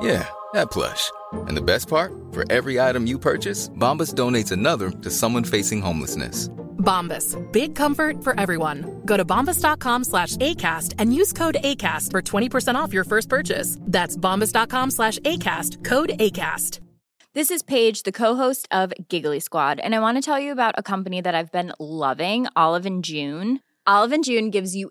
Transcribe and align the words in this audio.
Yeah, 0.00 0.28
that 0.52 0.70
plush. 0.70 1.10
And 1.32 1.56
the 1.56 1.62
best 1.62 1.88
part? 1.88 2.12
For 2.32 2.50
every 2.50 2.80
item 2.80 3.06
you 3.06 3.18
purchase, 3.18 3.68
Bombas 3.70 4.14
donates 4.14 4.52
another 4.52 4.90
to 4.90 5.10
someone 5.10 5.44
facing 5.44 5.82
homelessness. 5.82 6.48
Bombas. 6.78 7.36
Big 7.52 7.74
comfort 7.74 8.22
for 8.22 8.38
everyone. 8.38 9.02
Go 9.04 9.16
to 9.16 9.24
bombas.com 9.24 10.04
slash 10.04 10.36
ACAST 10.36 10.94
and 10.98 11.14
use 11.14 11.32
code 11.32 11.56
ACAST 11.62 12.10
for 12.12 12.22
20% 12.22 12.76
off 12.76 12.92
your 12.92 13.04
first 13.04 13.28
purchase. 13.28 13.76
That's 13.82 14.16
bombas.com 14.16 14.90
slash 14.90 15.18
ACAST. 15.20 15.84
Code 15.84 16.10
ACAST. 16.18 16.80
This 17.34 17.50
is 17.50 17.62
Paige, 17.62 18.04
the 18.04 18.12
co-host 18.12 18.66
of 18.70 18.94
Giggly 19.10 19.40
Squad, 19.40 19.78
and 19.78 19.94
I 19.94 20.00
want 20.00 20.16
to 20.16 20.22
tell 20.22 20.40
you 20.40 20.52
about 20.52 20.74
a 20.78 20.82
company 20.82 21.20
that 21.20 21.34
I've 21.34 21.52
been 21.52 21.70
loving, 21.78 22.46
Olive 22.56 22.86
and 22.86 23.04
June. 23.04 23.60
Olive 23.86 24.12
and 24.12 24.24
June 24.24 24.48
gives 24.48 24.74
you 24.74 24.90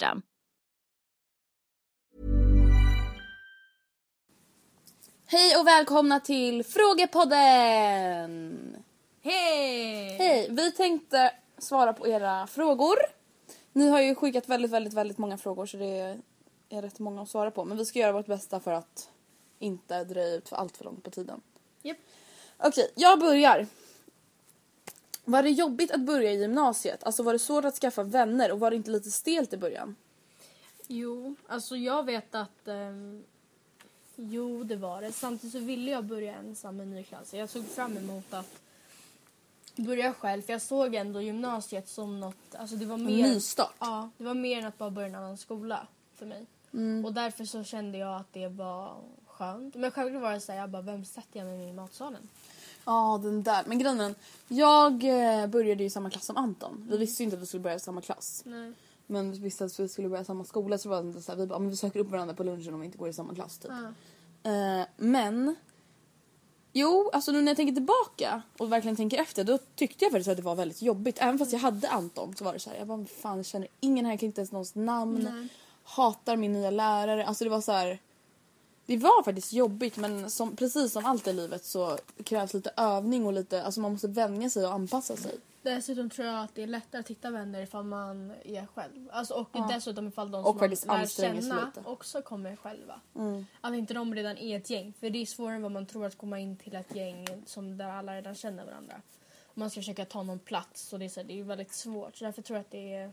Hej 5.25 5.57
och 5.59 5.67
välkomna 5.67 6.19
till 6.19 6.63
Frågepodden! 6.63 8.75
Hej! 9.21 10.17
Hej! 10.17 10.47
Vi 10.49 10.71
tänkte 10.71 11.33
svara 11.57 11.93
på 11.93 12.07
era 12.07 12.47
frågor. 12.47 12.95
Ni 13.73 13.89
har 13.89 14.01
ju 14.01 14.15
skickat 14.15 14.49
väldigt, 14.49 14.71
väldigt, 14.71 14.93
väldigt 14.93 15.17
många 15.17 15.37
frågor 15.37 15.65
så 15.65 15.77
det 15.77 16.19
är 16.69 16.81
rätt 16.81 16.99
många 16.99 17.21
att 17.21 17.29
svara 17.29 17.51
på. 17.51 17.65
Men 17.65 17.77
vi 17.77 17.85
ska 17.85 17.99
göra 17.99 18.11
vårt 18.11 18.27
bästa 18.27 18.59
för 18.59 18.71
att 18.71 19.09
inte 19.59 20.03
dröja 20.03 20.35
ut 20.35 20.49
för 20.49 20.55
allt 20.55 20.77
för 20.77 20.85
långt 20.85 21.03
på 21.03 21.11
tiden. 21.11 21.41
Japp. 21.81 21.97
Okej, 22.57 22.91
jag 22.95 23.19
börjar. 23.19 23.67
Var 25.31 25.43
det 25.43 25.49
jobbigt 25.49 25.91
att 25.91 26.01
börja 26.01 26.31
i 26.31 26.39
gymnasiet? 26.41 27.03
Alltså 27.03 27.23
var 27.23 27.33
det 27.33 27.39
svårt 27.39 27.65
att 27.65 27.75
skaffa 27.75 28.03
vänner 28.03 28.51
och 28.51 28.59
var 28.59 28.69
det 28.69 28.75
inte 28.75 28.91
lite 28.91 29.11
stelt 29.11 29.53
i 29.53 29.57
början? 29.57 29.95
Jo, 30.87 31.35
alltså 31.47 31.75
jag 31.75 32.05
vet 32.05 32.35
att... 32.35 32.67
ehm, 32.67 33.23
jo, 34.15 34.63
det 34.63 34.75
var 34.75 35.01
det. 35.01 35.11
Samtidigt 35.11 35.51
så 35.53 35.59
ville 35.59 35.91
jag 35.91 36.05
börja 36.05 36.35
ensam 36.35 36.81
i 36.81 36.85
ny 36.85 37.03
klass. 37.03 37.33
Jag 37.33 37.49
såg 37.49 37.65
fram 37.65 37.97
emot 37.97 38.33
att 38.33 38.61
börja 39.75 40.13
själv. 40.13 40.41
För 40.41 40.53
jag 40.53 40.61
såg 40.61 40.95
ändå 40.95 41.21
gymnasiet 41.21 41.89
som 41.89 42.19
något... 42.19 42.55
Alltså 42.55 42.75
det 42.75 42.85
var 42.85 42.95
En 42.95 43.05
mer... 43.05 43.23
nystart. 43.27 43.75
Ja, 43.79 44.09
det 44.17 44.23
var 44.23 44.33
mer 44.33 44.59
än 44.59 44.65
att 44.65 44.77
bara 44.77 44.89
börja 44.89 45.07
en 45.07 45.15
annan 45.15 45.37
skola 45.37 45.87
för 46.15 46.25
mig. 46.25 46.45
Och 47.05 47.13
därför 47.13 47.45
så 47.45 47.63
kände 47.63 47.97
jag 47.97 48.15
att 48.15 48.33
det 48.33 48.47
var 48.47 48.97
skönt. 49.27 49.75
Men 49.75 49.91
självklart 49.91 50.21
var 50.21 50.31
det 50.33 50.39
så 50.41 50.51
här, 50.51 50.59
jag 50.59 50.69
bara, 50.69 50.81
vem 50.81 51.05
sätter 51.05 51.39
jag 51.39 51.47
mig 51.47 51.69
i 51.69 51.73
matsalen? 51.73 52.29
Ja, 52.85 53.19
den 53.23 53.43
där. 53.43 53.63
Men 53.65 53.79
grejen 53.79 53.99
är, 53.99 54.15
jag 54.47 55.03
eh, 55.03 55.47
började 55.47 55.83
ju 55.83 55.87
i 55.87 55.89
samma 55.89 56.09
klass 56.09 56.25
som 56.25 56.37
Anton. 56.37 56.87
Vi 56.89 56.97
visste 56.97 57.23
ju 57.23 57.25
inte 57.25 57.37
att 57.37 57.43
vi 57.43 57.45
skulle 57.45 57.63
börja 57.63 57.75
i 57.75 57.79
samma 57.79 58.01
klass. 58.01 58.41
Nej. 58.45 58.73
Men 59.07 59.31
vi 59.31 59.39
visste 59.39 59.65
att 59.65 59.79
vi 59.79 59.89
skulle 59.89 60.09
börja 60.09 60.21
i 60.21 60.25
samma 60.25 60.45
skola 60.45 60.77
så 60.77 60.89
var 60.89 61.03
det 61.03 61.21
så 61.21 61.31
här, 61.31 61.39
vi 61.39 61.47
bara, 61.47 61.59
men 61.59 61.69
vi 61.69 61.75
söker 61.75 61.99
upp 61.99 62.11
varandra 62.11 62.35
på 62.35 62.43
lunchen 62.43 62.73
om 62.73 62.79
vi 62.79 62.85
inte 62.85 62.97
går 62.97 63.09
i 63.09 63.13
samma 63.13 63.35
klass 63.35 63.57
typ. 63.57 63.71
Eh, 64.43 64.87
men 64.97 65.55
Jo, 66.73 67.09
alltså 67.13 67.31
nu 67.31 67.41
när 67.41 67.47
jag 67.47 67.57
tänker 67.57 67.73
tillbaka 67.73 68.41
och 68.57 68.71
verkligen 68.71 68.95
tänker 68.95 69.17
efter 69.21 69.43
då 69.43 69.57
tyckte 69.75 70.05
jag 70.05 70.11
faktiskt 70.11 70.29
att 70.29 70.37
det 70.37 70.43
var 70.43 70.55
väldigt 70.55 70.81
jobbigt. 70.81 71.17
Även 71.21 71.39
fast 71.39 71.51
jag 71.53 71.59
hade 71.59 71.89
Anton 71.89 72.35
så 72.35 72.43
var 72.45 72.53
det 72.53 72.59
så 72.59 72.69
här, 72.69 72.77
jag 72.77 72.87
bara 72.87 73.05
fan 73.05 73.37
jag 73.37 73.45
känner 73.45 73.67
ingen 73.79 74.05
här, 74.05 74.13
jag 74.13 74.19
kan 74.19 74.27
inte 74.27 74.41
ens 74.41 74.51
någons 74.51 74.75
namn. 74.75 75.49
Hatar 75.83 76.35
min 76.35 76.53
nya 76.53 76.71
lärare. 76.71 77.25
Alltså 77.25 77.43
det 77.43 77.49
var 77.49 77.61
så 77.61 77.71
här. 77.71 77.99
Det 78.91 78.97
var 78.97 79.23
faktiskt 79.23 79.53
jobbigt 79.53 79.97
men 79.97 80.29
som, 80.29 80.55
precis 80.55 80.91
som 80.91 81.05
allt 81.05 81.27
i 81.27 81.33
livet 81.33 81.65
så 81.65 81.97
krävs 82.23 82.53
lite 82.53 82.71
övning 82.77 83.25
och 83.25 83.33
lite, 83.33 83.63
alltså 83.63 83.81
man 83.81 83.91
måste 83.91 84.07
vänja 84.07 84.49
sig 84.49 84.65
och 84.65 84.73
anpassa 84.73 85.15
sig. 85.15 85.35
Dessutom 85.61 86.09
tror 86.09 86.27
jag 86.27 86.43
att 86.43 86.55
det 86.55 86.63
är 86.63 86.67
lättare 86.67 86.99
att 86.99 87.07
hitta 87.07 87.29
vänner 87.29 87.61
ifall 87.61 87.83
man 87.83 88.31
är 88.43 88.65
själv. 88.65 89.09
Alltså, 89.11 89.33
och 89.33 89.49
dessutom 89.69 90.07
ifall 90.07 90.31
de 90.31 90.43
som 90.43 90.57
man 90.87 90.99
lär 90.99 91.05
känna 91.05 91.71
också 91.85 92.21
kommer 92.21 92.55
själva. 92.55 93.01
Mm. 93.15 93.45
Att 93.61 93.73
inte 93.73 93.93
de 93.93 94.15
redan 94.15 94.37
är 94.37 94.57
ett 94.57 94.69
gäng. 94.69 94.93
För 94.99 95.09
det 95.09 95.21
är 95.21 95.25
svårare 95.25 95.55
än 95.55 95.61
vad 95.61 95.71
man 95.71 95.85
tror 95.85 96.05
att 96.05 96.17
komma 96.17 96.39
in 96.39 96.57
till 96.57 96.75
ett 96.75 96.95
gäng 96.95 97.27
som 97.45 97.77
där 97.77 97.89
alla 97.89 98.15
redan 98.15 98.35
känner 98.35 98.65
varandra. 98.65 99.01
Man 99.53 99.69
ska 99.69 99.79
försöka 99.79 100.05
ta 100.05 100.23
någon 100.23 100.39
plats 100.39 100.93
och 100.93 100.99
det 100.99 101.05
är, 101.05 101.09
så 101.09 101.19
här, 101.19 101.27
det 101.27 101.39
är 101.39 101.43
väldigt 101.43 101.73
svårt. 101.73 102.15
Så 102.17 102.25
därför 102.25 102.41
tror 102.41 102.57
jag 102.57 102.61
att 102.61 102.71
det 102.71 102.93
är... 102.93 103.11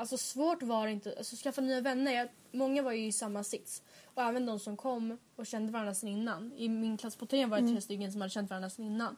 Alltså 0.00 0.16
svårt 0.18 0.62
var 0.62 0.86
det 0.86 0.92
inte. 0.92 1.14
Alltså 1.18 1.36
skaffa 1.36 1.60
nya 1.60 1.80
vänner. 1.80 2.12
Jag, 2.12 2.28
många 2.52 2.82
var 2.82 2.92
ju 2.92 3.06
i 3.06 3.12
samma 3.12 3.44
sits. 3.44 3.82
Och 4.14 4.22
även 4.22 4.46
de 4.46 4.58
som 4.58 4.76
kom 4.76 5.18
och 5.36 5.46
kände 5.46 5.72
varandra 5.72 5.94
sedan 5.94 6.08
innan. 6.08 6.52
I 6.56 6.68
min 6.68 6.96
klass 6.96 7.16
på 7.16 7.26
trean 7.26 7.50
var 7.50 7.56
det 7.56 7.62
Mm. 7.62 7.74
tre 7.74 7.80
stycken 7.82 8.12
som 8.12 8.20
hade 8.20 8.30
känt 8.30 8.50
varandra 8.50 8.70
sedan 8.70 8.84
innan. 8.84 9.16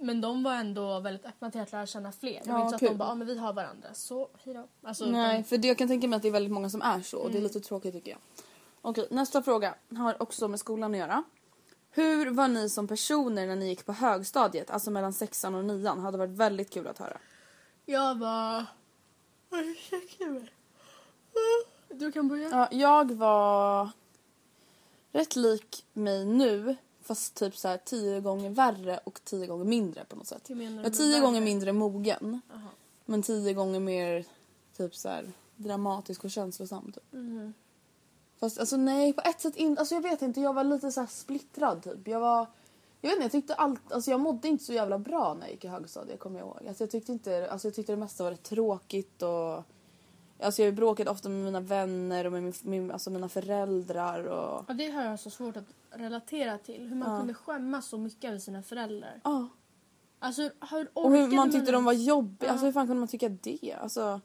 Men 0.00 0.20
de 0.20 0.42
var 0.42 0.54
ändå 0.54 1.00
väldigt 1.00 1.26
öppna 1.26 1.50
till 1.50 1.60
att 1.60 1.72
lära 1.72 1.86
känna 1.86 2.12
fler. 2.12 2.32
Det 2.32 2.40
Ja, 2.44 2.52
var 2.52 2.58
inte 2.66 2.78
så 2.78 2.84
att 2.84 2.90
de 2.90 2.96
bara, 2.98 3.08
ah, 3.08 3.14
men 3.14 3.26
vi 3.26 3.38
har 3.38 3.52
varandra. 3.52 3.88
Så, 3.94 4.28
hejdå. 4.44 4.68
Alltså, 4.82 5.06
Nej, 5.06 5.36
de, 5.36 5.44
för 5.44 5.58
det, 5.58 5.68
jag 5.68 5.78
kan 5.78 5.88
tänka 5.88 6.08
mig 6.08 6.16
att 6.16 6.22
det 6.22 6.28
är 6.28 6.32
väldigt 6.32 6.52
många 6.52 6.70
som 6.70 6.82
är 6.82 7.00
så 7.00 7.18
och 7.18 7.30
det 7.30 7.38
är 7.38 7.42
lite 7.42 7.60
tråkigt 7.60 7.94
tycker 7.94 8.10
jag. 8.10 8.18
Okej, 8.82 9.08
nästa 9.10 9.42
fråga 9.42 9.74
har 9.96 10.22
också 10.22 10.48
med 10.48 10.60
skolan 10.60 10.92
att 10.94 10.98
göra. 10.98 11.24
Hur 11.90 12.30
var 12.30 12.48
ni 12.48 12.68
som 12.70 12.88
personer 12.88 13.46
när 13.46 13.56
ni 13.56 13.68
gick 13.68 13.86
på 13.86 13.92
högstadiet, 13.92 14.70
alltså 14.70 14.90
mellan 14.90 15.12
sexan 15.12 15.54
och 15.54 15.64
nian? 15.64 16.00
Hade 16.00 16.18
varit 16.18 16.30
väldigt 16.30 16.70
kul 16.70 16.86
att 16.86 16.98
höra. 16.98 17.18
jag 17.84 18.14
var... 18.18 18.64
Ursäkta 19.60 20.24
mig. 20.26 20.50
Du 21.90 22.12
kan 22.12 22.28
börja. 22.28 22.48
Ja, 22.48 22.68
jag 22.70 23.12
var 23.12 23.90
rätt 25.12 25.36
lik 25.36 25.84
mig 25.92 26.24
nu 26.24 26.76
fast 27.02 27.34
typ 27.34 27.56
så 27.56 27.68
här 27.68 27.78
tio 27.84 28.20
gånger 28.20 28.50
värre 28.50 29.00
och 29.04 29.20
tio 29.24 29.46
gånger 29.46 29.64
mindre 29.64 30.04
på 30.04 30.16
något 30.16 30.26
sätt. 30.26 30.42
Jag 30.50 30.56
var 30.56 30.90
tio 30.90 31.10
värre? 31.12 31.20
gånger 31.20 31.40
mindre 31.40 31.72
mogen 31.72 32.40
Aha. 32.54 32.68
men 33.04 33.22
tio 33.22 33.54
gånger 33.54 33.80
mer 33.80 34.24
typ 34.76 34.94
så 34.96 35.08
här 35.08 35.32
dramatisk 35.56 36.24
och 36.24 36.30
känslosam. 36.30 36.92
Typ. 36.92 37.12
Mhm. 37.12 37.54
Fast 38.40 38.58
alltså 38.58 38.76
nej 38.76 39.12
på 39.12 39.20
ett 39.20 39.40
sätt 39.40 39.56
inte, 39.56 39.80
alltså 39.80 39.94
jag 39.94 40.02
vet 40.02 40.22
inte 40.22 40.40
jag 40.40 40.52
var 40.52 40.64
lite 40.64 40.92
så 40.92 41.00
här 41.00 41.08
splittrad 41.08 41.82
typ. 41.82 42.08
Jag 42.08 42.20
var, 42.20 42.46
jag 43.08 43.16
vet 43.16 43.24
inte 43.24 43.36
jag 43.36 43.42
tyckte 43.42 43.54
allt, 43.54 43.92
alltså 43.92 44.10
jag 44.10 44.20
mådde 44.20 44.48
inte 44.48 44.64
så 44.64 44.72
jävla 44.72 44.98
bra 44.98 45.34
när 45.34 45.42
jag 45.42 45.50
gick 45.50 45.64
i 45.64 45.68
högstadiet 45.68 46.20
kommer 46.20 46.38
jag 46.38 46.46
ihåg. 46.48 46.68
Alltså 46.68 46.82
jag 46.84 46.90
tyckte 46.90 47.12
inte, 47.12 47.50
alltså 47.50 47.68
jag 47.68 47.74
tyckte 47.74 47.92
det 47.92 47.96
mesta 47.96 48.24
var 48.24 48.30
rätt 48.30 48.42
tråkigt 48.42 49.22
och 49.22 49.62
Alltså 50.40 50.62
jag 50.62 50.74
bråkade 50.74 51.10
ofta 51.10 51.28
med 51.28 51.44
mina 51.44 51.60
vänner 51.60 52.24
och 52.26 52.32
med 52.32 52.42
min, 52.42 52.52
min, 52.62 52.90
alltså 52.90 53.10
mina 53.10 53.28
föräldrar 53.28 54.24
och 54.24 54.64
Ja, 54.68 54.74
det 54.74 54.90
har 54.90 55.02
jag 55.04 55.20
så 55.20 55.30
svårt 55.30 55.56
att 55.56 55.64
relatera 55.90 56.58
till. 56.58 56.88
Hur 56.88 56.96
man 56.96 57.12
Ja. 57.12 57.18
kunde 57.18 57.34
skämmas 57.34 57.86
så 57.86 57.98
mycket 57.98 58.24
över 58.28 58.38
sina 58.38 58.62
föräldrar. 58.62 59.20
ja. 59.24 59.48
Alltså 60.18 60.42
hur 60.70 60.88
Och 60.92 61.10
hur 61.12 61.36
man 61.36 61.50
tyckte 61.52 61.72
de 61.72 61.84
var 61.84 61.92
jobbiga. 61.92 62.48
Ja. 62.48 62.52
Alltså 62.52 62.66
hur 62.66 62.72
fan 62.72 62.86
kunde 62.86 63.00
man 63.00 63.08
tycka 63.08 63.28
det? 63.28 63.76
Alltså, 63.82 64.20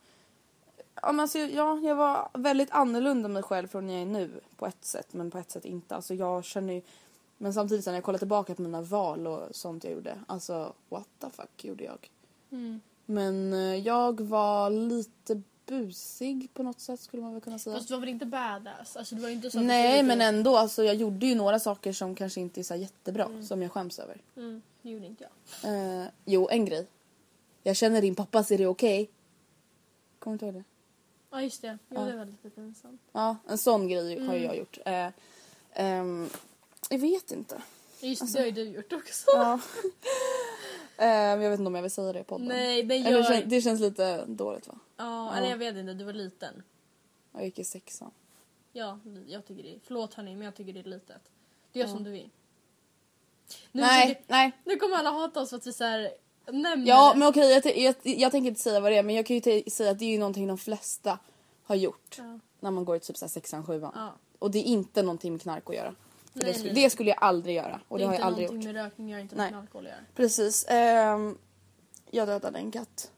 ja, 1.02 1.12
men 1.12 1.20
alltså, 1.20 1.38
ja, 1.40 1.80
jag 1.80 1.96
var 1.96 2.30
väldigt 2.34 2.72
annorlunda 2.72 3.30
mig 3.30 3.44
själv 3.44 3.68
från 3.68 3.90
jag 3.90 4.02
är 4.02 4.06
nu 4.06 4.30
på 4.58 4.66
ett 4.66 4.86
sätt 4.86 5.14
men 5.14 5.32
på 5.32 5.38
ett 5.38 5.52
sätt 5.52 5.66
inte. 5.66 5.96
Alltså 5.96 6.14
jag 6.14 6.44
känner 6.44 6.74
ju, 6.74 6.82
men 7.42 7.54
samtidigt 7.54 7.86
när 7.86 7.94
jag 7.94 8.04
kollar 8.04 8.20
tillbaka 8.20 8.56
på 8.56 8.62
mina 8.62 8.82
val 8.82 9.28
och 9.28 9.56
sånt 9.56 9.84
jag 9.84 9.94
gjorde. 9.94 10.20
Alltså 10.28 10.74
what 10.90 11.08
the 11.20 11.30
fuck 11.30 11.64
gjorde 11.66 11.84
jag? 11.84 12.10
Mm. 12.52 12.82
Men 13.06 13.54
eh, 13.54 13.76
jag 13.76 14.22
var 14.22 14.70
lite 14.70 15.42
busig 15.66 16.50
på 16.54 16.64
något 16.64 16.80
sätt 16.80 17.00
skulle 17.00 17.24
man 17.24 17.32
väl 17.34 17.42
kunna 17.42 17.60
säga. 17.60 17.76
Fast 17.76 17.88
du 17.88 17.94
var 17.94 18.00
väl 18.00 18.10
inte 18.10 18.26
badass? 18.26 18.98
Alltså, 18.98 19.16
det 19.16 19.22
var 19.22 19.30
inte 19.30 19.52
så 19.52 19.58
du 19.60 19.66
Nej 19.66 20.00
ut 20.00 20.06
men 20.06 20.22
ändå, 20.22 20.58
alltså, 20.58 20.84
jag 20.84 20.96
gjorde 20.96 21.26
ju 21.26 21.36
några 21.36 21.60
saker 21.60 21.94
som 21.94 22.16
kanske 22.16 22.42
inte 22.42 22.62
är 22.62 22.64
så 22.64 22.76
jättebra 22.76 23.30
som 23.44 23.62
jag 23.62 23.72
skäms 23.72 24.00
över. 24.00 24.22
Mm, 24.38 24.62
det 24.82 24.90
gjorde 24.90 25.06
inte 25.06 25.24
jag. 25.64 26.02
Eh, 26.02 26.08
jo, 26.26 26.48
en 26.52 26.66
grej. 26.66 26.88
Jag 27.64 27.76
känner 27.76 28.02
din 28.02 28.16
pappa, 28.16 28.44
så 28.44 28.54
är 28.54 28.58
det 28.58 28.68
okej? 28.68 29.10
Kommer 30.20 30.38
du 30.38 30.46
inte 30.46 30.46
ihåg 30.46 30.54
det? 30.56 30.64
Ja 31.32 31.42
just 31.42 31.62
det. 31.62 31.78
Jo, 31.90 31.96
Ja. 32.00 32.06
det 32.06 32.18
var 32.18 32.26
lite 32.26 32.50
pinsamt. 32.50 33.02
Ja, 33.12 33.36
en 33.48 33.58
sån 33.58 33.88
grej 33.88 34.20
har 34.20 34.34
Mm. 34.36 34.44
jag 34.44 34.58
gjort. 34.58 34.78
Eh, 34.86 35.08
ehm, 35.74 36.30
jag 36.92 37.00
vet 37.00 37.32
inte. 37.32 37.62
Just 38.00 38.22
Alltså- 38.22 38.38
det 38.38 38.42
har 38.42 38.46
ju 38.46 38.52
du 38.52 38.64
gjort 38.64 38.94
också. 38.94 39.26
Ja. 39.34 39.60
Ehm, 40.98 41.42
jag 41.42 41.50
vet 41.50 41.60
inte 41.60 41.68
om 41.68 41.76
jag 41.76 41.82
vill 41.82 41.92
säga 41.92 42.14
det 42.14 42.20
i 42.20 42.24
podden. 42.24 42.48
Nej, 42.48 42.84
men 42.84 42.98
Eller, 43.06 43.12
jag... 43.12 43.24
det 43.32 43.36
kän- 43.36 43.46
det 43.46 43.62
känns 43.62 43.80
lite 43.82 44.26
dåligt 44.26 44.68
va? 44.68 44.80
Ja, 44.98 45.34
eller 45.36 45.50
jag 45.50 45.58
vet 45.58 45.76
inte, 45.76 45.94
du 45.94 46.04
var 46.04 46.14
liten. 46.14 46.64
Jag 47.32 47.46
gick 47.46 47.60
i 47.60 47.64
sexan. 47.64 48.12
Ja, 48.74 49.00
jag 49.28 49.46
tycker 49.46 49.64
det. 49.64 49.80
Förlåt 49.84 50.14
hörni, 50.14 50.36
men 50.36 50.46
jag 50.46 50.56
tycker 50.56 50.74
det 50.74 50.80
är 50.80 50.84
litet. 50.84 51.22
Du 51.74 51.80
gör 51.80 51.88
Ja. 51.88 51.94
som 51.94 52.04
du 52.04 52.12
vill. 52.12 52.30
Nu, 53.72 53.82
Nej, 53.82 54.08
försöker- 54.08 54.24
nej. 54.28 54.52
nu 54.66 54.76
kommer 54.76 54.96
alla 54.96 55.10
hata 55.12 55.42
oss 55.42 55.50
för 55.50 55.58
att 55.58 55.68
vi 55.68 55.74
så 55.74 55.84
här 55.84 56.12
nämner 56.52 56.88
Ja 56.88 57.14
men 57.16 57.28
okej 57.28 57.52
jag, 57.52 57.78
jag, 57.78 57.96
jag 58.04 58.32
tänker 58.32 58.48
inte 58.50 58.62
säga 58.62 58.80
vad 58.80 58.92
det 58.92 58.98
är 58.98 59.04
men 59.04 59.16
jag 59.16 59.26
kan 59.26 59.36
ju 59.36 59.64
säga 59.70 59.92
att 59.92 60.00
det 60.00 60.06
är 60.06 60.10
ju 60.10 60.20
någonting 60.20 60.48
de 60.48 60.58
flesta 60.58 61.20
har 61.64 61.76
gjort. 61.76 62.16
Ja. 62.18 62.40
När 62.60 62.72
man 62.72 62.86
går 62.86 62.96
i 62.96 63.00
typ 63.00 63.18
så 63.18 63.26
här 63.26 63.30
sexan, 63.30 63.66
sjuan. 63.66 63.92
Ja. 63.96 64.14
Och 64.40 64.52
det 64.52 64.60
är 64.60 64.64
inte 64.64 65.02
någonting 65.04 65.32
med 65.32 65.42
knark 65.42 65.70
att 65.70 65.76
göra. 65.76 65.96
Nej, 66.34 66.46
det, 66.46 66.54
skulle, 66.54 66.74
nej. 66.74 66.84
det 66.84 66.90
skulle 66.90 67.10
jag 67.10 67.18
aldrig 67.22 67.56
göra. 67.56 67.80
Och 67.88 67.98
det, 67.98 68.04
är 68.04 68.08
har 68.08 68.14
jag 68.14 68.18
inte 68.20 68.26
aldrig 68.28 68.48
gjort. 68.48 68.64
med 68.66 68.74
rökning 68.76 69.10
gör 69.10 69.20
inte 69.20 69.36
Nej. 69.36 69.52
med 69.52 69.60
alkohol 69.60 69.86
att 69.86 69.92
göra. 69.92 70.02
Precis. 70.16 70.66
ehm, 70.70 71.38
jag 72.12 72.28
dödade 72.28 72.58
en 72.60 72.72
katt. 72.72 73.12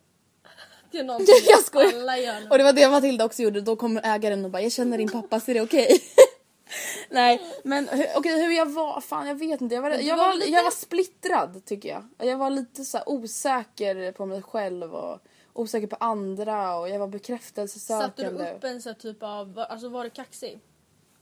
Det 0.91 0.97
är 0.99 1.03
någonting 1.03 1.35
Jag 1.49 1.59
skojar. 1.65 1.93
alla 1.99 2.17
gör 2.17 2.39
nu. 2.41 2.49
Och 2.49 2.57
det 2.57 2.63
var 2.63 2.73
det 2.73 2.89
Matilda 2.89 3.25
också 3.25 3.41
gjorde. 3.41 3.61
Då 3.61 3.75
kommer 3.75 4.01
ägaren 4.05 4.45
och 4.45 4.51
bara 4.51 4.61
jag 4.61 4.71
känner 4.71 4.97
din 4.97 5.09
pappa, 5.11 5.39
så 5.39 5.51
är 5.51 5.55
det 5.55 5.61
okej? 5.61 5.99
Nej 7.09 7.41
men 7.63 7.89
okej 8.15 8.41
hur 8.45 8.51
jag 8.51 8.65
var, 8.65 9.01
fan 9.01 9.27
jag 9.27 9.35
vet 9.35 9.61
inte. 9.61 9.75
Jag 9.75 9.81
var, 9.81 9.89
jag 9.91 10.17
var 10.17 10.33
lite- 10.33 10.49
jag 10.51 10.63
var 10.63 10.71
splittrad 10.71 11.65
tycker 11.65 11.89
jag. 11.89 12.27
Jag 12.29 12.37
var 12.37 12.49
lite 12.49 12.85
så 12.85 12.99
osäker 13.05 14.11
på 14.11 14.25
mig 14.25 14.41
själv 14.41 14.95
och 14.95 15.19
osäker 15.53 15.87
på 15.87 15.95
andra 15.99 16.75
och 16.77 16.89
jag 16.89 16.99
var 16.99 17.05
Satte 17.07 17.11
du 17.11 17.19
bekräftelsesökande. 17.19 18.51
upp 18.55 18.63
en 18.63 18.81
här 18.85 18.93
typ 18.93 19.23
av, 19.23 19.65
alltså 19.69 19.89
var 19.89 20.03
du 20.03 20.09
kaxig? 20.09 20.59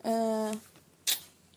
Eh, 0.04 0.52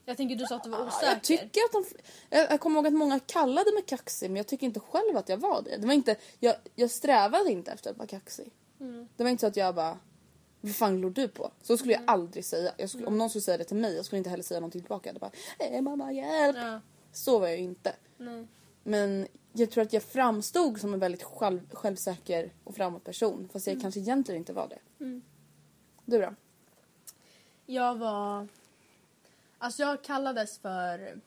Jag 0.05 0.17
tänker 0.17 0.37
du 0.37 0.47
sa 0.47 0.57
att 0.57 0.65
du 0.65 0.71
var 0.71 0.87
osäker. 0.87 1.07
jag 1.07 1.23
tycker 1.23 1.61
att 1.61 1.73
de, 1.73 1.85
jag, 2.31 2.53
jag 2.53 2.61
kommer 2.61 2.77
ihåg 2.77 2.87
att 2.87 2.93
många 2.93 3.21
kallade 3.21 3.73
mig 3.73 3.83
kaxig 3.83 4.31
men 4.31 4.37
jag 4.37 4.47
tycker 4.47 4.67
inte 4.67 4.81
själv 4.81 5.17
att 5.17 5.29
jag 5.29 5.37
var 5.37 5.63
det. 5.63 5.77
det 5.77 5.87
var 5.87 5.95
inte, 5.95 6.17
jag, 6.41 6.55
jag 6.75 6.91
strävade 6.91 7.53
inte 7.53 7.73
efter 7.73 7.91
att 7.91 7.97
vara 7.97 8.09
kaxig. 8.09 8.51
Mm. 8.81 9.09
Det 9.17 9.23
var 9.23 9.31
inte 9.31 9.41
så 9.41 9.47
att 9.47 9.57
jag 9.57 9.75
bara 9.75 9.99
vad 10.61 10.77
fan 10.77 10.97
glor 10.97 11.11
du 11.11 11.29
på? 11.29 11.51
Så 11.63 11.77
skulle 11.77 11.93
jag 11.93 12.03
aldrig 12.07 12.45
säga. 12.45 12.73
Jag 12.77 12.91
skulle, 12.91 13.07
Om 13.07 13.19
någon 13.19 13.31
skulle 13.31 13.43
säga 13.43 13.59
det 13.59 13.65
till 13.65 13.77
mig 13.77 13.97
jag 13.97 14.05
skulle 14.05 14.19
inte 14.19 14.31
heller 14.31 14.43
säga 14.45 14.61
någonting 14.61 14.81
tillbaka. 14.81 15.11
Jag 15.11 15.21
bara, 15.21 15.31
eh, 15.59 15.81
mamma 15.83 16.13
hjälp. 16.13 16.57
Ja, 16.57 16.81
Så 17.13 17.39
var 17.39 17.49
jag 17.49 17.57
ju 17.57 17.65
inte. 17.65 17.95
nej. 18.17 18.47
Men 18.83 19.27
jag 19.53 19.71
tror 19.71 19.83
att 19.83 19.93
jag 19.93 20.03
framstod 20.03 20.81
som 20.81 20.95
en 20.95 21.01
väldigt 21.01 21.23
själv, 21.23 21.61
självsäker 21.73 22.53
och 22.65 22.75
framåt 22.75 23.05
person. 23.05 23.49
Fast 23.53 23.67
jag 23.67 23.81
kanske 23.81 24.01
egentligen 24.01 24.39
inte 24.39 24.53
var 24.53 24.69
det. 24.69 25.05
Mm. 25.05 25.23
Du 26.05 26.19
då? 26.21 26.35
Jag 27.67 27.95
var... 27.95 28.49
Alltså 29.65 29.83
jag 29.83 30.03
kallades 30.03 30.59
för... 30.59 31.21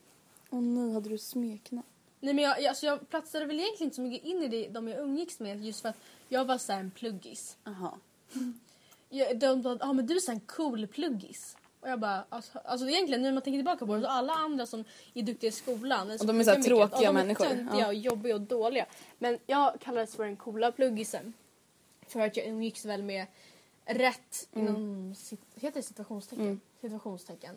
Åh 0.49 0.61
nej, 0.61 0.93
hade 0.93 1.09
du 1.09 1.17
smeknamn? 1.17 1.83
Nej 2.19 2.33
men 2.33 2.43
jag, 2.43 2.61
jag, 2.61 2.65
alltså 2.65 2.85
jag 2.85 3.09
platsade 3.09 3.45
väl 3.45 3.59
egentligen 3.59 3.87
inte 3.87 3.95
så 3.95 4.01
mycket 4.01 4.25
in 4.27 4.43
i 4.43 4.47
det, 4.47 4.67
de 4.67 4.87
jag 4.87 4.99
umgicks 4.99 5.39
med 5.39 5.65
just 5.65 5.81
för 5.81 5.89
att 5.89 5.97
jag 6.29 6.45
var 6.45 6.57
så 6.57 6.71
här 6.73 6.79
en 6.79 6.91
pluggis. 6.91 7.57
Jaha. 7.63 7.91
Jag, 9.09 9.39
de 9.39 9.61
bara, 9.61 9.77
ah, 9.81 9.93
men 9.93 10.05
du 10.07 10.15
är 10.15 10.19
så 10.19 10.31
en 10.31 10.39
cool 10.39 10.87
pluggis. 10.87 11.57
Och 11.79 11.89
jag 11.89 11.99
bara, 11.99 12.25
alltså, 12.29 12.59
alltså 12.59 12.87
egentligen 12.89 13.21
när 13.21 13.31
man 13.31 13.41
tänker 13.43 13.57
tillbaka 13.57 13.85
på 13.85 13.95
det 13.95 14.01
så 14.01 14.07
alla 14.07 14.33
andra 14.33 14.65
som 14.65 14.83
är 15.13 15.21
duktiga 15.23 15.47
i 15.49 15.51
skolan. 15.51 16.11
Och 16.11 16.25
de 16.25 16.39
är 16.39 16.43
så 16.43 16.49
mycket, 16.51 16.65
tråkiga 16.65 17.01
ja, 17.01 17.07
de 17.07 17.13
människor. 17.13 17.45
är 17.45 17.49
töntiga 17.55 17.79
Ja. 17.79 17.87
och 17.87 17.93
jobbiga 17.93 18.35
och 18.35 18.41
dåliga. 18.41 18.85
Men 19.17 19.39
jag 19.45 19.79
kallades 19.79 20.15
för 20.15 20.25
den 20.25 20.35
coola 20.35 20.71
pluggisen. 20.71 21.33
För 22.07 22.19
att 22.19 22.37
jag 22.37 22.45
umgicks 22.47 22.85
väl 22.85 23.03
med 23.03 23.25
rätt, 23.85 24.47
Mm. 24.53 24.67
inom, 24.67 25.15
heter 25.55 25.79
det 25.79 25.83
situationstecken? 25.87 26.61
Situationstecken. 26.81 27.55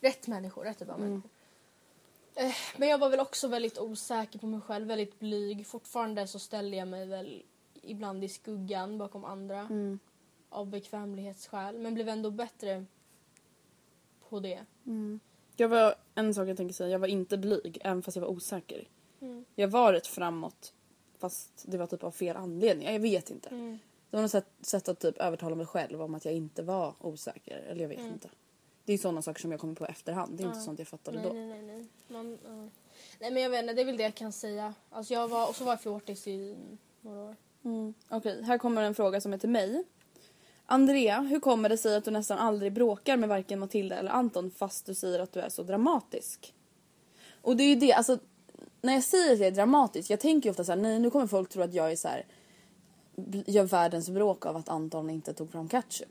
Rätt 0.00 0.26
människor, 0.26 0.64
rätt 0.64 0.78
typ 0.78 0.88
av 0.88 0.96
Mm. 0.96 1.08
människor. 1.10 1.30
Eh, 2.34 2.54
Men 2.76 2.88
jag 2.88 2.98
var 2.98 3.08
väl 3.10 3.20
också 3.20 3.48
väldigt 3.48 3.78
osäker 3.78 4.38
på 4.38 4.46
mig 4.46 4.60
själv, 4.60 4.86
väldigt 4.86 5.18
blyg. 5.18 5.66
Fortfarande 5.66 6.26
så 6.26 6.38
ställde 6.38 6.76
jag 6.76 6.88
mig 6.88 7.06
väl 7.06 7.42
ibland 7.82 8.24
i 8.24 8.28
skuggan 8.28 8.98
bakom 8.98 9.24
andra 9.24 9.58
Mm. 9.60 9.98
av 10.48 10.66
bekvämlighetsskäl. 10.66 11.78
Men 11.78 11.94
blev 11.94 12.08
ändå 12.08 12.30
bättre 12.30 12.84
på 14.28 14.40
det. 14.40 14.64
Jag 15.56 15.68
var, 15.68 15.94
en 16.14 16.34
sak 16.34 16.48
jag 16.48 16.56
tänker 16.56 16.74
säga, 16.74 16.90
jag 16.90 16.98
var 16.98 17.08
inte 17.08 17.38
blyg 17.38 17.78
även 17.80 18.02
fast 18.02 18.16
jag 18.16 18.22
var 18.22 18.28
osäker. 18.30 18.88
Mm. 19.20 19.44
Jag 19.54 19.68
var 19.68 19.92
rätt 19.92 20.06
framåt 20.06 20.72
fast 21.18 21.64
det 21.66 21.78
var 21.78 21.86
typ 21.86 22.04
av 22.04 22.10
fel 22.10 22.36
anledning. 22.36 22.92
Jag 22.92 23.00
vet 23.00 23.30
inte. 23.30 23.48
Mm. 23.48 23.78
Det 24.10 24.16
var 24.16 24.22
något 24.22 24.30
sätt, 24.30 24.46
sätt 24.60 24.88
att 24.88 24.98
typ 25.00 25.18
övertala 25.18 25.54
mig 25.56 25.66
själv 25.66 26.02
om 26.02 26.14
att 26.14 26.24
jag 26.24 26.34
inte 26.34 26.62
var 26.62 26.94
osäker. 27.00 27.56
Eller 27.56 27.80
jag 27.82 27.88
vet 27.88 27.98
Mm. 27.98 28.12
inte. 28.12 28.28
Det 28.88 28.94
är 28.94 28.98
sådana 28.98 29.22
saker 29.22 29.40
som 29.40 29.50
jag 29.50 29.60
kommer 29.60 29.74
på 29.74 29.86
efterhand. 29.86 30.36
Det 30.36 30.42
är 30.42 30.46
inte 30.46 30.60
sånt 30.60 30.78
jag 30.78 30.88
fattade 30.88 31.18
Nej, 31.18 31.26
då. 31.26 31.32
nej, 31.32 31.46
nej. 31.46 31.62
Nej. 31.62 31.86
Man, 32.08 32.38
ja. 32.44 32.68
nej 33.20 33.30
men 33.30 33.42
jag 33.42 33.50
vet 33.50 33.62
inte, 33.62 33.74
det 33.74 33.80
är 33.80 33.84
väl 33.86 33.96
det 33.96 34.02
jag 34.02 34.14
kan 34.14 34.32
säga. 34.32 34.74
Alltså 34.90 35.14
jag 35.14 35.28
var, 35.28 35.48
och 35.48 35.56
så 35.56 35.64
var 35.64 35.72
jag 35.72 35.80
fjortis 35.80 36.26
i 36.26 36.56
några 37.00 37.20
år. 37.20 37.36
Mm. 37.64 37.94
Okej, 38.08 38.42
här 38.42 38.58
kommer 38.58 38.82
en 38.82 38.94
fråga 38.94 39.20
som 39.20 39.32
är 39.32 39.38
till 39.38 39.48
mig. 39.48 39.84
Andrea, 40.66 41.20
hur 41.20 41.40
kommer 41.40 41.68
det 41.68 41.76
sig 41.76 41.96
att 41.96 42.04
du 42.04 42.10
nästan 42.10 42.38
aldrig 42.38 42.72
bråkar 42.72 43.16
med 43.16 43.28
varken 43.28 43.58
Matilda 43.58 43.96
eller 43.96 44.10
Anton 44.10 44.50
fast 44.50 44.86
du 44.86 44.94
säger 44.94 45.20
att 45.20 45.32
du 45.32 45.40
är 45.40 45.48
så 45.48 45.62
dramatisk? 45.62 46.54
Och 47.42 47.56
det 47.56 47.64
är 47.64 47.68
ju 47.68 47.76
det, 47.76 47.92
alltså 47.92 48.18
när 48.80 48.94
jag 48.94 49.04
säger 49.04 49.32
att 49.32 49.38
jag 49.38 49.48
är 49.48 49.52
dramatisk, 49.52 50.10
jag 50.10 50.20
tänker 50.20 50.48
ju 50.48 50.50
ofta 50.50 50.64
så 50.64 50.72
här, 50.72 50.78
nej 50.78 50.98
nu 50.98 51.10
kommer 51.10 51.26
folk 51.26 51.48
tro 51.48 51.62
att 51.62 51.74
jag 51.74 51.92
är 51.92 51.96
så 51.96 52.08
här 52.08 52.26
gör 53.46 53.64
världens 53.64 54.10
bråk 54.10 54.46
av 54.46 54.56
att 54.56 54.68
Anton 54.68 55.10
inte 55.10 55.32
tog 55.32 55.50
fram 55.50 55.68
ketchup. 55.68 56.08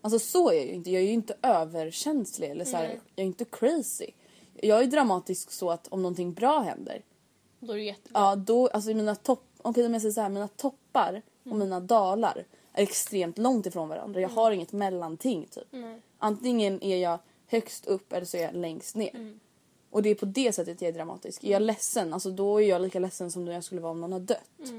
Alltså 0.00 0.18
så 0.18 0.50
är 0.50 0.54
jag 0.54 0.66
ju 0.66 0.72
inte, 0.72 0.90
jag 0.90 1.02
är 1.02 1.06
ju 1.06 1.12
inte 1.12 1.34
överkänslig 1.42 2.50
eller 2.50 2.64
så 2.64 2.76
här, 2.76 2.88
Nej. 2.88 3.00
jag 3.14 3.22
är 3.22 3.26
inte 3.26 3.44
crazy. 3.44 4.10
Jag 4.60 4.82
är 4.82 4.86
dramatisk 4.86 5.50
så 5.50 5.70
att 5.70 5.88
om 5.88 6.02
någonting 6.02 6.32
bra 6.32 6.60
händer, 6.60 7.02
Då 7.60 7.72
är 7.72 7.76
det 7.76 7.82
jättebra. 7.82 8.20
Ja, 8.20 8.36
då, 8.36 8.68
alltså 8.68 8.94
mina 8.94 9.14
topp, 9.14 9.44
okej 9.62 9.86
om 9.86 9.92
jag 9.92 10.02
säger 10.02 10.12
så 10.12 10.20
här, 10.20 10.28
mina 10.28 10.48
toppar 10.48 11.22
och 11.50 11.56
mina 11.56 11.80
dalar 11.80 12.44
är 12.72 12.82
extremt 12.82 13.38
långt 13.38 13.66
ifrån 13.66 13.88
varandra. 13.88 14.20
Jag 14.20 14.28
har 14.28 14.50
inget 14.52 14.72
mellanting 14.72 15.46
typ. 15.50 15.74
Antingen 16.18 16.82
är 16.82 16.96
jag 16.96 17.18
högst 17.46 17.86
upp 17.86 18.12
eller 18.12 18.26
så 18.26 18.36
är 18.36 18.42
jag 18.42 18.54
längst 18.54 18.96
ner. 18.96 19.38
Och 19.90 20.02
det 20.02 20.10
är 20.10 20.14
på 20.14 20.26
det 20.26 20.52
sättet 20.52 20.82
jag 20.82 20.88
är 20.88 20.92
dramatisk. 20.92 21.44
Är 21.44 21.50
jag 21.50 21.62
ledsen, 21.62 22.12
alltså 22.12 22.30
då 22.30 22.62
är 22.62 22.68
jag 22.68 22.82
lika 22.82 22.98
ledsen 22.98 23.30
som 23.30 23.46
jag 23.46 23.64
skulle 23.64 23.80
vara 23.80 23.92
om 23.92 24.00
någon 24.00 24.12
har 24.12 24.20
dött. 24.20 24.72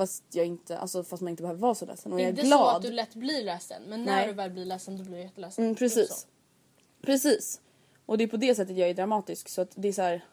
Fast 0.00 0.24
jag 0.30 0.46
inte, 0.46 0.78
alltså 0.78 1.04
fast 1.04 1.22
man 1.22 1.30
inte 1.30 1.42
behöver 1.42 1.60
vara 1.60 1.74
så 1.74 1.86
ledsen. 1.86 2.12
Och 2.12 2.18
Det 2.18 2.24
är 2.24 2.26
jag 2.26 2.38
är 2.38 2.42
inte 2.42 2.50
så 2.50 2.56
glad. 2.56 2.76
att 2.76 2.82
du 2.82 2.90
lätt 2.90 3.14
blir 3.14 3.44
ledsen, 3.44 3.82
men 3.86 4.04
när 4.04 4.16
Nej. 4.16 4.26
du 4.26 4.32
väl 4.32 4.50
blir 4.50 4.64
ledsen 4.64 4.96
då 4.96 5.04
blir 5.04 5.16
du 5.16 5.22
jätteledsen. 5.22 5.64
Mm, 5.64 5.74
så. 5.74 5.78
precis. 5.78 6.26
Precis. 7.02 7.60
Och 8.06 8.18
det 8.18 8.24
är 8.24 8.28
på 8.28 8.36
det 8.36 8.54
sättet 8.54 8.76
jag 8.76 8.90
är 8.90 8.94
dramatisk. 8.94 9.48
Så 9.48 9.60
att 9.60 9.70
det 9.74 9.88
är 9.88 9.92
så 9.92 10.02
här... 10.02 10.24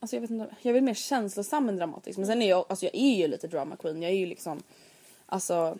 Alltså 0.00 0.16
jag 0.16 0.20
vet 0.20 0.30
inte, 0.30 0.56
jag 0.62 0.70
är 0.70 0.72
väl 0.72 0.82
mer 0.82 0.94
känslosam 0.94 1.68
än 1.68 1.76
dramatisk. 1.76 2.18
Men 2.18 2.26
sen 2.26 2.42
är 2.42 2.48
jag, 2.48 2.66
alltså 2.68 2.86
jag 2.86 2.94
är 2.94 3.16
ju 3.16 3.28
lite 3.28 3.48
drama 3.48 3.76
queen. 3.76 4.02
Jag 4.02 4.10
är 4.10 4.16
ju 4.16 4.26
liksom, 4.26 4.62
alltså... 5.26 5.78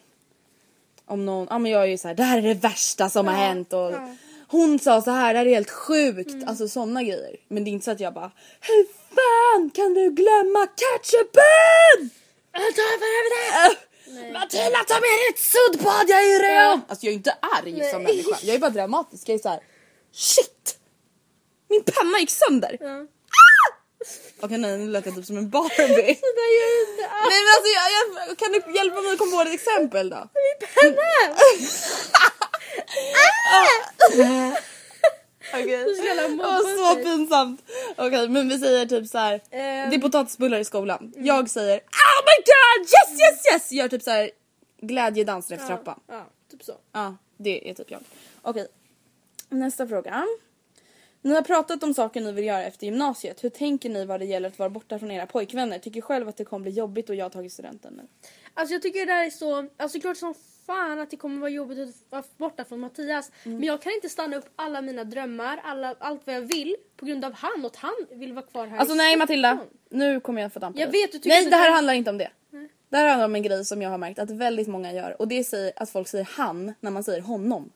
Om 1.05 1.27
någon, 1.27 1.47
ja 1.51 1.59
men 1.59 1.73
jag 1.73 1.83
är 1.83 1.87
ju 1.87 1.99
så 1.99 2.09
här, 2.09 2.15
det 2.15 2.23
här 2.23 2.39
är 2.39 2.43
det 2.43 2.55
värsta 2.55 3.09
som 3.09 3.27
har 3.27 3.35
hänt 3.35 3.73
och 3.73 3.93
hon 4.49 4.79
sa 4.79 5.03
så 5.03 5.11
här, 5.11 5.35
det 5.35 5.39
här 5.39 5.47
är 5.47 5.55
helt 5.55 5.71
sjukt. 5.71 6.31
Mm. 6.31 6.49
Alltså 6.49 6.69
sådana 6.69 7.03
grejer. 7.03 7.37
Men 7.49 7.65
det 7.65 7.71
är 7.71 7.73
inte 7.73 7.85
så 7.85 7.91
att 7.91 8.01
jag 8.01 8.15
bara, 8.15 8.31
hur 8.61 8.87
fan 9.15 9.71
kan 9.71 9.95
du 9.95 10.11
glömma 10.11 10.67
ketchupen? 10.67 12.11
Äh, 12.53 14.33
Matilda 14.33 14.79
ta 14.89 14.95
med 14.95 15.11
ett 15.31 15.39
suddbad, 15.39 16.05
jag 16.09 16.21
är 16.21 16.41
redo! 16.43 16.81
Alltså 16.89 17.07
jag 17.07 17.13
är 17.13 17.17
inte 17.17 17.37
arg 17.57 17.91
som 17.91 18.03
människa, 18.03 18.37
jag 18.43 18.55
är 18.55 18.59
bara 18.59 18.71
dramatisk. 18.71 19.29
Jag 19.29 19.35
är 19.35 19.39
så 19.39 19.49
här: 19.49 19.61
shit! 20.13 20.79
Min 21.69 21.83
penna 21.83 22.19
gick 22.19 22.31
sönder! 22.31 22.77
Ja. 22.81 23.07
Okej 24.41 24.59
nej 24.59 24.79
nu 24.79 24.89
lät 24.89 25.07
jag 25.07 25.15
typ 25.15 25.27
som 25.27 25.37
en 25.37 25.51
Barbie. 25.51 26.19
Det 26.27 26.35
där 26.41 26.51
gör 26.59 26.69
du 26.75 26.93
inte. 26.93 27.05
Ah, 27.11 27.29
Nej 27.31 27.41
men 27.45 27.53
alltså 27.57 27.71
jag, 27.79 27.87
jag, 27.97 28.39
kan 28.39 28.53
du 28.53 28.79
hjälpa 28.79 29.01
mig 29.03 29.13
att 29.13 29.19
komma 29.19 29.37
på 29.37 29.43
ett 29.43 29.55
exempel 29.55 30.11
då? 30.11 30.17
Okej. 30.17 31.57
Du 31.61 31.67
ska 31.67 33.36
jävla 36.05 36.23
Det 36.23 36.29
mobba 36.29 36.43
var 36.43 36.95
så 36.95 37.03
pinsamt. 37.03 37.63
Okej 37.97 38.29
men 38.29 38.49
vi 38.49 38.59
säger 38.59 38.87
typ 38.87 39.09
så 39.09 39.19
här. 39.19 39.41
Ehm. 39.51 39.91
Det 39.91 39.97
är 39.97 40.01
potatisbullar 40.01 40.59
i 40.59 40.65
skolan. 40.65 41.13
Jag 41.17 41.51
säger 41.51 41.79
oh 41.79 42.23
my 42.27 42.45
god 42.45 42.87
yes 42.87 43.21
yes 43.21 43.53
yes! 43.53 43.73
Gör 43.73 43.89
typ 43.89 44.03
så 44.03 44.11
här 44.11 44.31
glädjedans 44.81 45.51
efter 45.51 45.67
trappan. 45.67 46.01
Ja, 46.07 46.27
typ 46.51 46.65
så. 46.65 46.75
Ja, 46.93 47.17
det 47.37 47.71
är 47.71 47.75
typ 47.75 47.91
jag. 47.91 48.01
Okej. 48.43 48.67
Nästa 49.49 49.87
fråga. 49.89 50.27
Ni 51.23 51.35
har 51.35 51.43
pratat 51.43 51.83
om 51.83 51.95
saker 51.95 52.21
ni 52.21 52.33
vill 52.33 52.45
göra 52.45 52.63
efter 52.63 52.87
gymnasiet. 52.87 53.45
Hur 53.45 53.51
tänker 53.51 53.89
ni 53.89 54.05
vad 54.05 54.21
det 54.21 54.27
gäller 54.27 54.49
att 54.49 54.59
vara 54.59 54.71
borta 54.71 54.99
från 54.99 55.11
era 55.11 55.27
pojkvänner? 55.27 55.79
Tycker 55.79 56.01
själv 56.01 56.29
att 56.29 56.37
det 56.37 56.45
kommer 56.45 56.63
bli 56.63 56.73
jobbigt 56.73 57.11
och 57.11 57.15
jag 57.15 57.25
har 57.25 57.31
tagit 57.31 57.53
studenten 57.53 57.95
nu. 57.95 58.03
Alltså 58.59 58.73
jag 58.75 58.83
tycker 58.83 58.99
det 59.07 59.13
där 59.13 59.25
är 59.27 59.31
så, 59.31 59.67
alltså 59.77 60.01
klart 60.01 60.17
som 60.17 60.35
fan 60.67 60.99
att 61.01 61.11
det 61.11 61.17
kommer 61.17 61.41
vara 61.41 61.51
jobbigt 61.51 61.79
att 61.89 61.95
vara 62.11 62.23
borta 62.37 62.65
från 62.65 62.81
Mattias. 62.81 63.31
Mm. 63.45 63.59
Men 63.59 63.67
jag 63.67 63.83
kan 63.83 63.93
inte 63.93 64.09
stanna 64.09 64.37
upp 64.37 64.45
alla 64.57 64.83
mina 64.83 65.05
drömmar, 65.05 65.61
alla, 65.65 65.95
allt 65.99 66.23
vad 66.27 66.35
jag 66.35 66.41
vill 66.41 66.77
på 66.97 67.07
grund 67.07 67.25
av 67.25 67.33
han 67.33 67.61
och 67.61 67.67
att 67.67 67.77
han 67.77 67.95
vill 68.11 68.33
vara 68.33 68.47
kvar 68.47 68.67
här 68.67 68.79
Alltså 68.79 68.95
i 68.95 68.99
nej 68.99 69.17
Matilda, 69.17 69.59
nu 69.91 70.21
kommer 70.21 70.43
jag 70.43 70.53
få 70.53 70.59
dampa 70.59 70.81
Jag 70.81 70.87
vet, 70.87 71.13
du 71.13 71.19
tycker 71.19 71.29
Nej 71.29 71.45
det 71.51 71.57
här 71.57 71.69
det- 71.69 71.75
handlar 71.75 71.95
inte 71.95 72.11
om 72.11 72.19
det. 72.19 72.31
Där 72.89 73.15
har 73.15 73.23
de 73.23 73.35
en 73.35 73.43
grej 73.43 73.65
som 73.65 73.83
jag 73.83 73.91
har 73.91 73.99
märkt 73.99 74.19
att 74.19 74.31
väldigt 74.31 74.69
många 74.69 74.93
gör 74.93 75.17
och 75.21 75.29
det 75.29 75.53
är 75.53 75.73
att 75.83 75.91
folk 75.91 76.09
säger 76.09 76.29
han 76.31 76.75
när 76.81 76.91
man 76.91 77.05
säger 77.05 77.21
honom. 77.21 77.73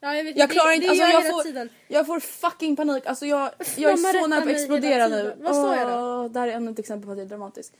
Ja, 0.00 0.14
jag 0.14 0.24
vet, 0.24 0.36
Jag 0.36 0.48
det- 0.48 0.52
klarar 0.52 0.72
inte, 0.72 0.86
det 0.86 0.90
alltså 0.90 1.04
jag 1.04 1.30
får, 1.30 1.42
tiden. 1.42 1.68
jag 1.88 2.06
får 2.06 2.20
fucking 2.20 2.76
panik. 2.76 3.06
Alltså 3.06 3.26
jag, 3.26 3.50
jag 3.76 3.92
är 3.92 3.96
så 3.96 4.26
nära 4.26 4.40
på 4.40 4.48
att 4.48 4.54
explodera 4.54 5.08
nu. 5.08 5.34
Vad 5.40 5.54
sa 5.54 5.76
jag 5.76 5.88
då? 5.88 6.28
Det 6.28 6.40
här 6.40 6.48
är 6.48 6.52
ännu 6.52 6.70
ett 6.70 6.78
exempel 6.78 7.06
på 7.06 7.12
att 7.12 7.18
jag 7.18 7.24
är 7.24 7.28
dramatisk. 7.28 7.72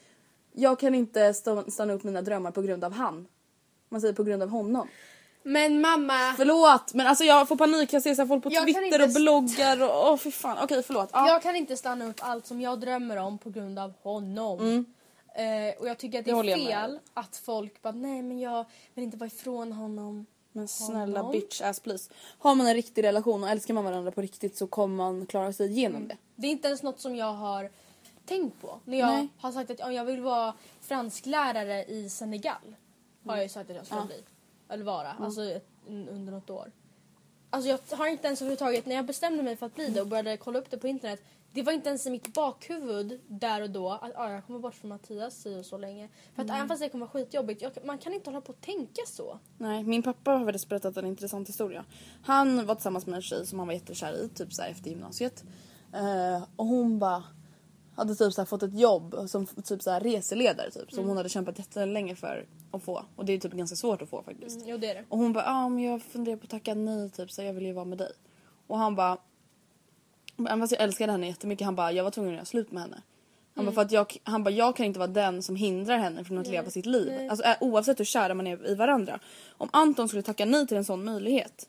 Jag 0.52 0.78
kan 0.78 0.94
inte 0.94 1.34
stanna 1.68 1.92
upp 1.92 2.04
mina 2.04 2.22
drömmar 2.22 2.50
på 2.50 2.62
grund 2.62 2.84
av 2.84 2.92
han. 2.92 3.26
Man 3.88 4.00
säger 4.00 4.14
på 4.14 4.24
grund 4.24 4.42
av 4.42 4.48
honom. 4.48 4.88
Men 5.42 5.80
mamma, 5.80 6.34
Förlåt 6.36 6.94
men 6.94 7.06
alltså 7.06 7.24
jag 7.24 7.48
får 7.48 7.56
panik. 7.56 7.92
Jag 7.92 8.02
ser 8.02 8.14
så 8.14 8.26
folk 8.26 8.42
på 8.42 8.52
Jag 8.52 8.64
Twitter 8.64 8.84
inte 8.84 9.04
och 9.04 9.10
bloggar 9.10 9.82
och 9.82 10.10
åh 10.10 10.16
fy 10.16 10.30
fan. 10.30 10.58
Okej 10.62 10.82
förlåt. 10.82 11.10
Ja. 11.12 11.28
jag 11.28 11.42
kan 11.42 11.56
inte 11.56 11.76
stanna 11.76 12.06
upp 12.06 12.16
allt 12.20 12.46
som 12.46 12.60
jag 12.60 12.80
drömmer 12.80 13.16
om 13.16 13.38
på 13.38 13.50
grund 13.50 13.78
av 13.78 13.92
honom. 14.02 14.84
Eh, 15.34 15.80
och 15.80 15.88
jag 15.88 15.98
tycker 15.98 16.18
att 16.18 16.24
det 16.24 16.42
Det 16.42 16.52
är 16.52 16.56
fel 16.56 16.98
att 17.14 17.36
folk 17.36 17.82
bara 17.82 17.92
nej 17.92 18.22
men 18.22 18.38
jag 18.38 18.64
vill 18.94 19.04
inte 19.04 19.16
vara 19.16 19.26
ifrån 19.26 19.72
honom. 19.72 20.26
Men 20.52 20.68
snälla 20.68 21.20
Honom. 21.20 21.32
bitch 21.32 21.60
ass 21.62 21.80
please. 21.80 22.10
Har 22.38 22.54
man 22.54 22.66
en 22.66 22.74
riktig 22.74 23.04
relation 23.04 23.42
och 23.44 23.50
älskar 23.50 23.74
man 23.74 23.84
varandra 23.84 24.10
på 24.10 24.20
riktigt 24.20 24.56
så 24.56 24.66
kommer 24.66 24.96
man 24.96 25.26
klara 25.26 25.52
sig 25.52 25.70
igenom 25.70 26.08
det. 26.08 26.16
Det 26.36 26.46
är 26.46 26.50
inte 26.50 26.68
ens 26.68 26.82
något 26.82 27.00
som 27.00 27.16
jag 27.16 27.32
har 27.32 27.70
tänkt 28.26 28.60
på. 28.60 28.80
När 28.84 28.98
jag 28.98 29.08
Nej. 29.08 29.28
har 29.38 29.52
sagt 29.52 29.70
att 29.70 29.78
ja, 29.78 29.92
jag 29.92 30.04
vill 30.04 30.20
vara 30.20 30.54
fransklärare 30.80 31.84
i 31.84 32.08
Senegal. 32.10 32.76
Har 33.26 33.34
jag 33.36 33.42
ju 33.42 33.48
sagt 33.48 33.70
att 33.70 33.76
jag 33.76 33.86
ska 33.86 33.94
Ja. 33.96 34.04
bli. 34.06 34.22
Eller 34.68 34.84
vara. 34.84 35.12
Alltså 35.12 35.44
ett, 35.44 35.66
un- 35.88 36.08
under 36.08 36.32
något 36.32 36.50
år. 36.50 36.72
Alltså 37.50 37.68
jag 37.70 37.96
har 37.98 38.06
inte 38.06 38.26
ens 38.26 38.40
överhuvudtaget, 38.42 38.86
när 38.86 38.94
jag 38.96 39.04
bestämde 39.06 39.42
mig 39.42 39.56
för 39.56 39.66
att 39.66 39.74
bli 39.74 39.88
det 39.88 40.00
och 40.00 40.06
började 40.06 40.36
kolla 40.36 40.58
upp 40.58 40.70
det 40.70 40.78
på 40.78 40.88
internet. 40.88 41.22
Det 41.52 41.62
var 41.62 41.72
inte 41.72 41.88
ens 41.88 42.06
i 42.06 42.10
mitt 42.10 42.34
bakhuvud 42.34 43.20
där 43.28 43.62
och 43.62 43.70
då 43.70 43.90
att 43.90 44.12
ah, 44.16 44.30
jag 44.30 44.46
kommer 44.46 44.58
bort 44.58 44.74
från 44.74 44.88
Mattias 44.88 45.34
si 45.42 45.56
och 45.60 45.64
så 45.66 45.78
länge. 45.78 46.08
För 46.34 46.42
att 46.42 46.50
även 46.50 46.68
fast 46.68 46.82
det 46.82 46.88
kommer 46.88 47.06
vara 47.06 47.12
skitjobbigt, 47.12 47.62
jag, 47.62 47.72
man 47.84 47.98
kan 47.98 48.12
inte 48.14 48.30
hålla 48.30 48.40
på 48.40 48.52
och 48.52 48.60
tänka 48.60 49.02
så. 49.06 49.38
Nej, 49.58 49.84
min 49.84 50.02
pappa 50.02 50.30
har 50.30 50.44
faktiskt 50.44 50.68
berättat 50.68 50.96
en 50.96 51.06
intressant 51.06 51.48
historia. 51.48 51.84
Han 52.24 52.66
var 52.66 52.74
tillsammans 52.74 53.06
med 53.06 53.16
en 53.16 53.22
tjej 53.22 53.46
som 53.46 53.58
han 53.58 53.68
var 53.68 53.74
jättekär 53.74 54.12
i, 54.24 54.28
typ 54.28 54.52
så 54.52 54.62
efter 54.62 54.90
gymnasiet. 54.90 55.44
Eh, 55.92 56.42
och 56.56 56.66
hon 56.66 56.98
bara 56.98 57.22
hade 58.00 58.14
typ 58.14 58.32
så 58.32 58.44
fått 58.44 58.62
ett 58.62 58.78
jobb 58.78 59.16
som 59.26 59.46
typ 59.46 59.82
så 59.82 59.98
reseledare 59.98 60.70
typ. 60.70 60.92
Som 60.92 61.08
hon 61.08 61.16
hade 61.16 61.28
kämpat 61.28 61.58
jättelänge 61.58 62.16
för 62.16 62.46
att 62.70 62.82
få. 62.82 63.04
Och 63.16 63.24
det 63.24 63.32
är 63.32 63.38
typ 63.38 63.52
ganska 63.52 63.76
svårt 63.76 64.02
att 64.02 64.08
få 64.08 64.22
faktiskt. 64.22 64.56
Mm, 64.56 64.68
jo 64.68 64.76
det 64.76 64.90
är 64.90 64.94
det. 64.94 65.04
Och 65.08 65.18
hon 65.18 65.32
bara, 65.32 65.44
ja 65.44 65.68
men 65.68 65.84
jag 65.84 66.02
funderar 66.02 66.36
på 66.36 66.44
att 66.44 66.50
tacka 66.50 66.74
nej 66.74 67.10
typ 67.10 67.30
så 67.30 67.42
jag 67.42 67.52
vill 67.52 67.66
ju 67.66 67.72
vara 67.72 67.84
med 67.84 67.98
dig. 67.98 68.12
Och 68.66 68.78
han 68.78 68.94
bara, 68.94 69.18
även 70.38 70.60
fast 70.60 70.72
jag 70.72 70.82
älskade 70.82 71.12
henne 71.12 71.26
jättemycket, 71.26 71.64
han 71.64 71.76
bara 71.76 71.92
jag 71.92 72.04
var 72.04 72.10
tvungen 72.10 72.32
att 72.32 72.36
göra 72.36 72.44
slut 72.44 72.72
med 72.72 72.82
henne. 72.82 73.02
Han 73.54 73.64
bara, 73.64 73.74
för 73.74 73.82
att 73.82 73.92
jag, 73.92 74.16
han 74.22 74.44
bara, 74.44 74.50
jag 74.50 74.76
kan 74.76 74.86
inte 74.86 74.98
vara 74.98 75.10
den 75.10 75.42
som 75.42 75.56
hindrar 75.56 75.98
henne 75.98 76.24
från 76.24 76.38
att 76.38 76.48
leva 76.48 76.70
sitt 76.70 76.86
liv. 76.86 77.30
Alltså, 77.30 77.54
oavsett 77.60 78.00
hur 78.00 78.04
kära 78.04 78.34
man 78.34 78.46
är 78.46 78.70
i 78.70 78.74
varandra. 78.74 79.20
Om 79.48 79.68
Anton 79.72 80.08
skulle 80.08 80.22
tacka 80.22 80.44
nej 80.44 80.66
till 80.66 80.76
en 80.76 80.84
sån 80.84 81.04
möjlighet 81.04 81.68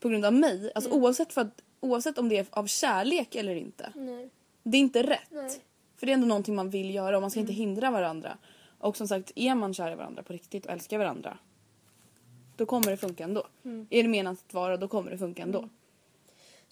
på 0.00 0.08
grund 0.08 0.24
av 0.24 0.32
mig, 0.32 0.72
alltså 0.74 0.90
oavsett, 0.90 1.32
för 1.32 1.40
att, 1.40 1.62
oavsett 1.80 2.18
om 2.18 2.28
det 2.28 2.38
är 2.38 2.46
av 2.50 2.66
kärlek 2.66 3.34
eller 3.34 3.54
inte. 3.54 3.92
Nej. 3.94 4.30
Det 4.62 4.76
är 4.76 4.80
inte 4.80 5.02
rätt. 5.02 5.30
Nej. 5.30 5.50
För 5.96 6.06
det 6.06 6.12
är 6.12 6.14
ändå 6.14 6.26
någonting 6.26 6.54
man 6.54 6.70
vill 6.70 6.94
göra 6.94 7.16
och 7.16 7.20
man 7.20 7.30
ska 7.30 7.40
inte 7.40 7.52
hindra 7.52 7.90
varandra. 7.90 8.38
Och 8.78 8.96
som 8.96 9.08
sagt, 9.08 9.32
är 9.34 9.54
man 9.54 9.74
kär 9.74 9.92
i 9.92 9.94
varandra 9.94 10.22
på 10.22 10.32
riktigt 10.32 10.66
och 10.66 10.72
älskar 10.72 10.98
varandra. 10.98 11.38
Då 12.56 12.66
kommer 12.66 12.90
det 12.90 12.96
funka 12.96 13.24
ändå. 13.24 13.46
Är 13.90 14.02
det 14.02 14.08
menat 14.08 14.38
att 14.46 14.54
vara, 14.54 14.76
då 14.76 14.88
kommer 14.88 15.10
det 15.10 15.18
funka 15.18 15.42
ändå. 15.42 15.68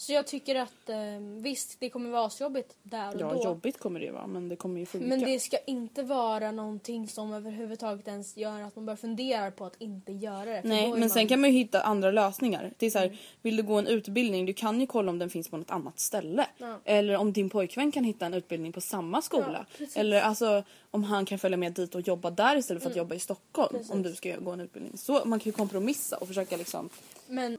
Så 0.00 0.12
jag 0.12 0.26
tycker 0.26 0.55
att 0.55 0.88
eh, 0.88 0.97
visst, 1.43 1.76
det 1.81 1.90
kommer 1.90 2.11
vara 2.11 2.26
asjobbigt 2.26 2.75
där 2.83 3.14
och 3.14 3.21
Ja, 3.21 3.33
då. 3.35 3.45
jobbigt 3.45 3.78
kommer 3.78 4.00
det 4.00 4.07
ju 4.07 4.12
vara 4.12 4.26
men 4.26 4.49
det 4.49 4.57
kommer 4.57 4.81
ju 4.81 4.87
funka. 4.87 5.07
Men 5.07 5.21
det 5.21 5.40
ska 5.40 5.57
inte 5.67 6.02
vara 6.02 6.52
någonting 6.52 7.09
som 7.09 7.33
överhuvudtaget 7.33 8.09
ens 8.09 8.37
gör 8.37 8.62
att 8.62 8.76
man 8.76 8.87
börjar 8.87 8.97
fundera 8.97 9.50
på 9.50 9.64
att 9.64 9.76
inte 9.81 10.12
göra 10.12 10.45
det. 10.45 10.62
Nej, 10.64 10.93
men 10.93 11.11
sen 11.11 11.21
man- 11.23 11.28
kan 11.28 11.40
man 11.40 11.50
ju 11.52 11.59
hitta 11.59 11.81
andra 11.81 12.11
lösningar. 12.11 12.73
Det 12.78 12.87
är 12.87 12.90
så 12.90 12.99
här, 12.99 13.19
vill 13.43 13.57
du 13.57 13.62
gå 13.62 13.75
en 13.78 13.87
utbildning, 13.87 14.47
du 14.47 14.52
kan 14.52 14.81
ju 14.81 14.87
kolla 14.87 15.11
om 15.11 15.19
den 15.19 15.31
finns 15.31 15.49
på 15.49 15.57
något 15.57 15.71
annat 15.71 15.99
ställe. 16.00 16.47
Ja. 16.59 16.78
Eller 16.85 17.17
om 17.17 17.33
din 17.33 17.50
pojkvän 17.50 17.93
kan 17.93 18.05
hitta 18.05 18.26
en 18.26 18.35
utbildning 18.35 18.73
på 18.73 18.81
samma 18.81 19.23
skola. 19.23 19.67
Eller 19.95 20.21
alltså 20.21 20.62
om 20.90 21.05
han 21.05 21.25
kan 21.25 21.38
följa 21.38 21.57
med 21.57 21.73
dit 21.73 21.95
och 21.95 22.00
jobba 22.00 22.31
där 22.31 22.57
istället 22.57 22.83
för 22.83 22.90
att 22.90 22.97
jobba 22.97 23.14
i 23.14 23.19
Stockholm. 23.19 23.69
Mm. 23.71 23.78
Precis. 23.81 23.95
Om 23.95 24.02
du 24.02 24.14
ska 24.14 24.37
gå 24.37 24.50
en 24.50 24.61
utbildning. 24.61 24.97
Så 24.99 25.12
man 25.25 25.40
kan 25.40 25.45
ju 25.50 25.52
kompromissa 25.52 26.17
och 26.17 26.28
försöka 26.28 26.57
liksom. 26.57 26.88
Men, 27.26 27.59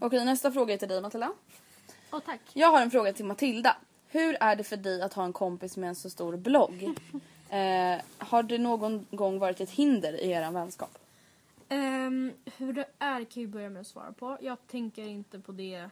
Okej, 0.00 0.24
nästa 0.24 0.52
fråga 0.52 0.74
är 0.74 0.78
till 0.78 0.88
dig 0.88 1.00
Matilda. 1.00 1.32
åh 2.12 2.20
tack. 2.26 2.40
Jag 2.52 2.68
har 2.68 2.82
en 2.82 2.90
fråga 2.90 3.12
till 3.12 3.24
Matilda. 3.24 3.76
Hur 4.08 4.36
är 4.40 4.56
det 4.56 4.64
för 4.64 4.76
dig 4.76 5.02
att 5.02 5.14
ha 5.14 5.24
en 5.24 5.32
kompis 5.32 5.76
med 5.76 5.88
en 5.88 5.94
så 5.94 6.10
stor 6.10 6.36
blogg? 6.36 6.82
eh, 7.50 8.00
har 8.18 8.42
det 8.42 8.58
någon 8.58 9.06
gång 9.10 9.38
varit 9.38 9.60
ett 9.60 9.70
hinder 9.70 10.24
i 10.24 10.30
er 10.30 10.50
vänskap? 10.50 10.98
Ehm, 11.68 12.32
hur 12.56 12.72
det 12.72 12.86
är 12.98 13.24
kan 13.24 13.42
jag 13.42 13.50
börja 13.50 13.70
med 13.70 13.80
att 13.80 13.86
svara 13.86 14.12
på. 14.12 14.38
Jag 14.40 14.66
tänker 14.66 15.02
inte 15.02 15.38
på 15.40 15.52
det 15.52 15.90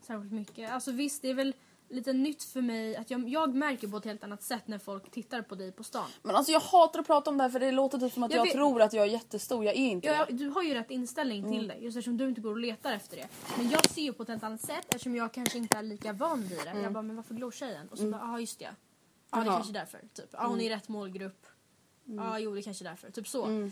särskilt 0.00 0.32
mycket. 0.32 0.70
Alltså 0.70 0.92
visst, 0.92 1.22
det 1.22 1.30
är 1.30 1.34
väl 1.34 1.54
lite 1.92 2.12
nytt 2.12 2.42
för 2.44 2.60
mig 2.62 2.96
att 2.96 3.10
jag, 3.10 3.28
jag 3.28 3.54
märker 3.54 3.88
på 3.88 3.96
ett 3.96 4.04
helt 4.04 4.24
annat 4.24 4.42
sätt 4.42 4.68
när 4.68 4.78
folk 4.78 5.10
tittar 5.10 5.42
på 5.42 5.54
dig 5.54 5.72
på 5.72 5.84
stan. 5.84 6.06
Men 6.22 6.36
alltså 6.36 6.52
jag 6.52 6.60
hatar 6.60 7.00
att 7.00 7.06
prata 7.06 7.30
om 7.30 7.36
det 7.38 7.42
här 7.44 7.50
för 7.50 7.60
det 7.60 7.70
låter 7.72 7.98
typ 7.98 8.12
som 8.12 8.22
att 8.22 8.30
Jag 8.30 8.38
jag, 8.38 8.44
vet- 8.44 8.52
tror 8.52 8.82
att 8.82 8.92
jag 8.92 9.04
är 9.06 9.10
jättestor. 9.10 9.64
Jag 9.64 9.74
är 9.74 9.78
inte 9.78 10.06
Ja, 10.08 10.24
det. 10.24 10.32
du 10.32 10.48
har 10.48 10.62
ju 10.62 10.74
rätt 10.74 10.90
inställning 10.90 11.52
till 11.52 11.68
det 11.68 11.74
just 11.74 11.96
eftersom 11.96 12.16
du 12.16 12.28
inte 12.28 12.40
går 12.40 12.50
och 12.50 12.58
letar 12.58 12.92
efter 12.92 13.16
det. 13.16 13.28
Men 13.56 13.70
jag 13.70 13.90
ser 13.90 14.02
ju 14.02 14.12
på 14.12 14.22
ett 14.22 14.28
helt 14.28 14.42
annat 14.42 14.60
sätt 14.60 14.84
eftersom 14.88 15.16
jag 15.16 15.32
kanske 15.32 15.58
inte 15.58 15.76
är 15.78 15.82
lika 15.82 16.12
van 16.12 16.42
vid 16.42 16.58
det. 16.64 16.80
Jag 16.82 16.92
bara, 16.92 17.02
men 17.02 17.16
varför 17.16 17.34
glor 17.34 17.50
tjejen? 17.50 17.88
Och 17.88 17.98
så 17.98 18.10
bara, 18.10 18.20
ja 18.22 18.40
just 18.40 18.58
det. 18.58 18.70
Ja, 19.30 19.38
det 19.38 19.42
är 19.42 19.44
kanske 19.46 19.72
därför. 19.72 20.00
Typ. 20.14 20.28
Ja, 20.32 20.46
hon 20.46 20.60
är 20.60 20.64
i 20.64 20.68
rätt 20.70 20.88
målgrupp. 20.88 21.46
Ja, 22.04 22.38
jo 22.38 22.54
det 22.54 22.60
är 22.60 22.62
kanske 22.62 22.84
därför. 22.84 23.10
Typ 23.10 23.28
så. 23.28 23.70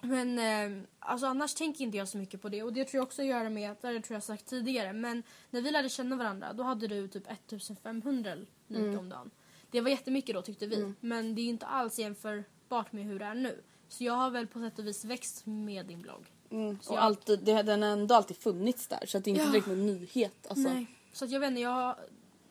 Men 0.00 0.38
eh, 0.38 0.82
alltså 0.98 1.26
annars 1.26 1.54
tänker 1.54 1.84
inte 1.84 1.96
jag 1.98 2.08
så 2.08 2.18
mycket 2.18 2.42
på 2.42 2.48
det. 2.48 2.62
Och 2.62 2.72
det 2.72 2.84
tror 2.84 2.98
jag 2.98 3.06
också 3.06 3.22
gör 3.22 3.48
med, 3.48 3.70
att- 3.70 3.82
det 3.82 4.00
tror 4.02 4.14
jag 4.16 4.22
sagt 4.22 4.46
tidigare, 4.46 4.92
men 4.92 5.22
när 5.50 5.60
vi 5.62 5.70
lärde 5.70 5.88
känna 5.88 6.16
varandra 6.16 6.52
då 6.52 6.62
hade 6.62 6.86
du 6.88 7.08
typ 7.08 7.30
1500 7.30 8.34
lik 8.68 8.98
om 8.98 9.08
dagen. 9.08 9.30
Det 9.70 9.80
var 9.80 9.90
jättemycket 9.90 10.34
då 10.34 10.42
tyckte 10.42 10.66
vi. 10.66 10.92
Men 11.00 11.34
det 11.34 11.40
är 11.42 11.46
inte 11.46 11.66
alls 11.66 11.98
jämförbart 11.98 12.92
med 12.92 13.04
hur 13.04 13.18
det 13.18 13.24
är 13.24 13.34
nu. 13.34 13.62
Så 13.88 14.04
jag 14.04 14.12
har 14.12 14.30
väl 14.30 14.46
på 14.46 14.58
sätt 14.60 14.78
och 14.78 14.86
vis 14.86 15.04
växt 15.04 15.46
med 15.46 15.86
din 15.86 16.00
blogg. 16.02 16.26
Mm. 16.50 16.78
Och 16.86 16.94
jag- 16.94 16.98
alltid, 16.98 17.40
det, 17.40 17.62
den 17.62 17.82
har 17.82 17.88
ändå 17.88 18.14
alltid 18.14 18.36
funnits 18.36 18.86
där 18.86 19.06
så 19.06 19.18
att 19.18 19.24
det 19.24 19.30
är 19.30 19.32
inte 19.32 19.44
Ja. 19.44 19.50
direkt 19.50 19.66
någon 19.66 19.86
nyhet. 19.86 20.46
Alltså. 20.48 20.68
Nej. 20.72 20.86
Så 21.12 21.24
att 21.24 21.30
jag 21.30 21.40
vet 21.40 21.48
inte, 21.50 21.60
jag 21.60 21.96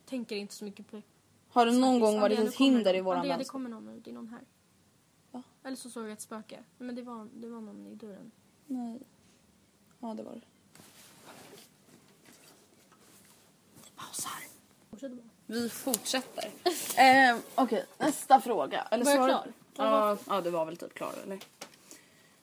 tänker 0.06 0.36
inte 0.36 0.54
så 0.54 0.66
mycket 0.66 0.92
på 0.92 1.02
Har 1.50 1.66
det 1.66 1.72
någon 1.72 2.00
gång 2.00 2.20
varit 2.22 2.40
ett 2.40 2.56
hinder 2.56 2.94
i 2.96 3.02
våran 3.02 3.18
Andrea, 3.20 3.34
det 3.34 3.38
vänskap? 3.38 3.52
kommer 3.52 3.70
någon 3.70 3.86
nu. 3.86 4.00
Det 4.04 4.10
är 4.10 4.14
någon 4.14 4.28
här. 4.28 4.42
Va? 5.32 5.44
Eller 5.64 5.76
så 5.78 5.90
såg 5.90 6.04
jag 6.04 6.12
ett 6.12 6.22
spöke. 6.22 6.64
Men 6.78 6.96
det 6.96 7.02
var, 7.02 7.28
det 7.34 7.48
var 7.48 7.62
någon 7.62 7.88
i 7.88 7.96
dörren. 7.96 8.32
Nej. 8.66 9.00
Ja 10.00 10.14
det 10.14 10.24
var 10.24 10.34
det. 10.34 10.42
Pausar. 13.96 14.32
Fortsätt 14.90 15.12
bara. 15.12 15.30
Vi 15.46 15.70
fortsätter. 15.70 16.46
eh, 16.98 17.38
Okej, 17.56 17.86
nästa 17.98 18.42
fråga. 18.42 18.82
Eller 18.92 19.06
Var 19.06 19.12
jag 19.12 19.18
svar- 19.20 19.28
klar? 19.28 19.54
Ja, 19.76 20.18
ja, 20.28 20.42
du 20.42 20.50
var 20.50 20.66
väl 20.66 20.78
typ 20.78 20.94
klar 20.94 21.14
eller? 21.24 21.40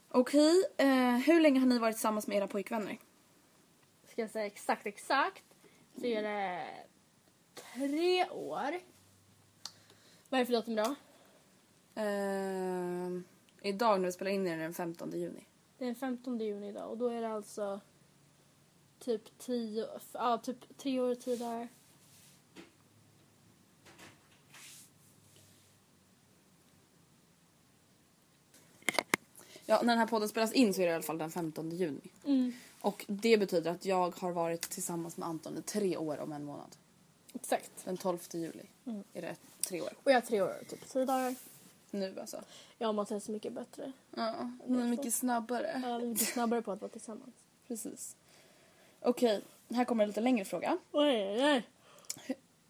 Okej, 0.08 0.64
eh, 0.76 1.16
hur 1.16 1.40
länge 1.40 1.60
har 1.60 1.66
ni 1.66 1.78
varit 1.78 1.96
tillsammans 1.96 2.26
med 2.26 2.36
era 2.36 2.46
pojkvänner? 2.46 2.98
Ska 4.10 4.20
jag 4.22 4.30
säga 4.30 4.46
exakt 4.46 4.86
exakt 4.86 5.42
så 6.00 6.06
är 6.06 6.22
det 6.22 6.66
tre 7.74 8.28
år. 8.30 8.80
Vad 10.28 10.40
är 10.40 10.42
det 10.42 10.46
för 10.46 10.52
datum 10.52 10.72
idag? 10.72 10.94
Eh, 11.96 13.20
idag 13.62 14.00
när 14.00 14.06
vi 14.06 14.12
spelar 14.12 14.30
in 14.30 14.46
är 14.46 14.56
det 14.56 14.62
den 14.62 14.74
15 14.74 15.10
juni. 15.10 15.46
Det 15.78 15.84
är 15.84 15.86
den 15.86 15.94
15 15.94 16.40
juni 16.40 16.68
idag 16.68 16.90
och 16.90 16.98
då 16.98 17.08
är 17.08 17.22
det 17.22 17.28
alltså 17.28 17.80
typ 18.98 19.38
tio, 19.38 19.86
ja 20.12 20.38
typ 20.38 20.78
tre 20.78 21.00
år 21.00 21.14
tio 21.14 21.36
dagar. 21.36 21.68
Ja, 29.68 29.80
när 29.82 29.92
den 29.92 29.98
här 29.98 30.06
podden 30.06 30.28
spelas 30.28 30.52
in 30.52 30.74
så 30.74 30.80
är 30.80 30.86
det 30.86 30.92
i 30.92 30.94
alla 30.94 31.02
fall 31.02 31.18
den 31.18 31.30
15 31.30 31.70
juni. 31.70 32.10
Mm. 32.24 32.52
Och 32.80 33.04
det 33.08 33.38
betyder 33.38 33.70
att 33.70 33.84
jag 33.84 34.16
har 34.18 34.32
varit 34.32 34.62
tillsammans 34.62 35.16
med 35.16 35.28
Anton 35.28 35.58
i 35.58 35.62
tre 35.62 35.96
år 35.96 36.18
om 36.18 36.32
en 36.32 36.44
månad. 36.44 36.76
Exakt. 37.34 37.70
Den 37.84 37.96
12 37.96 38.18
juli 38.32 38.64
är 39.12 39.22
det 39.22 39.36
tre 39.68 39.80
år. 39.80 39.92
Och 40.02 40.10
jag 40.10 40.14
har 40.16 40.20
tre 40.20 40.42
år 40.42 40.56
typ 40.68 40.88
tio 40.88 41.04
dagar. 41.04 41.34
Nu 41.90 42.20
alltså. 42.20 42.42
Och 42.78 42.94
Mattias 42.94 43.28
är 43.28 43.32
mycket 43.32 43.52
bättre. 43.52 43.92
Ja, 44.16 44.50
hon 44.64 44.80
är 44.80 44.84
mycket 44.84 45.14
snabbare. 45.14 45.80
Ja, 45.84 45.98
vi 45.98 46.04
är 46.04 46.08
mycket 46.08 46.28
snabbare 46.28 46.62
på 46.62 46.72
att 46.72 46.80
vara 46.80 46.90
tillsammans. 46.90 47.34
Precis. 47.68 48.16
Okej, 49.00 49.42
här 49.70 49.84
kommer 49.84 50.04
en 50.04 50.08
lite 50.08 50.20
längre 50.20 50.44
fråga. 50.44 50.78
Oj, 50.92 51.26
oj, 51.28 51.44
oj. 51.44 51.62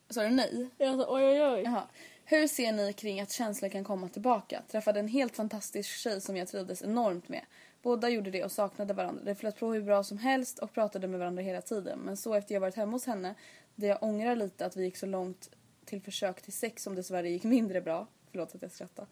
Sa 0.09 0.23
du 0.23 0.31
nej? 0.31 0.69
Jag 0.79 1.01
sa 1.01 1.15
oj, 1.15 1.25
oj, 1.25 1.43
oj. 1.43 1.63
Jaha. 1.65 1.83
Hur 2.25 2.47
ser 2.47 2.73
ni 2.73 2.93
kring 2.93 3.21
att 3.21 3.33
känslor 3.33 3.69
kan 3.69 3.85
komma 3.85 4.09
tillbaka? 4.09 4.63
Träffade 4.69 5.01
en 5.01 5.09
helt 5.09 5.37
fantastisk 5.37 5.91
tjej 5.91 6.21
som 6.21 6.37
jag 6.37 6.49
trivdes 6.49 6.83
enormt 6.83 7.29
med. 7.29 7.45
Båda 7.83 8.09
gjorde 8.09 8.31
det 8.31 8.45
och 8.45 8.53
saknade 8.53 8.95
varandra. 8.95 9.25
Det 9.25 9.35
flöt 9.35 9.59
på 9.59 9.73
hur 9.73 9.83
bra 9.83 10.05
som 10.05 10.19
helst 10.19 10.59
och 10.59 10.73
pratade 10.73 11.09
med 11.09 11.21
varandra 11.21 11.43
hela 11.43 11.63
tiden. 11.63 11.99
Men 11.99 12.17
så 12.17 12.35
efter 12.35 12.55
jag 12.55 12.61
varit 12.61 12.75
hemma 12.75 12.93
hos 12.93 13.07
henne, 13.07 13.35
där 13.75 13.89
jag 13.89 14.03
ångrar 14.03 14.37
lite 14.37 14.67
att 14.67 14.77
vi 14.77 14.85
gick 14.85 14.97
så 14.97 15.07
långt 15.07 15.51
till 15.85 16.03
försök 16.03 16.43
till 16.43 16.53
sex 16.53 16.83
som 16.83 16.95
dessvärre 16.95 17.31
gick 17.31 17.45
mindre 17.45 17.81
bra. 17.81 18.07
Förlåt 18.37 18.55
att 18.55 18.63
jag 18.63 18.71
skrattar. 18.71 19.07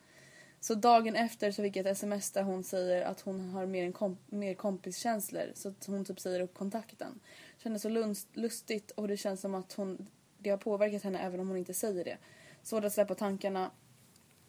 Så 0.61 0.75
dagen 0.75 1.17
efter 1.17 1.51
så 1.51 1.63
fick 1.63 1.77
jag 1.77 1.87
ett 1.87 1.93
sms 1.93 2.31
där 2.31 2.43
hon 2.43 2.65
säger 2.65 3.03
att 3.07 3.21
hon 3.21 3.41
har 3.51 3.67
mer, 3.67 3.85
en 3.85 3.93
komp- 3.93 4.17
mer 4.27 4.55
kompiskänslor. 4.55 5.53
Så 5.55 5.69
att 5.69 5.87
hon 5.87 6.05
typ 6.05 6.21
säger 6.21 6.41
upp 6.41 6.55
kontakten. 6.55 7.21
Kändes 7.59 7.83
så 7.83 7.89
lust- 7.89 8.29
lustigt 8.33 8.91
och 8.91 9.09
det 9.09 9.17
känns 9.17 9.41
som 9.41 9.55
att 9.55 9.73
hon, 9.73 10.07
det 10.39 10.51
har 10.51 10.57
påverkat 10.57 11.03
henne 11.03 11.19
även 11.19 11.41
om 11.41 11.49
hon 11.49 11.57
inte 11.57 11.75
säger 11.75 12.05
det. 12.05 12.17
Svårt 12.63 12.85
att 12.85 12.93
släppa 12.93 13.15
tankarna 13.15 13.71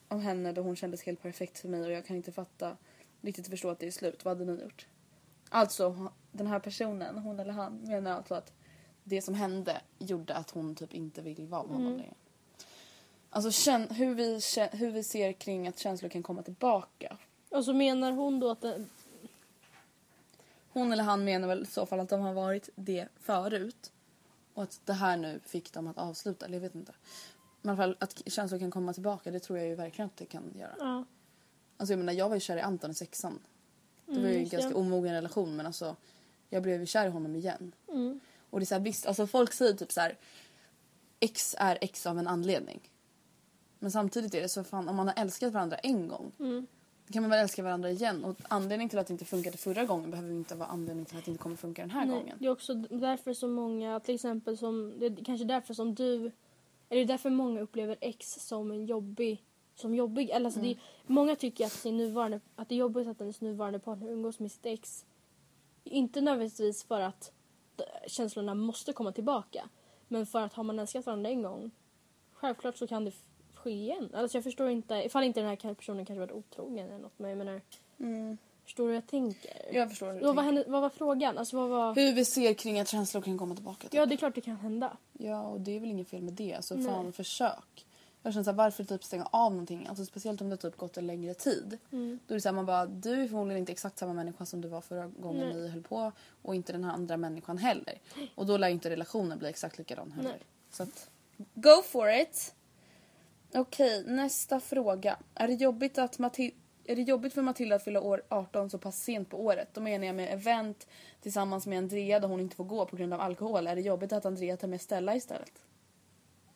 om 0.08 0.20
henne 0.22 0.51
då 0.51 0.62
hon 0.62 0.75
kändes 0.75 1.03
helt 1.03 1.22
perfekt 1.22 1.60
för 1.60 1.70
mig 1.70 1.82
och 1.86 1.91
jag 1.91 2.05
kan 2.05 2.15
inte 2.15 2.32
fatta 2.32 2.77
riktigt 3.22 3.48
förstå 3.48 3.70
att 3.70 3.79
det 3.79 3.88
är 3.88 3.91
slut. 3.91 4.25
Vad 4.25 4.38
hade 4.38 4.51
ni 4.51 4.62
gjort? 4.62 4.88
Alltså 5.50 6.12
den 6.32 6.48
här 6.48 6.60
personen, 6.60 7.17
hon 7.17 7.39
eller 7.39 7.53
han, 7.53 7.77
menar 7.77 8.12
alltså 8.12 8.36
att 8.36 8.53
det 9.03 9.22
som 9.22 9.34
hände 9.34 9.82
gjorde 10.00 10.34
att 10.36 10.50
hon 10.50 10.75
typ 10.75 10.94
inte 10.94 11.22
vill 11.22 11.48
vara 11.48 11.63
med 11.63 11.75
honom 11.75 11.98
längre. 11.98 12.13
Alltså 13.36 13.51
känn, 13.51 13.88
hur, 13.89 14.15
vi, 14.15 14.39
hur 14.77 14.92
vi 14.92 15.04
ser 15.04 15.34
kring 15.34 15.68
att 15.68 15.80
känslor 15.80 16.10
kan 16.10 16.24
komma 16.24 16.44
tillbaka. 16.44 17.18
Och 17.50 17.65
så 17.65 17.74
menar 17.74 18.12
hon 18.12 18.39
då 18.39 18.50
att 18.50 18.62
det, 18.62 18.86
Hon 20.74 20.92
eller 20.94 21.04
han 21.04 21.24
menar 21.24 21.48
väl 21.48 21.62
i 21.62 21.65
så 21.65 21.86
fall 21.86 22.00
att 22.00 22.10
de 22.10 22.22
har 22.22 22.34
varit 22.34 22.70
det 22.75 23.08
förut. 23.20 23.92
Och 24.54 24.63
att 24.63 24.82
det 24.86 24.94
här 24.94 25.18
nu 25.18 25.39
fick 25.46 25.74
dem 25.74 25.88
att 25.88 25.98
avsluta, 25.98 26.46
eller 26.46 26.56
jag 26.56 26.62
vet 26.62 26.75
inte. 26.75 26.94
Men 27.62 27.70
i 27.75 27.82
alla 27.82 27.84
fall 27.84 27.98
att 28.00 28.22
känslor 28.25 28.60
kan 28.60 28.72
komma 28.72 28.94
tillbaka, 28.94 29.32
det 29.32 29.39
tror 29.39 29.60
jag 29.60 29.68
ju 29.68 29.75
verkligen 29.75 30.06
att 30.08 30.18
det 30.18 30.25
kan 30.25 30.54
göra. 30.56 30.75
ja. 30.80 31.06
Alltså 31.77 31.94
jag 31.94 31.98
menar 31.98 32.13
jag 32.13 32.30
var 32.30 32.36
ju 32.36 32.39
kär 32.39 32.58
i 32.58 32.62
Anton 32.62 32.92
i 32.92 32.94
sexan. 32.94 33.39
Det 34.06 34.12
var 34.13 34.20
ju 34.20 34.25
en 34.27 34.34
Mm, 34.36 34.44
det. 34.50 34.58
ganska 34.58 34.75
omogen 34.80 35.13
relation 35.13 35.56
men 35.56 35.65
alltså 35.65 35.96
jag 36.50 36.63
blev 36.63 36.80
ju 36.80 36.86
kär 36.86 37.06
i 37.06 37.10
honom 37.10 37.36
igen. 37.36 37.72
Mm. 37.88 38.20
Och 38.50 38.60
det 38.60 38.63
är 38.63 38.65
så 38.65 38.75
här, 38.75 38.82
visst, 38.82 39.06
alltså 39.06 39.27
folk 39.27 39.54
säger 39.54 39.74
typ 39.74 39.92
så 39.92 40.01
här. 40.01 40.18
X 41.20 41.56
är 41.60 41.77
X 41.82 42.06
av 42.06 42.20
en 42.20 42.27
anledning. 42.27 42.89
Men 43.79 43.91
samtidigt 43.91 44.34
är 44.34 44.41
det 44.41 44.50
så 44.50 44.63
fan 44.63 44.89
om 44.89 44.96
man 44.96 45.08
har 45.08 45.13
älskat 45.17 45.53
varandra 45.53 45.77
en 45.77 46.08
gång. 46.08 46.32
Mm. 46.39 46.67
Då 47.08 47.13
kan 47.13 47.24
man 47.24 47.29
väl 47.29 47.39
älska 47.39 47.63
varandra 47.63 47.89
igen. 47.91 48.24
Och 48.24 48.36
anledningen 48.48 48.89
till 48.89 49.00
att 49.00 49.08
det 49.08 49.13
inte 49.13 49.25
funkade 49.25 49.58
förra 49.58 49.86
gången 49.86 50.12
behöver 50.12 50.32
inte 50.32 50.55
vara 50.55 50.70
anledning 50.70 51.05
till 51.05 51.17
att 51.17 51.25
det 51.25 51.32
inte 51.32 51.44
kommer 51.44 51.55
funka 51.55 51.82
den 51.82 51.91
här 51.91 52.05
Nej, 52.05 52.15
gången. 52.20 52.38
det 52.39 52.46
är 52.46 52.50
också 52.50 52.74
därför 52.74 53.34
så 53.34 53.48
många, 53.48 54.00
till 54.00 54.15
exempel 54.15 54.58
som, 54.58 54.94
det 55.00 55.05
är 55.05 55.24
kanske 55.25 55.46
därför 55.46 55.74
som 55.74 55.96
du, 55.96 56.25
är 56.89 56.96
det 56.98 57.05
därför 57.05 57.29
många 57.29 57.62
upplever 57.62 57.98
ex 58.01 58.48
som 58.48 58.72
en 58.72 58.86
jobbig, 58.86 59.44
som 59.75 59.96
jobbig, 59.96 60.29
eller 60.29 60.46
alltså 60.46 60.60
det, 60.60 60.67
Mm. 60.67 60.79
många 61.08 61.36
tycker 61.36 61.65
att 61.65 61.72
sin 61.72 61.98
nuvarande, 61.98 62.39
att 62.55 62.70
det 62.70 62.75
är 62.75 62.79
jobbigt 62.79 63.08
att 63.08 63.22
ens 63.22 63.41
nuvarande 63.41 63.79
partner 63.79 64.10
umgås 64.10 64.39
med 64.39 64.51
sitt 64.51 64.65
ex. 64.65 65.05
Inte 65.84 66.22
nödvändigtvis 66.22 66.84
för 66.84 67.01
att 67.01 67.32
känslorna 68.08 68.53
måste 68.55 68.94
komma 68.94 69.12
tillbaka, 69.12 69.70
men 70.08 70.25
för 70.25 70.41
att 70.41 70.53
har 70.53 70.63
man 70.63 70.79
älskat 70.79 71.05
varandra 71.05 71.29
en 71.29 71.41
gång, 71.41 71.72
självklart 72.34 72.77
så 72.77 72.88
kan 72.88 73.05
det 73.05 73.12
ske 73.66 73.72
igen. 73.72 74.10
Alltså 74.14 74.38
jag 74.38 74.44
förstår 74.44 74.70
inte, 74.70 74.94
ifall 74.96 75.24
inte 75.24 75.40
den 75.40 75.50
här 75.50 75.74
personen 75.74 76.06
kanske 76.06 76.20
varit 76.20 76.32
otrogen 76.32 76.86
eller 76.88 76.98
något, 76.98 77.20
men 77.20 77.30
jag 77.30 77.38
menar, 77.38 77.62
Mm. 78.00 78.38
förstår 78.64 78.84
du 78.84 78.90
hur 78.90 78.96
jag 78.96 79.08
tänker? 79.08 79.52
Jag 79.74 79.90
förstår 79.90 80.14
hur 80.14 80.20
du 80.20 80.26
vad, 80.26 80.36
var 80.36 80.44
henne, 80.44 80.64
vad 80.68 80.82
var 80.82 80.90
frågan? 80.90 81.38
Alltså 81.38 81.56
vad 81.58 81.70
var... 81.70 81.96
Hur 81.96 82.14
vi 82.14 82.26
ser 82.26 82.54
kring 82.54 82.80
att 82.80 82.88
känslor 82.88 83.22
kan 83.22 83.38
komma 83.38 83.56
tillbaka. 83.56 83.82
Typ. 83.82 83.94
Ja, 83.94 84.06
det 84.06 84.16
är 84.16 84.18
klart 84.18 84.36
det 84.36 84.42
kan 84.42 84.56
hända. 84.56 84.98
Ja, 85.14 85.42
och 85.48 85.62
det 85.62 85.76
är 85.76 85.80
väl 85.80 85.90
inget 85.90 86.08
fel 86.10 86.22
med 86.22 86.34
det. 86.34 86.54
Alltså 86.54 86.76
Nej. 86.76 86.86
fan, 86.86 87.14
försök. 87.14 87.86
Jag 88.24 88.34
känner 88.34 88.44
såhär, 88.44 88.58
varför 88.58 88.84
typ 88.84 89.04
stänga 89.04 89.26
av 89.32 89.52
någonting? 89.52 89.88
Alltså 89.90 90.06
speciellt 90.06 90.42
om 90.42 90.50
det 90.50 90.58
typ 90.58 90.78
gått 90.78 90.98
en 90.98 91.08
längre 91.08 91.34
tid. 91.34 91.78
Mm. 91.92 92.20
Då 92.28 92.34
är 92.34 92.36
det 92.36 92.42
såhär, 92.42 92.54
man 92.54 92.66
bara, 92.66 92.86
du 92.86 93.24
är 93.24 93.28
förmodligen 93.28 93.60
inte 93.60 93.72
exakt 93.72 93.98
samma 93.98 94.14
människa 94.14 94.46
som 94.46 94.62
du 94.62 94.68
var 94.68 94.82
förra 94.82 95.08
gången 95.08 95.48
Nej. 95.48 95.56
ni 95.56 95.68
höll 95.68 95.84
på. 95.84 96.12
Och 96.42 96.56
inte 96.56 96.72
den 96.72 96.84
här 96.84 96.92
andra 96.92 97.18
människan 97.18 97.58
heller. 97.58 98.00
Och 98.36 98.46
då 98.46 98.58
lär 98.58 98.70
inte 98.70 98.90
relationen 98.90 99.38
bli 99.40 99.50
exakt 99.50 99.78
likadan 99.78 100.12
heller. 100.12 100.30
Nej. 100.30 100.40
Så 100.72 100.84
att, 100.84 101.10
go 101.54 101.82
for 101.86 102.10
it! 102.10 102.55
Okej, 103.54 104.04
nästa 104.08 104.60
fråga. 104.60 105.18
Är 105.36 105.48
det 105.48 105.54
jobbigt 105.54 105.98
att 105.98 106.20
är 106.88 106.96
det 106.96 107.02
jobbigt 107.02 107.34
för 107.34 107.42
Matilda 107.42 107.75
att 107.75 107.84
fylla 107.84 108.02
år 108.02 108.24
18 108.30 108.70
så 108.70 108.78
pass 108.78 109.04
sent 109.04 109.30
på 109.30 109.44
året? 109.44 109.70
Då 109.74 109.82
menar 109.82 110.06
jag 110.06 110.16
med 110.16 110.34
event 110.34 110.88
tillsammans 111.22 111.68
med 111.68 111.78
Andrea 111.78 112.20
där 112.20 112.28
hon 112.28 112.40
inte 112.40 112.56
får 112.56 112.64
gå 112.64 112.86
på 112.86 112.96
grund 112.96 113.14
av 113.14 113.22
alkohol. 113.22 113.68
Är 113.68 113.75
det 113.75 113.81
jobbigt 113.81 114.14
att 114.14 114.25
Andrea 114.25 114.58
tar 114.58 114.68
med 114.68 114.81
Stella 114.81 115.16
istället? 115.16 115.51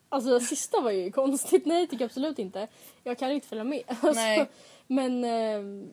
Alltså 0.09 0.29
det 0.29 0.41
sista 0.41 0.81
var 0.81 0.91
ju 0.91 1.11
konstigt. 1.11 1.65
Nej, 1.65 1.87
tycker 1.87 2.03
jag 2.03 2.09
absolut 2.09 2.39
inte. 2.39 2.67
Jag 3.03 3.17
kan 3.17 3.31
inte 3.31 3.47
följa 3.47 3.63
med. 3.63 3.81
Alltså, 3.87 4.11
Nej. 4.13 4.49
Men 4.87 5.23
ehm, 5.23 5.89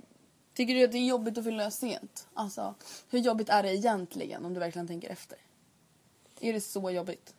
Tycker 0.57 0.75
du 0.75 0.85
att 0.85 0.93
det 0.93 0.99
är 0.99 1.07
jobbigt 1.07 1.39
att 1.39 1.45
fylla 1.45 1.71
sent? 1.71 2.29
Alltså, 2.35 2.75
hur 3.11 3.19
jobbigt 3.19 3.49
är 3.49 3.63
det 3.63 3.77
egentligen 3.77 4.45
om 4.45 4.55
du 4.55 4.61
verkligen 4.61 4.87
tänker 4.87 5.11
efter? 5.11 5.39
Är 6.41 6.53
det 6.53 6.61
så 6.61 6.91
jobbigt? 6.91 7.35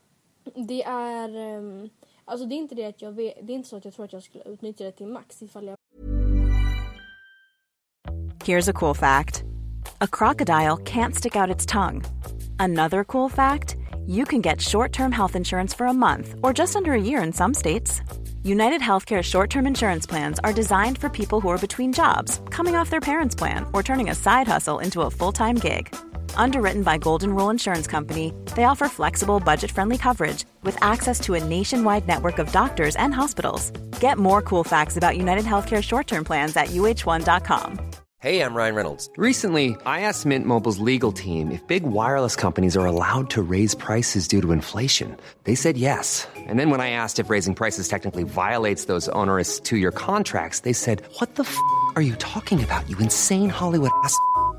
det 0.55 0.83
är... 0.83 1.35
ehm, 1.35 1.89
alltså 2.27 2.45
det 2.45 2.55
är 2.55 2.57
inte 2.57 2.75
det 2.75 2.85
att 2.85 3.01
jag 3.01 3.11
vet, 3.11 3.35
Det 3.41 3.53
är 3.53 3.55
inte 3.55 3.69
så 3.69 3.77
att 3.77 3.85
jag 3.85 3.93
tror 3.93 4.05
att 4.05 4.13
jag 4.13 4.23
skulle 4.23 4.43
utnyttja 4.43 4.83
det 4.83 4.91
till 4.91 5.07
max 5.07 5.41
ifall 5.41 5.65
jag... 5.65 5.77
Here's 8.45 8.69
a 8.69 8.73
cool 8.73 8.95
fact 8.95 9.43
a 10.01 10.07
crocodile 10.07 10.77
can't 10.77 11.15
stick 11.15 11.35
out 11.35 11.55
its 11.55 11.65
tongue. 11.65 12.03
Another 12.59 13.03
cool 13.03 13.29
fact 13.29 13.75
you 14.05 14.25
can 14.25 14.41
get 14.41 14.61
short 14.61 14.93
term 14.93 15.11
health 15.11 15.35
insurance 15.35 15.77
for 15.77 15.85
a 15.87 15.93
month 15.93 16.35
or 16.43 16.53
just 16.53 16.75
under 16.75 16.91
a 16.93 17.01
year 17.01 17.23
in 17.23 17.33
some 17.33 17.53
states. 17.53 18.01
United 18.43 18.81
Healthcare 18.81 19.23
short 19.23 19.49
term 19.49 19.67
insurance 19.67 20.05
plans 20.09 20.39
are 20.39 20.53
designed 20.53 20.97
for 20.97 21.09
people 21.09 21.41
who 21.41 21.49
are 21.49 21.57
between 21.57 21.93
jobs, 21.93 22.41
coming 22.49 22.75
off 22.75 22.89
their 22.89 23.01
parents' 23.01 23.35
plan, 23.35 23.65
or 23.73 23.83
turning 23.83 24.09
a 24.09 24.15
side 24.15 24.47
hustle 24.47 24.79
into 24.79 25.01
a 25.01 25.11
full 25.11 25.31
time 25.31 25.55
gig. 25.55 25.93
Underwritten 26.35 26.83
by 26.83 26.97
Golden 26.97 27.33
Rule 27.33 27.49
Insurance 27.49 27.87
Company, 27.87 28.33
they 28.55 28.63
offer 28.63 28.87
flexible, 28.87 29.39
budget 29.39 29.71
friendly 29.71 29.97
coverage 29.97 30.45
with 30.63 30.81
access 30.83 31.19
to 31.21 31.33
a 31.33 31.43
nationwide 31.43 32.07
network 32.07 32.39
of 32.39 32.51
doctors 32.51 32.95
and 32.95 33.13
hospitals. 33.13 33.71
Get 33.99 34.17
more 34.17 34.41
cool 34.41 34.63
facts 34.63 34.97
about 34.97 35.17
United 35.17 35.45
Healthcare 35.45 35.83
short 35.83 36.07
term 36.07 36.23
plans 36.23 36.55
at 36.55 36.67
uh1.com. 36.67 37.79
Hey, 38.19 38.41
I'm 38.41 38.55
Ryan 38.55 38.73
Reynolds. 38.73 39.11
Recently, 39.15 39.77
I 39.85 40.01
asked 40.01 40.25
Mint 40.25 40.47
Mobile's 40.47 40.79
legal 40.79 41.11
team 41.11 41.51
if 41.51 41.65
big 41.67 41.83
wireless 41.83 42.35
companies 42.35 42.75
are 42.75 42.85
allowed 42.85 43.29
to 43.29 43.43
raise 43.43 43.75
prices 43.75 44.27
due 44.27 44.41
to 44.41 44.51
inflation. 44.51 45.15
They 45.43 45.53
said 45.53 45.77
yes. 45.77 46.27
And 46.35 46.59
then 46.59 46.71
when 46.71 46.81
I 46.81 46.89
asked 46.89 47.19
if 47.19 47.29
raising 47.29 47.53
prices 47.53 47.87
technically 47.87 48.23
violates 48.23 48.85
those 48.85 49.07
onerous 49.09 49.59
two 49.59 49.77
year 49.77 49.91
contracts, 49.91 50.61
they 50.61 50.73
said, 50.73 51.03
What 51.19 51.35
the 51.35 51.43
f 51.43 51.55
are 51.95 52.01
you 52.01 52.15
talking 52.15 52.63
about, 52.63 52.89
you 52.89 52.97
insane 52.97 53.49
Hollywood 53.49 53.91
ass? 54.03 54.17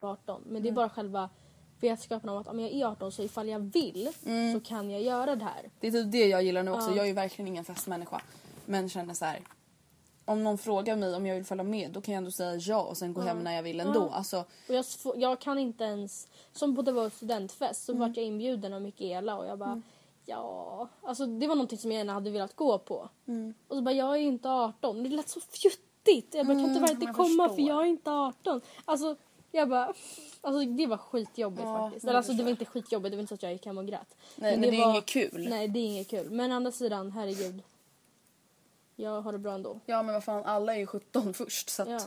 18. 0.00 0.42
Men 0.46 0.62
det 0.62 0.68
är 0.68 0.72
bara 0.72 0.88
själva 0.88 1.30
vetskapen 1.80 2.28
om 2.28 2.36
att 2.36 2.48
om 2.48 2.60
jag 2.60 2.72
är 2.72 2.86
18 2.86 3.12
så 3.12 3.22
ifall 3.22 3.48
jag 3.48 3.58
vill 3.58 4.08
så 4.54 4.60
kan 4.60 4.90
jag 4.90 5.02
göra 5.02 5.36
det 5.36 5.44
här. 5.44 5.70
Det 5.80 5.86
är 5.86 5.92
typ 5.92 6.12
det 6.12 6.26
jag 6.26 6.42
gillar 6.42 6.62
nu 6.62 6.70
också. 6.70 6.90
Ja. 6.90 6.96
Jag 6.96 7.04
är 7.04 7.08
ju 7.08 7.12
verkligen 7.12 7.48
ingen 7.48 7.64
festmänniska. 7.64 8.20
Men 8.66 8.88
känner 8.88 9.14
så 9.14 9.24
här. 9.24 9.40
Om 10.24 10.44
någon 10.44 10.58
frågar 10.58 10.96
mig 10.96 11.14
om 11.14 11.26
jag 11.26 11.34
vill 11.34 11.44
följa 11.44 11.64
med 11.64 11.90
då 11.90 12.00
kan 12.00 12.14
jag 12.14 12.18
ändå 12.18 12.30
säga 12.30 12.54
ja 12.56 12.82
och 12.82 12.96
sen 12.96 13.14
gå 13.14 13.20
hem 13.20 13.38
när 13.38 13.52
jag 13.52 13.62
vill 13.62 13.80
ändå. 13.80 14.10
Alltså, 14.10 14.44
Och 14.68 14.74
jag, 14.74 14.84
jag 15.16 15.40
kan 15.40 15.58
inte 15.58 15.84
ens... 15.84 16.28
Som 16.52 16.76
på 16.76 16.82
det 16.82 16.92
var 16.92 17.10
studentfest 17.10 17.84
så 17.84 17.94
vart 17.94 18.16
jag 18.16 18.26
inbjuden 18.26 18.72
av 18.72 18.82
Mikaela 18.82 19.36
och 19.36 19.46
jag 19.46 19.58
bara 19.58 19.82
ja... 20.24 20.88
Alltså 21.02 21.26
det 21.26 21.46
var 21.46 21.54
någonting 21.54 21.78
som 21.78 21.90
jag 21.92 21.98
gärna 21.98 22.12
hade 22.12 22.30
velat 22.30 22.56
gå 22.56 22.78
på. 22.78 23.08
Och 23.68 23.76
så 23.76 23.82
bara 23.82 23.94
jag 23.94 24.14
är 24.16 24.20
inte 24.20 24.48
18. 24.50 25.02
Det 25.02 25.08
lät 25.08 25.28
så 25.28 25.40
fjuttigt. 25.40 26.34
Jag 26.34 26.46
bara 26.46 26.52
kan 26.54 26.60
inte 26.64 26.70
Mm, 26.78 26.82
verkligen 26.82 27.14
komma 27.14 27.28
förstår. 27.48 27.54
för 27.54 27.62
jag 27.62 27.80
är 27.82 27.86
inte 27.86 28.10
18. 28.10 28.60
Alltså 28.84 29.16
Jag 29.50 29.68
bara, 29.68 29.92
alltså 30.40 30.64
det 30.64 30.86
var 30.86 30.96
skitjobbigt 30.96 31.62
Ja, 31.62 31.78
faktiskt. 31.78 32.04
men 32.04 32.08
Eller 32.10 32.16
alltså 32.18 32.32
det 32.32 32.42
var 32.42 32.50
inte 32.50 32.64
skitjobbigt, 32.64 33.10
det 33.12 33.16
var 33.16 33.20
inte 33.20 33.28
så 33.28 33.34
att 33.34 33.42
jag 33.42 33.52
gick 33.52 33.66
hem 33.66 33.78
och 33.78 33.86
grät. 33.86 34.16
Nej, 34.36 34.58
men 34.58 34.70
det 34.70 34.76
är 34.76 34.84
var- 34.84 34.90
inget 34.90 35.06
kul. 35.06 35.46
Nej 35.50 35.68
det 35.68 35.78
är 35.78 35.86
inget 35.86 36.08
kul. 36.10 36.30
Men 36.30 36.52
å 36.52 36.54
andra 36.56 36.72
sidan, 36.72 37.10
herregud. 37.12 37.62
Jag 38.96 39.20
har 39.22 39.32
det 39.32 39.38
bra 39.38 39.52
ändå. 39.52 39.80
Ja 39.86 40.02
men 40.02 40.14
vad 40.14 40.24
fan, 40.24 40.44
alla 40.44 40.74
är 40.74 40.78
ju 40.78 40.86
17 40.86 41.34
först 41.34 41.70
så 41.70 41.82
att 41.82 41.88
Ja. 41.88 42.00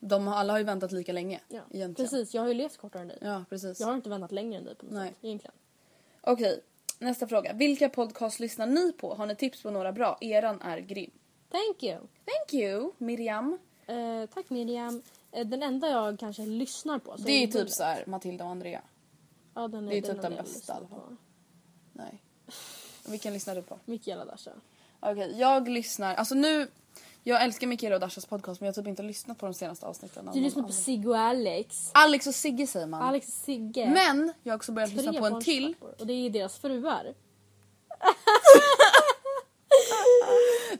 de 0.00 0.26
har- 0.26 0.34
alla 0.36 0.52
har 0.52 0.58
ju 0.58 0.64
väntat 0.64 0.92
lika 0.92 1.12
länge 1.12 1.40
Ja. 1.48 1.60
egentligen. 1.70 1.94
Precis, 2.10 2.34
jag 2.34 2.42
har 2.42 2.48
ju 2.48 2.54
levt 2.54 2.76
kortare 2.76 3.02
än 3.02 3.08
dig. 3.08 3.18
Ja 3.20 3.44
precis. 3.50 3.80
Jag 3.80 3.86
har 3.86 3.94
inte 3.94 4.08
väntat 4.10 4.32
längre 4.32 4.58
än 4.58 4.64
dig 4.64 4.74
på 4.74 4.84
något 4.86 4.94
Nej. 4.94 5.08
sätt 5.08 5.18
egentligen. 5.22 5.54
Okej, 6.20 6.60
nästa 6.98 7.26
fråga. 7.26 7.52
Vilka 7.52 7.88
podcast 7.88 8.40
lyssnar 8.40 8.66
ni 8.66 8.92
på? 8.92 9.14
Har 9.14 9.26
ni 9.26 9.36
tips 9.36 9.62
på 9.62 9.70
några 9.70 9.92
bra? 9.92 10.18
Eran 10.20 10.60
är 10.60 10.78
grym. 10.78 11.10
Thank 11.50 11.82
you! 11.82 11.98
Thank 11.98 12.54
you 12.62 12.92
Miriam. 12.98 13.58
Eh, 13.86 14.26
tack 14.34 14.50
Miriam. 14.50 15.02
Eh, 15.32 15.46
den 15.46 15.62
enda 15.62 15.88
jag 15.90 16.18
kanske 16.18 16.42
lyssnar 16.46 16.98
på. 16.98 17.16
Det 17.16 17.32
är 17.32 17.40
ju 17.40 17.46
typ 17.46 17.70
så 17.70 17.84
här 17.84 18.04
Matilda 18.06 18.44
och 18.44 18.50
Andrea. 18.50 18.82
Ja, 19.54 19.68
den 19.68 19.84
är, 19.88 19.90
det 19.90 19.96
är 19.98 20.02
typ 20.02 20.10
den, 20.10 20.20
den 20.20 20.32
jag 20.32 20.44
bästa 20.44 20.72
i 20.72 20.76
alla 20.76 20.88
fall. 20.88 20.98
på. 21.00 21.16
Nej. 21.92 22.22
Vilken 23.06 23.32
lyssnar 23.32 23.54
du 23.54 23.62
på? 23.62 23.78
Mikaela 23.84 24.24
Dasha. 24.24 24.50
Okej, 25.00 25.34
jag 25.38 25.68
lyssnar. 25.68 26.14
Alltså 26.14 26.34
nu... 26.34 26.68
Jag 27.26 27.42
älskar 27.42 27.66
Mikaela 27.66 27.94
och 27.94 28.00
Dashas 28.00 28.26
podcast 28.26 28.60
men 28.60 28.66
jag 28.66 28.72
har 28.74 28.82
typ 28.82 28.88
inte 28.88 29.02
lyssnat 29.02 29.38
på 29.38 29.46
de 29.46 29.54
senaste 29.54 29.86
avsnitten. 29.86 30.28
av 30.28 30.34
Du 30.34 30.40
lyssnar 30.40 30.62
på. 30.62 30.72
Sigge 30.72 31.08
och 31.08 31.18
Alex. 31.18 31.90
Alex 31.94 32.26
och 32.26 32.34
Sigge 32.34 32.66
säger 32.66 32.86
man. 32.86 33.02
Alex 33.02 33.28
och 33.28 33.32
Sigge. 33.32 33.90
Men 33.90 34.32
jag 34.42 34.52
har 34.52 34.56
också 34.56 34.72
börjat 34.72 34.92
lyssna 34.92 35.12
Tre 35.12 35.20
på 35.20 35.26
en 35.26 35.42
till. 35.42 35.76
Och 35.98 36.06
det 36.06 36.12
är 36.12 36.30
deras 36.30 36.58
fruar. 36.58 37.14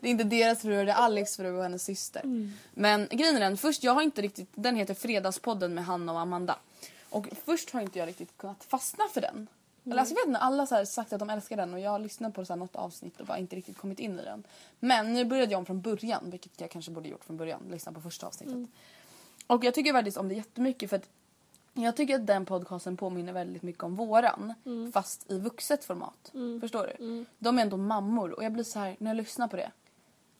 Det 0.00 0.08
är 0.08 0.10
inte 0.10 0.24
deras 0.24 0.62
fru, 0.62 0.84
det 0.84 0.92
är 0.92 0.96
Alex 0.96 1.36
fru 1.36 1.56
och 1.56 1.62
hennes 1.62 1.84
syster. 1.84 2.20
Mm. 2.20 2.52
Men 2.74 3.08
grejen 3.10 3.36
är 3.36 3.40
den, 3.40 3.56
först 3.56 3.84
jag 3.84 3.92
har 3.92 4.02
inte 4.02 4.22
riktigt, 4.22 4.48
den 4.54 4.76
heter 4.76 4.94
Fredagspodden 4.94 5.74
med 5.74 5.84
Hanna 5.84 6.12
och 6.12 6.20
Amanda. 6.20 6.58
Och 7.10 7.26
först 7.44 7.70
har 7.70 7.80
inte 7.80 7.98
jag 7.98 8.08
riktigt 8.08 8.36
kunnat 8.36 8.64
fastna 8.64 9.04
för 9.12 9.20
den. 9.20 9.46
Eller 9.84 9.96
alltså 9.96 10.14
jag 10.14 10.20
vet 10.20 10.26
inte, 10.26 10.38
alla 10.38 10.66
har 10.70 10.84
sagt 10.84 11.12
att 11.12 11.18
de 11.18 11.30
älskar 11.30 11.56
den 11.56 11.74
och 11.74 11.80
jag 11.80 11.90
har 11.90 11.98
lyssnat 11.98 12.34
på 12.34 12.44
så 12.44 12.52
här 12.52 12.58
något 12.58 12.76
avsnitt 12.76 13.20
och 13.20 13.26
bara 13.26 13.38
inte 13.38 13.56
riktigt 13.56 13.78
kommit 13.78 13.98
in 13.98 14.18
i 14.18 14.22
den. 14.22 14.44
Men 14.80 15.12
nu 15.12 15.24
började 15.24 15.52
jag 15.52 15.58
om 15.58 15.66
från 15.66 15.80
början, 15.80 16.30
vilket 16.30 16.60
jag 16.60 16.70
kanske 16.70 16.90
borde 16.90 17.08
gjort 17.08 17.24
från 17.24 17.36
början, 17.36 17.62
lyssna 17.70 17.92
på 17.92 18.00
första 18.00 18.26
avsnittet. 18.26 18.70
Och 19.46 19.64
jag 19.64 19.74
tycker 19.74 19.92
faktiskt 19.92 20.16
om 20.16 20.28
det 20.28 20.34
jättemycket 20.34 20.90
för 20.90 20.96
att 20.96 21.08
jag 21.74 21.96
tycker 21.96 22.14
att 22.14 22.26
den 22.26 22.46
podcasten 22.46 22.96
påminner 22.96 23.32
väldigt 23.32 23.62
mycket 23.62 23.82
om 23.82 23.94
våran 23.96 24.54
fast 24.92 25.30
i 25.30 25.38
vuxet 25.38 25.84
format. 25.84 26.32
Förstår 26.60 26.92
du? 26.98 27.24
De 27.38 27.58
är 27.58 27.62
ändå 27.62 27.76
mammor 27.76 28.30
och 28.32 28.44
jag 28.44 28.52
blir 28.52 28.64
så 28.64 28.78
här 28.78 28.96
när 28.98 29.10
jag 29.10 29.16
lyssnar 29.16 29.48
på 29.48 29.56
det. 29.56 29.70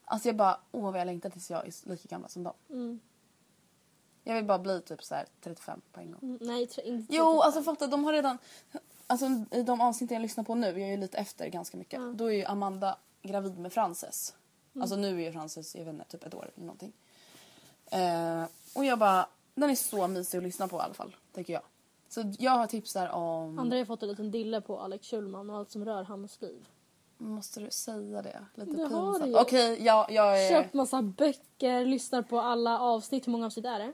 Alltså 0.05 0.29
jag 0.29 0.35
bara, 0.35 0.57
åh 0.71 0.91
vad 0.91 0.99
jag 0.99 1.05
längtar 1.05 1.29
tills 1.29 1.51
jag 1.51 1.67
är 1.67 1.89
lika 1.89 2.07
gamla 2.07 2.27
som 2.27 2.43
dem. 2.43 2.99
Jag 4.23 4.35
vill 4.35 4.45
bara 4.45 4.59
bli 4.59 4.81
typ 4.81 5.03
så 5.03 5.15
här 5.15 5.25
35 5.41 5.81
på 5.91 5.99
en 5.99 6.11
gång. 6.11 6.19
Mm, 6.21 6.37
nej, 6.41 6.61
inte 6.61 6.81
Jo, 6.85 6.93
riktigt. 6.97 7.17
alltså 7.45 7.63
fatta 7.63 7.87
de 7.87 8.03
har 8.03 8.13
redan... 8.13 8.37
Alltså 9.07 9.25
i 9.51 9.63
de 9.63 9.81
avsnitten 9.81 10.15
jag 10.15 10.21
lyssnar 10.21 10.43
på 10.43 10.55
nu, 10.55 10.67
jag 10.67 10.79
är 10.79 10.91
ju 10.91 10.97
lite 10.97 11.17
efter 11.17 11.47
ganska 11.47 11.77
mycket. 11.77 12.01
Då 12.13 12.25
är 12.25 12.33
ju 12.33 12.45
Amanda 12.45 12.97
gravid 13.21 13.59
med 13.59 13.73
Frances. 13.73 14.35
Alltså 14.79 14.95
nu 14.95 15.21
är 15.21 15.25
ju 15.25 15.31
Frances, 15.31 15.75
jag 15.75 15.85
vet 15.85 15.93
inte, 15.93 16.05
typ 16.05 16.25
ett 16.25 16.33
år 16.33 16.51
eller 16.55 16.65
någonting. 16.65 16.93
Eh, 17.91 18.43
och 18.75 18.85
jag 18.85 18.99
bara, 18.99 19.29
den 19.55 19.69
är 19.69 19.75
så 19.75 20.07
mysig 20.07 20.37
att 20.37 20.43
lyssna 20.43 20.67
på 20.67 20.77
i 20.77 20.79
alla 20.79 20.93
fall, 20.93 21.15
tycker 21.33 21.53
jag. 21.53 21.61
Så 22.09 22.33
jag 22.39 22.51
har 22.51 22.67
tips 22.67 22.93
där 22.93 23.09
om... 23.09 23.59
Andra 23.59 23.77
har 23.77 23.85
fått 23.85 24.03
en 24.03 24.09
liten 24.09 24.31
dille 24.31 24.61
på 24.61 24.79
Alex 24.79 25.07
Schulman 25.07 25.49
och 25.49 25.57
allt 25.57 25.71
som 25.71 25.85
rör 25.85 26.03
hans 26.03 26.41
liv. 26.41 26.67
Måste 27.17 27.59
du 27.59 27.71
säga 27.71 28.21
det? 28.21 28.45
Lite 28.55 28.71
Det 28.71 28.77
pinsamt. 28.77 29.35
Okej, 29.35 29.83
ja, 29.83 30.07
jag 30.09 30.45
är... 30.45 30.49
Köpt 30.49 30.73
massa 30.73 31.01
böcker, 31.01 31.85
lyssnar 31.85 32.21
på 32.21 32.39
alla 32.39 32.79
avsnitt. 32.79 33.27
Hur 33.27 33.31
många 33.31 33.45
avsnitt 33.45 33.65
är 33.65 33.79
det? 33.79 33.93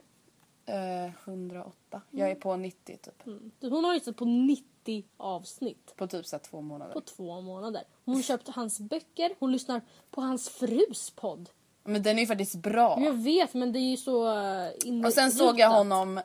Eh, 0.66 1.10
108. 1.24 2.02
Jag 2.10 2.30
är 2.30 2.34
på 2.34 2.56
90 2.56 2.96
typ. 2.96 3.26
Mm. 3.26 3.50
Hon 3.60 3.84
har 3.84 3.94
lyssnat 3.94 4.16
på 4.16 4.24
90 4.24 4.71
avsnitt 5.16 5.96
På 5.96 6.06
typ 6.06 6.26
så 6.26 6.38
två 6.38 6.60
månader. 6.60 6.94
på 6.94 7.00
två 7.00 7.40
månader. 7.40 7.82
Hon 8.04 8.14
har 8.14 8.22
köpt 8.22 8.48
hans 8.48 8.80
böcker, 8.80 9.34
hon 9.38 9.52
lyssnar 9.52 9.80
på 10.10 10.20
hans 10.20 10.48
frus 10.48 11.10
podd. 11.10 11.48
Men 11.84 12.02
den 12.02 12.16
är 12.16 12.20
ju 12.20 12.26
faktiskt 12.26 12.54
bra. 12.54 13.00
Jag 13.00 13.12
vet 13.12 13.54
men 13.54 13.72
det 13.72 13.78
är 13.78 13.90
ju 13.90 13.96
så 13.96 14.24
uh, 14.24 15.06
Och 15.06 15.12
sen 15.12 15.32
såg 15.32 15.58
jag 15.58 15.70
honom 15.70 16.20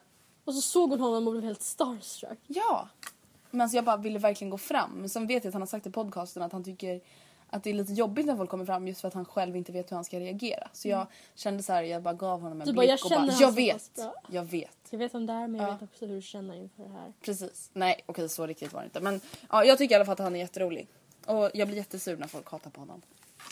Och 0.46 0.54
så 0.54 0.62
såg 0.62 0.90
hon 0.90 1.00
honom 1.00 1.28
och 1.28 1.34
blev 1.34 1.44
helt 1.44 1.62
starstruck. 1.62 2.40
Ja. 2.48 2.90
Men 3.52 3.62
alltså 3.62 3.76
jag 3.76 3.86
bara 3.86 3.98
ville 3.98 4.20
verkligen 4.20 4.50
gå 4.50 4.58
fram. 4.58 4.92
Men 4.92 5.10
sen 5.10 5.28
vet 5.28 5.44
jag 5.44 5.50
att 5.50 5.54
han 5.54 5.62
har 5.62 5.68
sagt 5.68 5.88
i 5.88 5.92
podcasten 5.92 6.44
att 6.44 6.52
han 6.52 6.64
tycker 6.64 7.02
att 7.50 7.64
det 7.64 7.70
är 7.70 7.74
lite 7.74 7.94
jobbigt 7.94 8.26
när 8.26 8.36
folk 8.36 8.50
kommer 8.50 8.66
fram 8.66 8.88
just 8.88 9.02
för 9.02 9.08
att 9.08 9.14
han 9.14 9.26
själv 9.26 9.56
inte 9.56 9.72
vet 9.72 9.92
hur 9.92 9.96
han 9.96 10.06
ska 10.06 10.20
reagera. 10.20 10.68
Så 10.74 10.88
jag 10.88 11.08
kände 11.36 11.64
så 11.64 11.74
här, 11.74 11.84
jag 11.84 12.02
bara 12.02 12.14
gav 12.14 12.42
honom 12.42 12.62
en 12.62 12.68
Du 12.68 12.74
bara, 12.74 12.82
blick 12.82 12.90
jag 12.90 13.06
och 13.22 13.28
bara, 13.28 13.38
jag 13.40 13.52
vet, 13.56 13.74
pass 13.74 13.92
bra." 13.96 14.14
jag 14.30 14.44
vet. 14.44 14.78
Jag 14.90 15.00
vet 15.00 15.16
om 15.16 15.26
det 15.26 15.34
är 15.34 15.48
men 15.48 15.62
jag 15.62 15.70
Ja. 15.70 15.74
vet 15.74 15.82
också 15.84 16.06
hur 16.06 16.16
du 16.16 16.22
känner 16.22 16.56
inför 16.56 16.84
det 16.84 16.90
här. 16.90 17.14
Precis. 17.22 17.70
Nej 17.74 18.02
okej 18.06 18.30
så 18.30 18.48
riktigt 18.48 18.74
var 18.74 18.82
det 18.82 18.86
inte. 18.86 19.00
Men 19.00 19.22
ja, 19.50 19.64
jag 19.66 19.78
tycker 19.78 19.94
i 19.94 19.96
alla 19.96 20.06
fall 20.06 20.14
att 20.14 20.20
han 20.20 20.36
är 20.36 20.40
jätterolig. 20.40 20.88
Och 21.26 21.52
jag 21.54 21.68
blir 21.68 21.78
jättesur 21.78 22.18
när 22.18 22.28
folk 22.28 22.50
hatar 22.52 22.70
på 22.70 22.82
honom. 22.82 23.02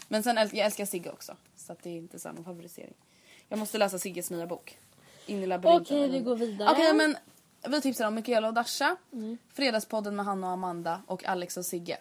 Men 0.07 0.23
sen 0.23 0.37
äl- 0.37 0.49
jag 0.55 0.65
älskar 0.65 0.85
Sigge 0.85 1.11
också. 1.11 1.35
Så 1.55 1.71
att 1.73 1.83
det 1.83 1.89
är 1.89 1.97
inte 1.97 2.19
samma 2.19 2.43
favorisering. 2.43 2.93
Jag 3.49 3.59
måste 3.59 3.77
läsa 3.77 3.99
Sigges 3.99 4.31
nya 4.31 4.47
bok. 4.47 4.77
In 5.25 5.43
i 5.43 5.45
labyrinten. 5.47 5.81
Okej, 5.97 6.09
vi 6.09 6.19
går 6.19 6.35
vidare. 6.35 6.69
Okej 6.71 6.93
men 6.93 7.17
vi 7.71 7.81
tipsar 7.81 8.07
om 8.07 8.15
Mikaela 8.15 8.47
och 8.47 8.53
Dasha. 8.53 8.95
Mm. 9.13 9.37
Fredagspodden 9.53 10.15
med 10.15 10.25
Hanna 10.25 10.47
och 10.47 10.53
Amanda 10.53 11.01
och 11.07 11.25
Alex 11.25 11.57
och 11.57 11.65
Sigge. 11.65 11.97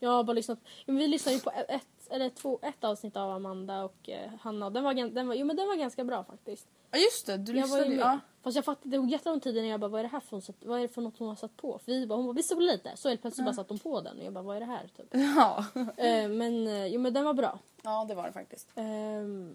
Jag 0.00 0.10
har 0.10 0.24
bara 0.24 0.32
lyssnat. 0.32 0.58
Vi 0.86 1.08
lyssnade 1.08 1.36
ju 1.36 1.42
på 1.42 1.50
ett, 1.50 1.86
eller 2.10 2.28
två, 2.30 2.58
ett 2.62 2.84
avsnitt 2.84 3.16
av 3.16 3.30
Amanda 3.30 3.84
och 3.84 4.08
eh, 4.08 4.30
Hanna. 4.40 4.70
Den 4.70 4.84
var, 4.84 4.94
den 4.94 5.28
var, 5.28 5.34
jo 5.34 5.46
men 5.46 5.56
den 5.56 5.68
var 5.68 5.76
ganska 5.76 6.04
bra 6.04 6.24
faktiskt. 6.24 6.68
Ja 6.90 6.98
just 6.98 7.26
det, 7.26 7.36
du 7.36 7.52
Jag 7.52 7.62
lyssnade 7.62 7.84
ju 7.84 7.90
med. 7.90 7.98
Ja. 7.98 8.18
Fast 8.42 8.56
jag 8.56 8.64
fattade, 8.64 8.90
det 8.90 8.96
tog 8.96 9.10
jättelång 9.10 9.40
tid 9.40 9.56
innan 9.56 9.68
jag 9.68 9.80
bara 9.80 9.88
vad 9.88 9.98
är 10.00 10.02
det 10.02 10.08
här 10.08 10.20
för, 10.20 10.30
hon 10.30 10.42
vad 10.64 10.78
är 10.78 10.82
det 10.82 10.88
för 10.88 11.02
något 11.02 11.18
hon 11.18 11.28
har 11.28 11.34
satt 11.36 11.56
på? 11.56 11.78
För 11.84 11.92
vi 11.92 12.06
bara, 12.06 12.16
hon 12.16 12.26
bara 12.26 12.32
vi 12.32 12.42
stod 12.42 12.62
lite. 12.62 12.92
Så 12.96 13.08
helt 13.08 13.20
plötsligt 13.20 13.44
bara 13.44 13.54
satt 13.54 13.68
hon 13.68 13.78
på 13.78 14.00
den 14.00 14.18
och 14.18 14.24
jag 14.24 14.32
bara 14.32 14.44
vad 14.44 14.56
är 14.56 14.60
det 14.60 14.66
här 14.66 14.88
typ. 14.96 15.06
Ja. 15.12 15.64
Eh, 15.96 16.28
men 16.28 16.66
eh, 16.66 16.86
jo 16.86 17.00
men 17.00 17.14
den 17.14 17.24
var 17.24 17.34
bra. 17.34 17.58
ja 17.82 18.04
det 18.08 18.14
var 18.14 18.26
det 18.26 18.32
faktiskt. 18.32 18.68
Ehm, 18.74 19.54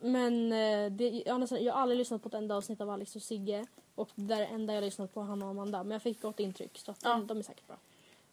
men 0.00 0.50
det, 0.96 1.22
jag, 1.26 1.48
jag 1.62 1.72
har 1.74 1.80
aldrig 1.80 1.98
lyssnat 1.98 2.22
på 2.22 2.28
ett 2.28 2.34
enda 2.34 2.56
avsnitt 2.56 2.80
av 2.80 2.90
Alex 2.90 3.16
och 3.16 3.22
Sigge. 3.22 3.66
Och 3.94 4.08
det 4.14 4.34
är 4.34 4.38
det 4.38 4.46
enda 4.46 4.72
jag 4.74 4.80
har 4.80 4.84
lyssnat 4.84 5.14
på 5.14 5.20
Hanna 5.20 5.44
och 5.44 5.50
Amanda. 5.50 5.82
Men 5.84 5.90
jag 5.90 6.02
fick 6.02 6.22
gott 6.22 6.40
intryck 6.40 6.78
så 6.78 6.90
att 6.90 7.00
Ja. 7.04 7.10
de, 7.10 7.26
de 7.26 7.38
är 7.38 7.42
säkert 7.42 7.66
bra. 7.66 7.76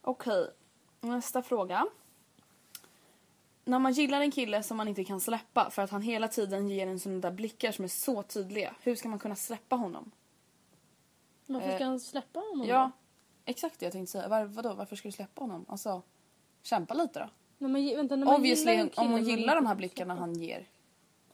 Okej, 0.01 0.47
nästa 1.07 1.41
fråga. 1.43 1.85
När 3.65 3.79
man 3.79 3.91
gillar 3.93 4.21
en 4.21 4.31
kille 4.31 4.63
som 4.63 4.77
man 4.77 4.87
inte 4.87 5.03
kan 5.03 5.19
släppa 5.19 5.69
för 5.69 5.81
att 5.81 5.89
han 5.89 6.01
hela 6.01 6.27
tiden 6.27 6.69
ger 6.69 6.87
en 6.87 6.99
sån 6.99 7.21
där 7.21 7.31
blickar 7.31 7.71
som 7.71 7.83
är 7.85 7.89
så 7.89 8.23
tydliga. 8.23 8.75
Hur 8.81 8.95
ska 8.95 9.09
man 9.09 9.19
kunna 9.19 9.35
släppa 9.35 9.75
honom? 9.75 10.11
Varför 11.45 11.69
Eh, 11.69 11.75
ska 11.75 11.85
han 11.85 11.99
släppa 11.99 12.39
honom 12.39 12.67
Ja, 12.67 12.83
då? 12.83 12.91
exakt 13.51 13.79
det 13.79 13.85
jag 13.85 13.93
tänkte 13.93 14.11
säga. 14.11 14.27
Var, 14.27 14.43
vadå, 14.45 14.73
varför 14.73 14.95
ska 14.95 15.07
du 15.07 15.11
släppa 15.11 15.41
honom? 15.41 15.65
Alltså, 15.69 16.01
kämpa 16.63 16.93
lite 16.93 17.19
då. 17.19 17.67
Man, 17.67 17.83
ge- 17.83 17.95
vänta, 17.95 18.15
när 18.15 18.25
man 18.25 18.35
Obviously, 18.35 18.71
gillar 18.71 18.83
en 18.83 18.89
kille 18.89 19.01
om 19.05 19.11
hon 19.11 19.21
man 19.21 19.29
gillar 19.29 19.55
de 19.55 19.65
här 19.65 19.75
blickarna 19.75 20.15
han 20.15 20.33
ger. 20.33 20.67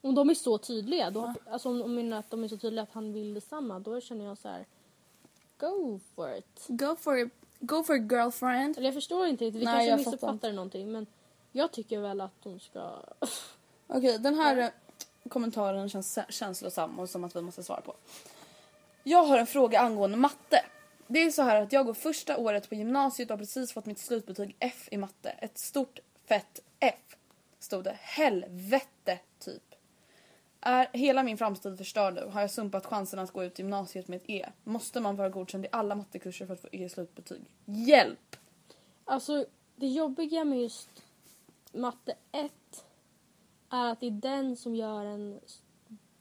Om 0.02 0.16
de 0.16 0.30
är 0.30 0.34
så 0.34 0.58
tydliga, 0.58 1.12
då, 1.12 1.34
alltså 1.52 1.70
om, 1.70 1.82
om 1.82 2.14
att 2.14 2.30
de 2.30 2.44
är 2.44 2.48
så 2.48 2.58
tydliga 2.58 2.84
att 2.84 2.92
han 2.92 3.14
vill 3.14 3.34
detsamma, 3.34 3.80
då 3.80 4.02
känner 4.02 4.26
jag 4.26 4.38
så 4.38 4.48
här. 4.50 4.66
Go 5.58 6.00
for 6.16 6.36
it. 6.38 6.66
Go 6.68 6.96
for 6.96 7.18
it, 7.20 7.34
go 7.60 7.84
for 7.84 7.96
it 7.96 8.12
girlfriend. 8.12 8.78
Eller 8.78 8.88
jag 8.88 8.94
förstår 8.94 9.28
inte 9.28 9.46
riktigt, 9.46 9.62
vi 9.62 9.66
Nej, 9.66 9.74
kanske 9.74 9.90
jag 9.90 10.00
fattar 10.00 10.12
missuppfattar 10.12 10.52
någonting 10.52 10.92
men 10.92 11.06
jag 11.52 11.72
tycker 11.72 12.00
väl 12.00 12.22
att 12.22 12.34
hon 12.44 12.60
ska... 12.60 12.92
Okej, 13.88 14.20
den 14.20 14.36
här 14.36 14.58
eh, 14.58 14.70
kommentaren 15.30 15.90
känns 15.90 16.18
kä- 16.18 16.32
känslosam 16.32 17.00
och 17.00 17.10
som 17.10 17.24
att 17.24 17.36
vi 17.36 17.42
måste 17.42 17.64
svara 17.64 17.82
på. 17.82 17.96
Jag 19.04 19.24
har 19.24 19.38
en 19.38 19.48
fråga 19.48 19.80
angående 19.80 20.18
matte. 20.18 20.66
Det 21.08 21.20
är 21.20 21.32
så 21.32 21.42
här 21.42 21.62
att 21.62 21.74
jag 21.74 21.86
går 21.86 21.94
första 21.94 22.38
året 22.38 22.70
på 22.70 22.76
gymnasiet 22.76 23.30
och 23.30 23.34
har 23.34 23.40
precis 23.40 23.74
fått 23.74 23.86
mitt 23.86 24.00
slutbetyg 24.00 24.56
F 24.60 24.88
i 24.92 24.98
matte. 24.98 25.30
Ett 25.30 25.58
stort 25.58 26.00
fett 26.28 26.60
F. 26.80 27.16
Stod 27.60 27.84
det. 27.84 27.98
Helvete, 28.02 29.20
typ. 29.40 29.69
Är 30.62 30.88
hela 30.94 31.24
min 31.24 31.38
framtid 31.38 31.78
förstörd 31.78 32.14
nu? 32.14 32.30
Har 32.32 32.42
jag 32.42 32.52
sumpat 32.52 32.86
chansen 32.86 33.20
att 33.20 33.32
gå 33.32 33.44
ut 33.44 33.60
gymnasiet 33.60 34.08
med 34.08 34.18
ett 34.18 34.30
E? 34.30 34.50
Måste 34.64 35.00
man 35.00 35.16
vara 35.16 35.30
godkänd 35.30 35.66
i 35.66 35.68
alla 35.72 35.96
mattekurser 35.96 36.46
för 36.46 36.54
att 36.54 36.62
få 36.62 36.68
E 36.72 36.90
slutbetyg? 36.90 37.42
Hjälp! 37.66 38.36
Alltså 39.06 39.46
det 39.76 39.88
jobbiga 39.88 40.44
med 40.44 40.62
just 40.62 40.90
matte 41.72 42.14
1 42.32 42.52
är 43.70 43.92
att 43.92 44.00
det 44.00 44.08
är 44.08 44.12
den 44.12 44.56
som 44.56 44.76
gör 44.76 45.06
en... 45.06 45.40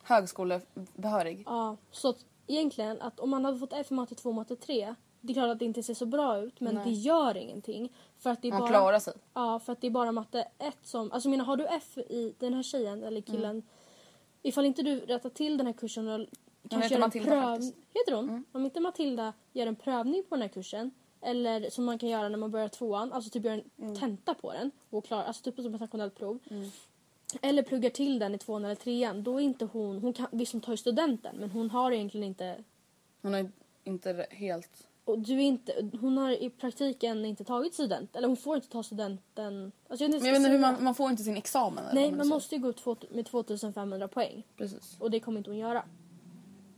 Högskolebehörig. 0.03 1.43
Ja, 1.47 1.77
så 1.91 2.09
att 2.09 2.25
egentligen 2.47 3.01
att 3.01 3.21
om 3.21 3.31
man 3.31 3.45
hade 3.45 3.59
fått 3.59 3.73
F 3.73 3.87
i 3.91 3.95
matte 3.95 4.15
2 4.15 4.29
och 4.29 4.35
matte 4.35 4.57
3 4.57 4.95
det 5.21 5.33
är 5.33 5.35
klart 5.35 5.51
att 5.51 5.59
det 5.59 5.65
inte 5.65 5.83
ser 5.83 5.95
så 5.95 6.07
bra 6.07 6.39
ut 6.39 6.61
men 6.61 6.75
Nej. 6.75 6.85
det 6.85 6.91
gör 6.91 7.37
ingenting. 7.37 7.93
För 8.19 8.31
att 8.31 8.43
det 8.43 8.49
är 8.49 8.53
Man 8.53 8.61
bara... 8.61 8.69
klarar 8.69 8.99
sig. 8.99 9.15
Ja, 9.35 9.59
för 9.59 9.73
att 9.73 9.81
det 9.81 9.87
är 9.87 9.91
bara 9.91 10.13
matte 10.13 10.49
1 10.59 10.77
som... 10.83 11.13
Alltså 11.13 11.29
menar, 11.29 11.45
har 11.45 11.57
du 11.57 11.67
F 11.67 11.99
i 11.99 12.35
den 12.39 12.55
här 12.55 12.63
tjejen 12.63 13.05
eller 13.05 13.21
killen 13.21 13.51
Mm. 13.51 13.63
Ifall 14.43 14.67
inte 14.67 14.83
du 14.83 15.01
rättar 15.01 15.31
till 15.31 15.57
den 15.57 15.67
här 15.67 15.75
kursen 15.75 16.09
och 16.09 16.27
kanske 16.71 16.89
gör 16.89 16.97
en 16.97 17.01
Matilda 17.01 17.31
pröv... 17.31 17.43
faktiskt. 17.43 17.75
Mm. 17.75 17.85
Heter 17.95 18.13
hon? 18.13 18.45
Om 18.53 18.65
inte 18.65 18.81
Matilda 18.81 19.33
gör 19.53 19.67
en 19.67 19.77
prövning 19.77 20.23
på 20.29 20.35
den 20.35 20.43
här 20.43 20.49
kursen 20.49 20.91
eller 21.21 21.71
som 21.71 21.85
man 21.85 21.99
kan 21.99 22.09
göra 22.09 22.29
när 22.29 22.39
man 22.39 22.51
börjar 22.51 22.69
tvåan, 22.69 23.13
alltså 23.13 23.31
typ 23.31 23.45
göra 23.45 23.55
en 23.55 23.65
Mm. 23.77 23.97
tenta 23.97 24.35
på 24.35 24.53
den 24.53 24.71
och 24.91 25.05
klara, 25.05 25.25
alltså 25.25 25.43
typ 25.43 25.57
som 25.57 25.75
ett 25.75 25.81
nationellt 25.81 26.15
prov. 26.15 26.39
eller 27.43 27.63
pluggar 27.63 27.91
till 27.91 28.19
den 28.19 28.35
i 28.35 28.39
tvåan 28.39 28.65
eller 28.65 28.75
trean, 28.75 29.23
då 29.23 29.37
är 29.37 29.41
inte 29.45 29.65
hon, 29.65 29.99
hon 29.99 30.13
kan, 30.13 30.27
visst 30.33 30.53
hon 30.53 30.61
tar 30.61 30.73
ju 30.73 30.77
studenten 30.77 31.37
men 31.37 31.51
hon 31.51 31.71
har 31.71 31.93
egentligen 31.93 32.27
inte, 32.27 32.65
Hon 33.23 33.35
har 33.35 33.51
inte 33.85 34.27
helt... 34.31 34.88
och 35.09 35.19
du 35.19 35.43
inte, 35.43 35.91
hon 36.01 36.19
har 36.19 36.31
i 36.31 36.51
praktiken 36.51 37.25
inte 37.25 37.45
tagit 37.45 37.75
student, 37.75 38.17
eller 38.17 38.29
hon 38.29 38.37
får 38.37 38.57
inte 38.57 38.69
ta 38.69 38.83
studenten. 38.83 39.73
Alltså 39.89 40.05
jag 40.05 40.11
Men 40.11 40.25
jag 40.25 40.37
inte 40.37 40.51
hur 40.51 40.59
man, 40.59 40.85
man 40.85 40.95
får 40.95 41.11
inte 41.11 41.23
sin 41.23 41.37
examen 41.37 41.85
eller 41.85 42.01
Nej, 42.01 42.13
man 42.13 42.29
måste 42.29 42.55
ju 42.55 42.61
gå 42.61 42.69
ut 42.69 42.77
två, 42.77 42.97
med 43.11 43.27
2500 43.27 44.09
poäng 44.09 44.43
Precis. 44.57 44.97
och 44.99 45.11
det 45.11 45.21
kommer 45.21 45.39
inte 45.39 45.51
hon 45.51 45.59
göra. 45.59 45.85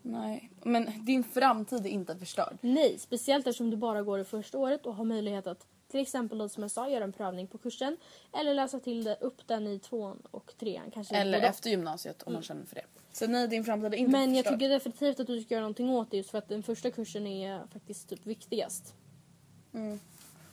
Nej. 0.02 0.50
Men 0.62 1.04
din 1.04 1.24
framtid 1.24 1.86
är 1.86 1.90
inte 1.90 2.16
förstörd. 2.16 2.58
Nej, 2.60 2.98
speciellt 2.98 3.46
eftersom 3.46 3.70
du 3.70 3.76
bara 3.76 4.02
går 4.02 4.18
det 4.18 4.24
första 4.24 4.58
året 4.58 4.86
och 4.86 4.94
har 4.94 5.04
möjlighet 5.04 5.46
att 5.46 5.66
till 5.90 6.00
exempel 6.00 6.38
då, 6.38 6.48
som 6.48 6.62
jag 6.62 6.70
sa 6.70 6.90
göra 6.90 7.04
en 7.04 7.12
prövning 7.12 7.46
på 7.46 7.58
kursen 7.58 7.96
eller 8.40 8.54
läsa 8.54 8.80
till 8.80 9.04
det, 9.04 9.16
upp 9.20 9.46
den 9.46 9.66
i 9.66 9.78
tvåan 9.78 10.22
och 10.30 10.52
trean. 10.58 10.90
Kanske 10.90 11.16
Eller 11.16 11.40
efter 11.40 11.70
gymnasiet 11.70 12.22
om 12.22 12.32
man 12.32 12.42
känner 12.42 12.64
för 12.66 12.74
det. 12.74 12.84
Så 13.12 13.26
nej, 13.26 13.48
din 13.48 13.64
framtid 13.64 13.94
är 13.94 13.98
inte 13.98 14.12
Men 14.12 14.34
jag 14.34 14.44
förstörd. 14.44 14.60
tycker 14.60 14.68
definitivt 14.68 15.20
att 15.20 15.26
du 15.26 15.40
ska 15.40 15.54
göra 15.54 15.62
någonting 15.62 15.90
åt 15.90 16.10
det 16.10 16.16
just 16.16 16.30
för 16.30 16.38
att 16.38 16.48
den 16.48 16.62
första 16.62 16.90
kursen 16.90 17.26
är 17.26 17.66
faktiskt 17.72 18.08
typ 18.08 18.26
viktigast. 18.26 18.94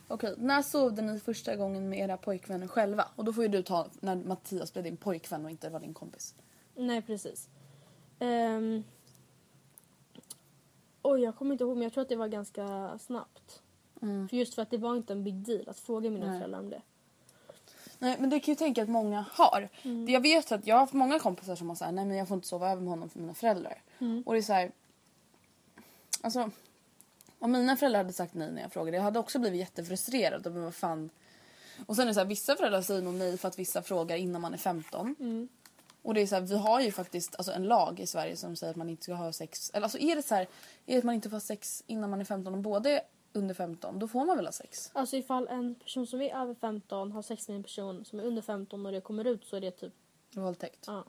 Okej, 0.07 0.35
när 0.37 0.61
sovde 0.61 1.01
ni 1.01 1.19
första 1.19 1.55
gången 1.55 1.89
med 1.89 1.99
era 1.99 2.17
pojkvänner 2.17 2.67
själva? 2.67 3.07
Och 3.15 3.25
då 3.25 3.33
får 3.33 3.43
ju 3.43 3.49
du 3.49 3.63
ta 3.63 3.87
när 3.99 4.15
Mattias 4.15 4.73
blev 4.73 4.83
din 4.83 4.97
pojkvän 4.97 5.45
och 5.45 5.51
inte 5.51 5.69
var 5.69 5.79
din 5.79 5.93
kompis. 5.93 6.35
Nej, 6.75 7.01
precis. 7.01 7.49
Um... 8.19 8.83
Oj, 11.01 11.21
jag 11.21 11.35
kommer 11.35 11.51
inte 11.51 11.63
ihåg 11.63 11.77
men 11.77 11.83
jag 11.83 11.93
tror 11.93 12.01
att 12.01 12.09
det 12.09 12.15
var 12.15 12.27
ganska 12.27 12.97
snabbt. 12.99 13.61
För 13.99 14.33
just 14.33 14.55
för 14.55 14.61
att 14.61 14.69
det 14.69 14.77
var 14.77 14.95
inte 14.95 15.13
en 15.13 15.23
big 15.23 15.35
deal 15.35 15.69
att 15.69 15.79
fråga 15.79 16.09
mina 16.09 16.27
Nej. 16.27 16.39
föräldrar 16.39 16.59
om 16.59 16.69
det. 16.69 16.81
Nej 17.99 18.15
men 18.19 18.29
det 18.29 18.39
kan 18.39 18.51
ju 18.51 18.55
tänka 18.55 18.83
att 18.83 18.89
många 18.89 19.25
har. 19.31 19.69
Jag 20.07 20.21
vet 20.21 20.51
att 20.51 20.67
jag 20.67 20.75
har 20.75 20.79
haft 20.79 20.93
många 20.93 21.19
kompisar 21.19 21.55
som 21.55 21.69
har 21.69 21.75
sagt 21.75 21.93
nej 21.93 22.05
men 22.05 22.17
jag 22.17 22.27
får 22.27 22.35
inte 22.35 22.47
sova 22.47 22.71
över 22.71 22.81
med 22.81 22.89
honom 22.89 23.09
för 23.09 23.19
mina 23.19 23.33
föräldrar. 23.33 23.81
Och 24.25 24.33
det 24.33 24.39
är 24.39 24.43
så 24.43 24.53
här. 24.53 24.71
Alltså. 26.21 26.51
Om 27.39 27.51
mina 27.51 27.77
föräldrar 27.77 27.99
hade 27.99 28.13
sagt 28.13 28.33
nej 28.33 28.51
när 28.51 28.61
jag 28.61 28.71
frågade 28.71 28.97
jag 28.97 29.03
hade 29.03 29.19
också 29.19 29.39
blivit 29.39 29.59
jättefrustrerad. 29.59 30.47
Och 30.47 30.53
men 30.53 30.63
vad 30.63 30.75
fan. 30.75 31.09
Och 31.85 31.95
sen 31.95 32.03
är 32.03 32.07
det 32.07 32.13
så 32.13 32.19
här 32.19 32.27
vissa 32.27 32.55
föräldrar 32.55 32.81
säger 32.81 33.01
nog 33.01 33.13
nej 33.13 33.37
för 33.37 33.47
att 33.47 33.59
vissa 33.59 33.81
frågar 33.81 34.17
innan 34.17 34.41
man 34.41 34.53
är 34.53 34.57
15. 34.57 35.15
Och 36.01 36.13
det 36.13 36.21
är 36.21 36.27
så 36.27 36.35
här, 36.35 36.41
vi 36.41 36.57
har 36.57 36.81
ju 36.81 36.91
faktiskt 36.91 37.35
alltså, 37.35 37.51
en 37.51 37.63
lag 37.63 37.99
i 37.99 38.07
Sverige 38.07 38.35
som 38.35 38.55
säger 38.55 38.71
att 38.71 38.77
man 38.77 38.89
inte 38.89 39.03
ska 39.03 39.13
ha 39.13 39.33
sex. 39.33 39.71
Eller 39.73 39.83
alltså 39.83 39.99
är 39.99 40.15
det 40.15 40.21
så 40.21 40.35
här, 40.35 40.41
är 40.41 40.47
det 40.93 40.97
att 40.97 41.03
man 41.03 41.15
inte 41.15 41.29
får 41.29 41.35
ha 41.35 41.41
sex 41.41 41.83
innan 41.87 42.09
man 42.09 42.21
är 42.21 42.25
15 42.25 42.53
och 42.53 42.59
båda 42.59 42.89
är 42.89 43.01
under 43.37 43.53
15 43.55 43.99
då 43.99 44.07
får 44.07 44.25
man 44.25 44.37
väl 44.37 44.45
ha 44.45 44.51
sex? 44.51 44.91
Alltså 44.93 45.17
ifall 45.17 45.47
en 45.47 45.75
person 45.75 46.07
som 46.07 46.21
är 46.21 46.35
över 46.35 46.53
15 46.53 47.11
har 47.11 47.21
sex 47.21 47.47
med 47.47 47.57
en 47.57 47.63
person 47.63 48.05
som 48.05 48.19
är 48.19 48.23
under 48.23 48.41
15 48.41 48.85
och 48.85 48.91
det 48.91 49.01
kommer 49.01 49.25
ut 49.27 49.45
så 49.45 49.55
är 49.55 49.61
det 49.61 49.71
typ, 49.71 49.93
Våldtäkt. 50.35 50.83
ja. 50.87 51.03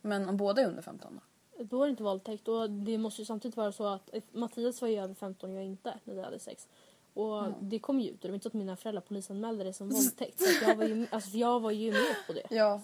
Men 0.00 0.28
om 0.28 0.36
båda 0.36 0.62
är 0.62 0.66
under 0.66 0.82
15 0.82 1.20
då? 1.58 1.64
Då 1.64 1.82
är 1.82 1.86
det 1.86 1.90
inte 1.90 2.02
våldtäkt. 2.02 2.48
Och 2.48 2.70
det 2.70 2.98
måste 2.98 3.22
ju 3.22 3.26
samtidigt 3.26 3.56
vara 3.56 3.72
så 3.72 3.86
att 3.86 4.10
Mattias 4.32 4.80
var 4.80 4.88
ju 4.88 4.98
över 4.98 5.14
15 5.14 5.50
och 5.50 5.56
jag 5.56 5.64
inte 5.64 5.98
när 6.04 6.14
vi 6.14 6.22
hade 6.22 6.38
sex. 6.38 6.68
Och 7.14 7.42
det 7.60 7.78
kom 7.78 8.00
ju 8.00 8.08
ut 8.10 8.14
och 8.14 8.20
det 8.22 8.28
var 8.28 8.34
inte 8.34 8.42
så 8.42 8.48
att 8.48 8.54
mina 8.54 8.76
föräldrar 8.76 9.00
polisanmälde 9.02 9.64
det 9.64 9.72
som 9.72 9.88
våldtäkt. 9.90 10.40
Så 10.40 10.64
jag, 10.64 10.76
var 10.76 10.84
ju, 10.84 11.06
alltså, 11.10 11.30
jag 11.36 11.60
var 11.60 11.70
ju 11.70 11.92
med 11.92 12.16
på 12.26 12.32
det. 12.32 12.42
Ja. 12.50 12.80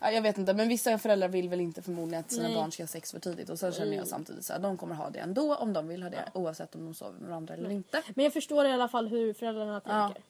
Ja. 0.00 0.10
Jag 0.10 0.22
vet 0.22 0.38
inte 0.38 0.54
men 0.54 0.68
vissa 0.68 0.98
föräldrar 0.98 1.28
vill 1.28 1.48
väl 1.48 1.60
inte 1.60 1.82
förmodligen 1.82 2.20
att 2.24 2.30
sina 2.32 2.48
Nej. 2.48 2.54
barn 2.56 2.72
ska 2.72 2.82
ha 2.82 2.88
sex 2.88 3.12
för 3.12 3.20
tidigt 3.20 3.50
och 3.50 3.58
sen 3.58 3.72
känner 3.72 3.96
jag 3.96 4.06
samtidigt 4.08 4.44
så 4.44 4.52
här, 4.52 4.60
de 4.60 4.76
kommer 4.76 4.94
ha 4.94 5.10
det 5.10 5.18
ändå 5.18 5.54
om 5.56 5.72
de 5.72 5.88
vill 5.88 6.02
ha 6.02 6.10
det 6.10 6.30
oavsett 6.34 6.74
om 6.74 6.84
de 6.84 6.94
sover 6.94 7.18
med 7.18 7.28
varandra 7.28 7.54
eller 7.54 7.70
inte. 7.70 8.02
Men 8.14 8.24
jag 8.24 8.32
förstår 8.32 8.66
i 8.66 8.72
alla 8.72 8.88
fall 8.88 9.08
hur 9.08 9.32
föräldrarna 9.32 9.80
Ja. 9.84 10.06
tänker. 10.06 10.22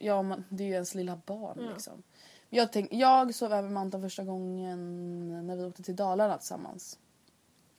Ja 0.00 0.22
men 0.22 0.44
det 0.48 0.62
är 0.64 0.68
ju 0.68 0.74
ens 0.74 0.94
lilla 0.94 1.20
barn 1.26 1.58
Ja. 1.62 1.70
liksom. 1.72 2.02
Jag, 2.50 2.72
tänk, 2.72 2.92
jag 2.92 3.34
sov 3.34 3.52
över 3.52 3.68
med 3.68 3.80
Anton 3.80 4.02
första 4.02 4.24
gången 4.24 5.46
när 5.46 5.56
vi 5.56 5.64
åkte 5.64 5.82
till 5.82 5.96
Dalarna 5.96 6.38
tillsammans. 6.38 6.98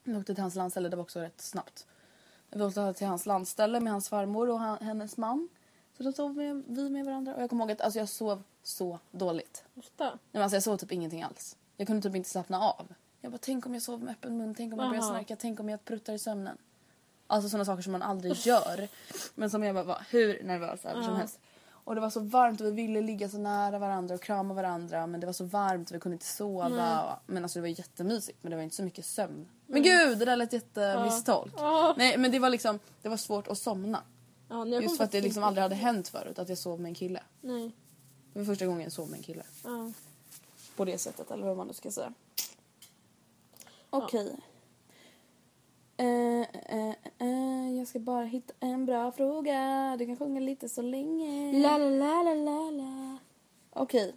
Vi 0.04 0.16
åkte 0.16 0.36
till 0.36 0.42
hans 0.42 0.56
landställe, 0.56 0.90
det 0.90 0.96
var 0.96 1.04
också 1.04 1.20
rätt 1.20 1.42
snabbt. 1.42 1.88
Vi 2.50 2.62
åkte 2.64 2.94
till 2.94 3.08
hans 3.08 3.26
landställe 3.26 3.80
med 3.80 3.92
hans 3.94 4.10
farmor 4.10 4.50
och 4.50 4.60
han, 4.60 4.78
hennes 4.78 5.18
man. 5.18 5.50
Så 6.00 6.04
då 6.04 6.12
sov 6.12 6.36
vi, 6.36 6.64
vi 6.68 6.90
med 6.90 7.06
varandra 7.06 7.36
och 7.36 7.42
jag 7.42 7.50
kommer 7.50 7.64
ihåg 7.64 7.72
att 7.72 7.82
alltså, 7.82 8.00
jag 8.00 8.10
sov 8.10 8.44
så 8.64 9.00
dåligt. 9.12 9.64
Ofta. 9.76 10.06
Nej, 10.06 10.18
men 10.32 10.42
alltså 10.42 10.56
jag 10.56 10.64
sov 10.64 10.78
typ 10.78 10.92
ingenting 10.92 11.24
alls. 11.24 11.58
Jag 11.78 11.88
kunde 11.88 12.02
typ 12.02 12.16
inte 12.16 12.30
slappna 12.30 12.62
av. 12.62 12.94
Jag 13.22 13.32
bara, 13.32 13.38
tänk 13.38 13.66
om 13.66 13.74
jag 13.74 13.84
sover 13.84 14.06
med 14.06 14.12
öppen 14.12 14.38
mun, 14.38 14.56
tänk 14.56 14.74
om 14.74 14.80
jag 14.80 14.90
börjar 14.90 15.02
snarka, 15.02 15.36
tänk 15.36 15.60
om 15.60 15.70
jag 15.70 15.86
pruttar 15.86 16.14
i 16.14 16.20
sömnen. 16.20 16.58
Alltså 17.28 17.50
sådana 17.50 17.66
saker 17.66 17.84
som 17.84 17.92
man 17.92 18.02
aldrig 18.02 18.36
gör. 18.36 18.88
Men 19.36 19.50
som 19.50 19.64
jag 19.64 19.76
bara 19.76 19.84
var 19.84 20.06
hur 20.10 20.44
nervös 20.44 20.86
över 20.86 21.04
som 21.04 21.16
helst. 21.16 21.40
Och 21.72 21.96
det 21.96 22.02
var 22.02 22.10
så 22.10 22.20
varmt 22.20 22.62
och 22.62 22.68
vi 22.68 22.72
ville 22.72 23.02
ligga 23.02 23.30
så 23.30 23.38
nära 23.38 23.80
varandra 23.80 24.16
och 24.16 24.22
krama 24.22 24.54
varandra 24.54 25.08
men 25.08 25.20
det 25.20 25.26
var 25.26 25.34
så 25.34 25.46
varmt 25.46 25.90
och 25.90 25.96
vi 25.96 26.00
kunde 26.00 26.14
inte 26.16 26.26
sova. 26.26 27.04
Och, 27.04 27.20
men 27.26 27.44
alltså 27.44 27.60
det 27.60 27.62
var 27.62 27.68
jättemysigt 27.68 28.38
men 28.42 28.50
det 28.50 28.56
var 28.56 28.64
inte 28.64 28.76
så 28.76 28.84
mycket 28.84 29.06
sömn. 29.06 29.48
Men 29.66 29.84
gud 29.84 30.18
det 30.18 30.26
där 30.26 30.36
lät 30.36 30.54
jättemissstolt. 30.54 31.54
Ja. 31.58 31.94
Nej 31.98 32.18
men 32.18 32.32
det 32.32 32.40
var 32.40 32.50
liksom, 32.50 32.80
det 33.02 33.10
var 33.10 33.18
svårt 33.18 33.48
att 33.48 33.58
somna. 33.58 34.04
Ja, 34.50 34.66
Just 34.66 34.98
för 34.98 35.04
att 35.04 35.12
det 35.12 35.22
liksom 35.22 35.44
aldrig 35.44 35.62
hade 35.62 35.76
hänt 35.76 36.08
förut 36.08 36.40
att 36.40 36.50
jag 36.50 36.58
sov 36.58 36.80
med 36.80 36.90
en 36.90 36.96
kille. 36.96 37.24
Nej. 37.42 37.72
Det 38.34 38.40
var 38.40 38.46
första 38.46 38.66
gången 38.66 38.82
jag 38.82 38.92
sov 38.92 39.10
med 39.10 39.18
en 39.18 39.24
kille. 39.24 39.44
Ja. 39.64 39.92
På 40.76 40.86
det 40.86 40.98
sättet, 40.98 41.32
eller 41.32 41.46
vad 41.46 41.58
man 41.58 41.68
nu 41.68 41.74
ska 41.74 41.92
säga. 41.92 42.14
Okej. 43.90 44.36
Eh, 45.98 46.42
eh, 46.78 46.96
eh, 47.20 47.78
jag 47.78 47.88
ska 47.88 48.00
bara 48.00 48.26
hitta 48.26 48.54
en 48.60 48.86
bra 48.86 49.12
fråga. 49.12 49.96
Du 50.00 50.06
kan 50.06 50.18
sjunga 50.18 50.40
lite 50.40 50.70
så 50.70 50.82
länge. 50.82 51.54
La 51.62 51.78
la 51.78 51.90
la 51.90 52.24
la 52.24 52.34
la 52.34 52.72
la. 52.72 53.18
Okej. 53.74 54.16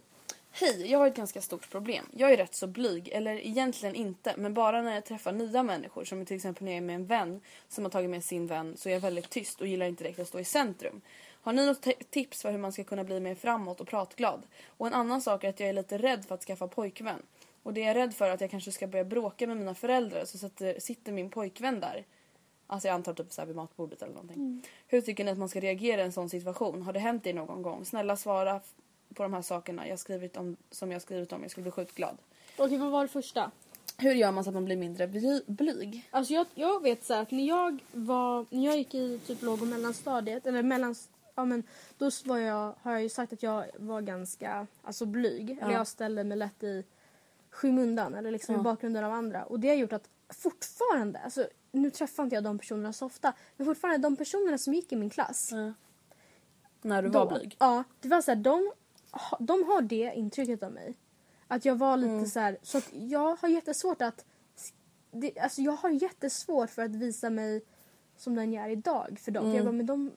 Hej, 0.55 0.91
jag 0.91 0.99
har 0.99 1.07
ett 1.07 1.15
ganska 1.15 1.41
stort 1.41 1.69
problem. 1.69 2.05
Jag 2.11 2.33
är 2.33 2.37
rätt 2.37 2.55
så 2.55 2.67
blyg, 2.67 3.07
eller 3.07 3.45
egentligen 3.45 3.95
inte, 3.95 4.33
men 4.37 4.53
bara 4.53 4.81
när 4.81 4.93
jag 4.93 5.05
träffar 5.05 5.31
nya 5.31 5.63
människor, 5.63 6.03
som 6.03 6.25
till 6.25 6.35
exempel 6.35 6.63
när 6.63 6.71
jag 6.71 6.77
är 6.77 6.81
med 6.81 6.95
en 6.95 7.05
vän 7.05 7.41
som 7.67 7.83
har 7.83 7.91
tagit 7.91 8.09
med 8.09 8.23
sin 8.23 8.47
vän, 8.47 8.77
så 8.77 8.89
är 8.89 8.93
jag 8.93 8.99
väldigt 8.99 9.29
tyst 9.29 9.61
och 9.61 9.67
gillar 9.67 9.85
inte 9.85 10.03
direkt 10.03 10.19
att 10.19 10.27
stå 10.27 10.39
i 10.39 10.43
centrum. 10.43 11.01
Har 11.41 11.53
ni 11.53 11.65
något 11.65 11.87
tips 12.09 12.41
för 12.41 12.51
hur 12.51 12.57
man 12.57 12.71
ska 12.71 12.83
kunna 12.83 13.03
bli 13.03 13.19
mer 13.19 13.35
framåt 13.35 13.81
och 13.81 13.87
pratglad? 13.87 14.43
Och 14.67 14.87
en 14.87 14.93
annan 14.93 15.21
sak 15.21 15.43
är 15.43 15.49
att 15.49 15.59
jag 15.59 15.69
är 15.69 15.73
lite 15.73 15.97
rädd 15.97 16.25
för 16.25 16.35
att 16.35 16.43
skaffa 16.43 16.67
pojkvän. 16.67 17.21
Och 17.63 17.73
det 17.73 17.83
är 17.83 17.87
jag 17.87 17.95
rädd 17.95 18.13
för 18.13 18.29
att 18.29 18.41
jag 18.41 18.51
kanske 18.51 18.71
ska 18.71 18.87
börja 18.87 19.05
bråka 19.05 19.47
med 19.47 19.57
mina 19.57 19.75
föräldrar 19.75 20.25
så 20.25 20.37
sitter, 20.37 20.79
sitter 20.79 21.11
min 21.11 21.29
pojkvän 21.29 21.79
där. 21.79 22.05
Alltså 22.67 22.87
jag 22.87 22.95
antar 22.95 23.13
typ 23.13 23.31
så 23.31 23.41
här 23.41 23.45
vid 23.45 23.55
matbordet 23.55 24.01
eller 24.01 24.13
någonting. 24.13 24.63
Hur 24.87 25.01
tycker 25.01 25.23
ni 25.23 25.31
att 25.31 25.37
man 25.37 25.49
ska 25.49 25.59
reagera 25.59 26.01
i 26.01 26.03
en 26.05 26.11
sån 26.11 26.29
situation? 26.29 26.81
Har 26.81 26.93
det 26.93 26.99
hänt 26.99 27.27
er 27.27 27.33
någon 27.33 27.61
gång? 27.61 27.85
Snälla 27.85 28.17
svara 28.17 28.61
på 29.13 29.23
de 29.23 29.33
här 29.33 29.41
sakerna 29.41 29.87
jag 29.87 29.99
skrivit 29.99 30.37
om, 30.37 30.57
som 30.71 30.91
jag 30.91 31.01
skrivit 31.01 31.33
om. 31.33 31.41
Jag 31.41 31.51
skulle 31.51 31.63
bli 31.63 31.71
sjukt 31.71 31.95
glad. 31.95 32.17
Okej, 32.57 32.77
vad 32.77 32.91
var 32.91 33.01
det 33.01 33.07
första? 33.07 33.51
Hur 33.97 34.13
gör 34.13 34.31
man 34.31 34.43
så 34.43 34.49
att 34.49 34.53
man 34.53 34.65
blir 34.65 34.75
mindre 34.75 35.07
bly, 35.07 35.41
blyg? 35.47 36.07
Alltså 36.11 36.33
jag, 36.33 36.45
jag 36.53 36.83
vet 36.83 37.03
så 37.03 37.13
här 37.13 37.21
att 37.21 37.31
när 37.31 37.47
jag 37.47 37.83
var, 37.91 38.45
när 38.49 38.65
jag 38.65 38.77
gick 38.77 38.95
i 38.95 39.19
typ 39.19 39.41
låg 39.41 39.61
och 39.61 39.67
mellanstadiet, 39.67 40.47
eller 40.47 40.63
mellan, 40.63 40.95
ja 41.35 41.45
men 41.45 41.63
då 41.97 42.09
var 42.25 42.37
jag, 42.37 42.75
har 42.81 42.91
jag 42.91 43.01
ju 43.01 43.09
sagt 43.09 43.33
att 43.33 43.43
jag 43.43 43.65
var 43.77 44.01
ganska, 44.01 44.67
alltså 44.83 45.05
blyg. 45.05 45.57
Eller 45.61 45.71
jag 45.71 45.87
ställde 45.87 46.23
mig 46.23 46.37
lätt 46.37 46.63
i 46.63 46.83
skymundan 47.49 48.15
eller 48.15 48.31
liksom 48.31 48.55
i 48.55 48.57
bakgrunden 48.57 49.03
av 49.03 49.11
andra. 49.11 49.43
Och 49.43 49.59
det 49.59 49.67
har 49.67 49.75
gjort 49.75 49.93
att 49.93 50.09
fortfarande, 50.29 51.19
alltså 51.19 51.47
nu 51.71 51.89
träffar 51.89 52.23
inte 52.23 52.35
jag 52.35 52.43
de 52.43 52.59
personerna 52.59 52.93
så 52.93 53.05
ofta, 53.05 53.33
men 53.57 53.65
fortfarande 53.65 53.97
de 53.97 54.15
personerna 54.15 54.57
som 54.57 54.73
gick 54.73 54.91
i 54.91 54.95
min 54.95 55.09
klass. 55.09 55.51
När 56.81 57.01
du 57.01 57.09
då, 57.09 57.25
var 57.25 57.39
blyg? 57.39 57.55
Ja, 57.59 57.83
det 58.01 58.07
var 58.07 58.21
så 58.21 58.31
här, 58.31 58.35
de, 58.35 58.71
de 59.39 59.63
har 59.63 59.81
det 59.81 60.11
intrycket 60.15 60.63
av 60.63 60.71
mig. 60.71 60.93
Att 61.47 61.65
jag 61.65 61.75
var 61.75 61.97
lite 61.97 62.11
Mm. 62.13 62.25
så 62.25 62.39
här, 62.39 62.57
så 62.61 62.77
att 62.77 62.89
jag 62.93 63.35
har 63.35 63.49
jättesvårt 63.49 64.01
att 64.01 64.25
det, 65.11 65.39
alltså 65.39 65.61
jag 65.61 65.71
har 65.71 65.89
jättesvårt 65.89 66.69
för 66.69 66.81
att 66.81 66.95
visa 66.95 67.29
mig 67.29 67.61
som 68.17 68.35
den 68.35 68.53
jag 68.53 68.65
är 68.65 68.69
idag 68.69 69.17
för 69.21 69.31
dem. 69.31 69.43
För 69.51 69.55
jag 69.55 69.65
bara, 69.65 69.71
men 69.71 69.85
de 69.85 70.11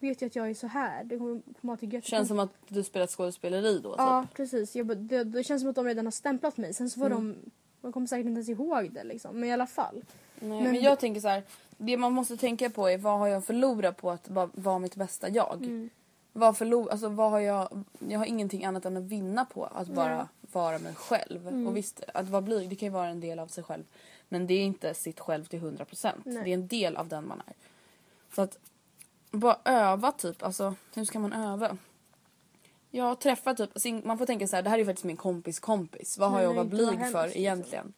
vet 0.00 0.22
ju 0.22 0.26
att 0.26 0.36
jag 0.36 0.50
är 0.50 0.54
så 0.54 0.66
här. 0.66 1.04
Det 1.04 1.18
kommer 1.18 1.42
kommer 1.60 1.74
att 1.74 1.80
tycka 1.80 2.00
Känns 2.00 2.28
som 2.28 2.38
att 2.38 2.50
du 2.68 2.82
spelat 2.82 3.10
skådespeleri 3.10 3.78
då? 3.78 3.94
Ja, 3.98 4.22
Typ. 4.22 4.36
precis. 4.36 4.76
Jag 4.76 4.96
det, 4.96 5.24
det 5.24 5.44
känns 5.44 5.62
som 5.62 5.70
att 5.70 5.76
de 5.76 5.84
redan 5.86 6.06
har 6.06 6.10
stämplat 6.12 6.56
mig. 6.56 6.74
Sen 6.74 6.90
så 6.90 7.00
får 7.00 7.06
Mm. 7.06 7.18
de, 7.18 7.50
de 7.80 7.92
kommer 7.92 8.06
säkert 8.06 8.26
inte 8.26 8.38
ens 8.38 8.48
ihåg 8.48 8.92
det 8.92 9.04
liksom. 9.04 9.40
Men 9.40 9.48
i 9.48 9.52
alla 9.52 9.66
fall. 9.66 10.04
Nej, 10.40 10.62
men, 10.62 10.74
jag 10.82 10.98
tänker 11.00 11.20
så 11.20 11.28
här. 11.28 11.42
Det 11.78 11.96
man 11.96 12.12
måste 12.12 12.36
tänka 12.36 12.70
på 12.70 12.88
är 12.88 12.98
vad 12.98 13.18
har 13.18 13.28
jag 13.28 13.44
förlorat 13.44 13.96
på 13.96 14.10
att 14.10 14.30
vara 14.54 14.78
mitt 14.78 14.96
bästa 14.96 15.28
jag? 15.28 15.88
Vad, 16.36 16.56
förlor, 16.56 16.90
alltså, 16.90 17.08
vad 17.08 17.30
har 17.30 17.40
jag, 17.40 17.84
jag 18.08 18.18
har 18.18 18.26
ingenting 18.26 18.64
annat 18.64 18.84
än 18.84 18.96
att 18.96 19.02
vinna 19.02 19.44
på 19.44 19.64
att 19.64 19.88
bara 19.88 20.28
vara 20.52 20.78
mig 20.78 20.94
själv. 20.94 21.66
Och 21.66 21.76
visst, 21.76 22.02
att 22.14 22.28
vara 22.28 22.42
blyg 22.42 22.68
det 22.68 22.76
kan 22.76 22.86
ju 22.86 22.92
vara 22.92 23.08
en 23.08 23.20
del 23.20 23.38
av 23.38 23.46
sig 23.46 23.64
själv. 23.64 23.84
Men 24.28 24.46
det 24.46 24.54
är 24.54 24.64
inte 24.64 24.94
sitt 24.94 25.20
själv 25.20 25.44
till 25.44 25.60
100%. 25.60 26.12
Nej. 26.24 26.44
Det 26.44 26.50
är 26.50 26.54
en 26.54 26.66
del 26.66 26.96
av 26.96 27.08
den 27.08 27.28
man 27.28 27.42
är. 27.46 27.54
Så 28.34 28.42
att 28.42 28.58
bara 29.30 29.58
öva 29.64 30.12
typ. 30.12 30.42
Alltså 30.42 30.74
hur 30.94 31.04
ska 31.04 31.18
man 31.18 31.32
öva? 31.32 31.76
Jag 32.90 33.20
träffar 33.20 33.54
typ, 33.54 34.04
man 34.04 34.18
får 34.18 34.26
tänka 34.26 34.46
så 34.46 34.56
här, 34.56 34.62
det 34.62 34.70
här 34.70 34.76
är 34.76 34.80
ju 34.80 34.86
faktiskt 34.86 35.04
min 35.04 35.16
kompis 35.16 35.60
kompis. 35.60 36.18
Vad 36.18 36.30
har 36.30 36.36
Nej, 36.36 36.44
jag 36.44 36.50
att 36.50 36.56
vara 36.56 36.66
blyg 36.66 37.12
för 37.12 37.24
liksom. 37.24 37.40
egentligen? 37.40 37.92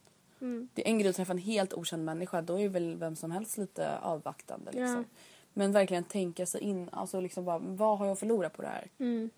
Det 0.73 0.87
är 0.87 0.91
en 0.91 0.99
grej 0.99 1.09
att 1.09 1.15
träffa 1.15 1.31
en 1.31 1.37
helt 1.37 1.73
okänd 1.73 2.05
människa. 2.05 2.41
Då 2.41 2.59
är 2.59 2.69
väl 2.69 2.95
vem 2.95 3.15
som 3.15 3.31
helst 3.31 3.57
lite 3.57 3.97
avvaktande. 3.97 4.71
Liksom. 4.71 4.95
Ja. 4.95 5.03
Men 5.53 5.71
verkligen 5.71 6.03
tänka 6.03 6.45
sig 6.45 6.61
in. 6.61 6.89
Alltså 6.91 7.19
liksom 7.19 7.45
bara, 7.45 7.59
vad 7.59 7.97
har 7.97 8.07
jag 8.07 8.19
förlorat 8.19 8.53
på 8.53 8.61
det 8.61 8.67
här? 8.67 8.87
Mm. 8.97 9.29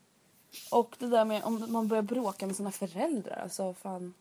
Och 0.72 0.96
det 1.00 1.08
där 1.08 1.26
med 1.26 1.44
om 1.44 1.72
man 1.72 1.88
börjar 1.88 2.04
bråka 2.04 2.48
med 2.48 2.56
sina 2.56 2.72
föräldrar. 2.72 3.40
Alltså 3.44 3.74
fan. 3.74 4.14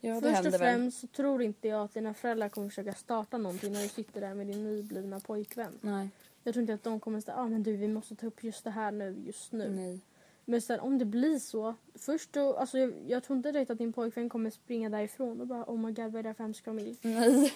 Ja, 0.00 0.20
Först 0.20 0.46
och 0.46 0.54
främst 0.54 1.00
så 1.00 1.06
tror 1.06 1.42
inte 1.42 1.68
jag 1.68 1.84
att 1.84 1.94
dina 1.94 2.14
föräldrar 2.14 2.48
kommer 2.48 2.68
försöka 2.68 2.94
starta 2.94 3.38
någonting 3.38 3.72
när 3.72 3.82
du 3.82 3.88
sitter 3.88 4.20
där 4.20 4.34
med 4.34 4.46
din 4.46 4.64
nyblivna 4.64 5.20
pojkvän. 5.20 5.78
Nej. 5.80 6.08
Jag 6.44 6.54
tror 6.54 6.60
inte 6.60 6.74
att 6.74 6.82
de 6.82 7.00
kommer 7.00 7.20
säga 7.20 7.36
ah, 7.36 7.48
men 7.48 7.62
du 7.62 7.76
vi 7.76 7.88
måste 7.88 8.14
ta 8.14 8.26
upp 8.26 8.44
just 8.44 8.64
det 8.64 8.70
här 8.70 8.90
nu 8.90 9.22
just 9.26 9.52
nu. 9.52 9.68
Nej. 9.68 10.00
Men 10.44 10.60
sen 10.60 10.80
om 10.80 10.98
det 10.98 11.04
blir 11.04 11.38
så. 11.38 11.74
Först 11.94 12.32
då, 12.32 12.56
alltså 12.56 12.78
jag, 12.78 12.92
jag 13.06 13.24
tror 13.24 13.36
inte 13.36 13.52
direkt 13.52 13.70
att 13.70 13.78
din 13.78 13.92
pojkvän 13.92 14.28
kommer 14.28 14.50
springa 14.50 14.88
därifrån 14.88 15.40
och 15.40 15.46
bara 15.46 15.64
oh 15.64 15.78
my 15.78 15.92
god 15.92 16.12
vad 16.12 16.18
är 16.18 16.22
det 16.22 16.28
här 16.28 16.34
för 16.34 16.44
hemsk 16.44 16.64
familj. 16.64 16.96
Nej. 17.02 17.52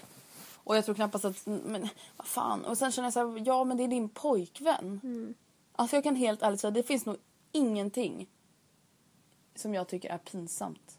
Och 0.65 0.77
jag 0.77 0.85
tror 0.85 0.95
knappast 0.95 1.25
att, 1.25 1.47
men 1.47 1.89
vad 2.17 2.27
fan. 2.27 2.65
Och 2.65 2.79
sen 2.79 2.93
känner 2.93 3.07
jag 3.07 3.13
så 3.13 3.33
här, 3.33 3.43
ja 3.47 3.65
men 3.65 3.77
det 3.77 3.85
är 3.85 3.89
din 3.89 4.09
pojkvän. 4.09 5.01
Mm. 5.03 5.35
Alltså 5.73 5.97
jag 5.97 6.05
kan 6.05 6.17
helt 6.17 6.43
ärligt 6.43 6.61
säga, 6.61 6.71
det 6.71 6.83
finns 6.83 7.07
nog 7.07 7.17
ingenting 7.53 8.29
som 9.55 9.75
jag 9.75 9.89
tycker 9.89 10.11
är 10.11 10.19
pinsamt. 10.19 10.99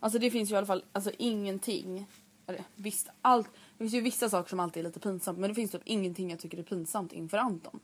Alltså 0.00 0.18
det 0.18 0.30
finns 0.30 0.50
ju 0.50 0.54
i 0.54 0.56
alla 0.56 0.66
fall, 0.66 0.84
alltså 0.92 1.10
ingenting. 1.18 2.06
Eller, 2.46 2.64
visst, 2.74 3.08
allt, 3.22 3.50
det 3.52 3.84
finns 3.84 3.94
ju 3.94 4.00
vissa 4.00 4.30
saker 4.30 4.50
som 4.50 4.60
alltid 4.60 4.80
är 4.80 4.88
lite 4.88 5.00
pinsamt 5.00 5.38
men 5.38 5.50
det 5.50 5.54
finns 5.54 5.70
typ 5.70 5.82
ingenting 5.84 6.30
jag 6.30 6.38
tycker 6.40 6.58
är 6.58 6.62
pinsamt 6.62 7.12
inför 7.12 7.38
Anton. 7.38 7.80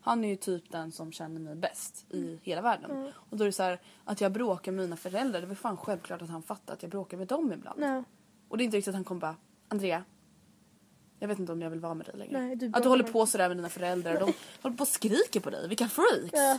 Han 0.00 0.24
är 0.24 0.28
ju 0.28 0.36
typ 0.36 0.70
den 0.70 0.92
som 0.92 1.12
känner 1.12 1.40
mig 1.40 1.54
bäst 1.54 2.04
i 2.10 2.38
hela 2.42 2.62
världen. 2.62 3.12
Och 3.14 3.36
då 3.36 3.44
är 3.44 3.46
det 3.46 3.52
så 3.52 3.62
här, 3.62 3.80
att 4.04 4.20
jag 4.20 4.32
bråkar 4.32 4.72
med 4.72 4.84
mina 4.84 4.96
föräldrar, 4.96 5.40
det 5.40 5.46
är 5.46 5.48
väl 5.48 5.56
fan 5.56 5.76
självklart 5.76 6.22
att 6.22 6.30
han 6.30 6.42
fattar 6.42 6.74
att 6.74 6.82
jag 6.82 6.90
bråkar 6.90 7.16
med 7.16 7.26
dem 7.26 7.52
ibland. 7.52 7.80
Nej. 7.80 8.02
Och 8.50 8.58
det 8.58 8.62
är 8.62 8.64
inte 8.64 8.76
riktigt 8.76 8.88
att 8.88 8.94
han 8.94 9.04
kommer 9.04 9.20
bara, 9.20 9.36
Andrea. 9.68 10.04
Jag 11.18 11.28
vet 11.28 11.38
inte 11.38 11.52
om 11.52 11.62
jag 11.62 11.70
vill 11.70 11.80
vara 11.80 11.94
med 11.94 12.06
dig 12.06 12.14
längre. 12.18 12.40
Nej, 12.40 12.56
du 12.56 12.70
att 12.74 12.82
du 12.82 12.88
håller 12.88 13.04
på 13.04 13.26
sådär 13.26 13.48
med 13.48 13.56
dina 13.56 13.68
föräldrar. 13.68 14.14
De 14.14 14.32
håller 14.62 14.76
på 14.76 14.82
och 14.82 14.88
skriker 14.88 15.40
på 15.40 15.50
dig. 15.50 15.68
Vilka 15.68 15.88
freaks! 15.88 16.32
Ja. 16.32 16.58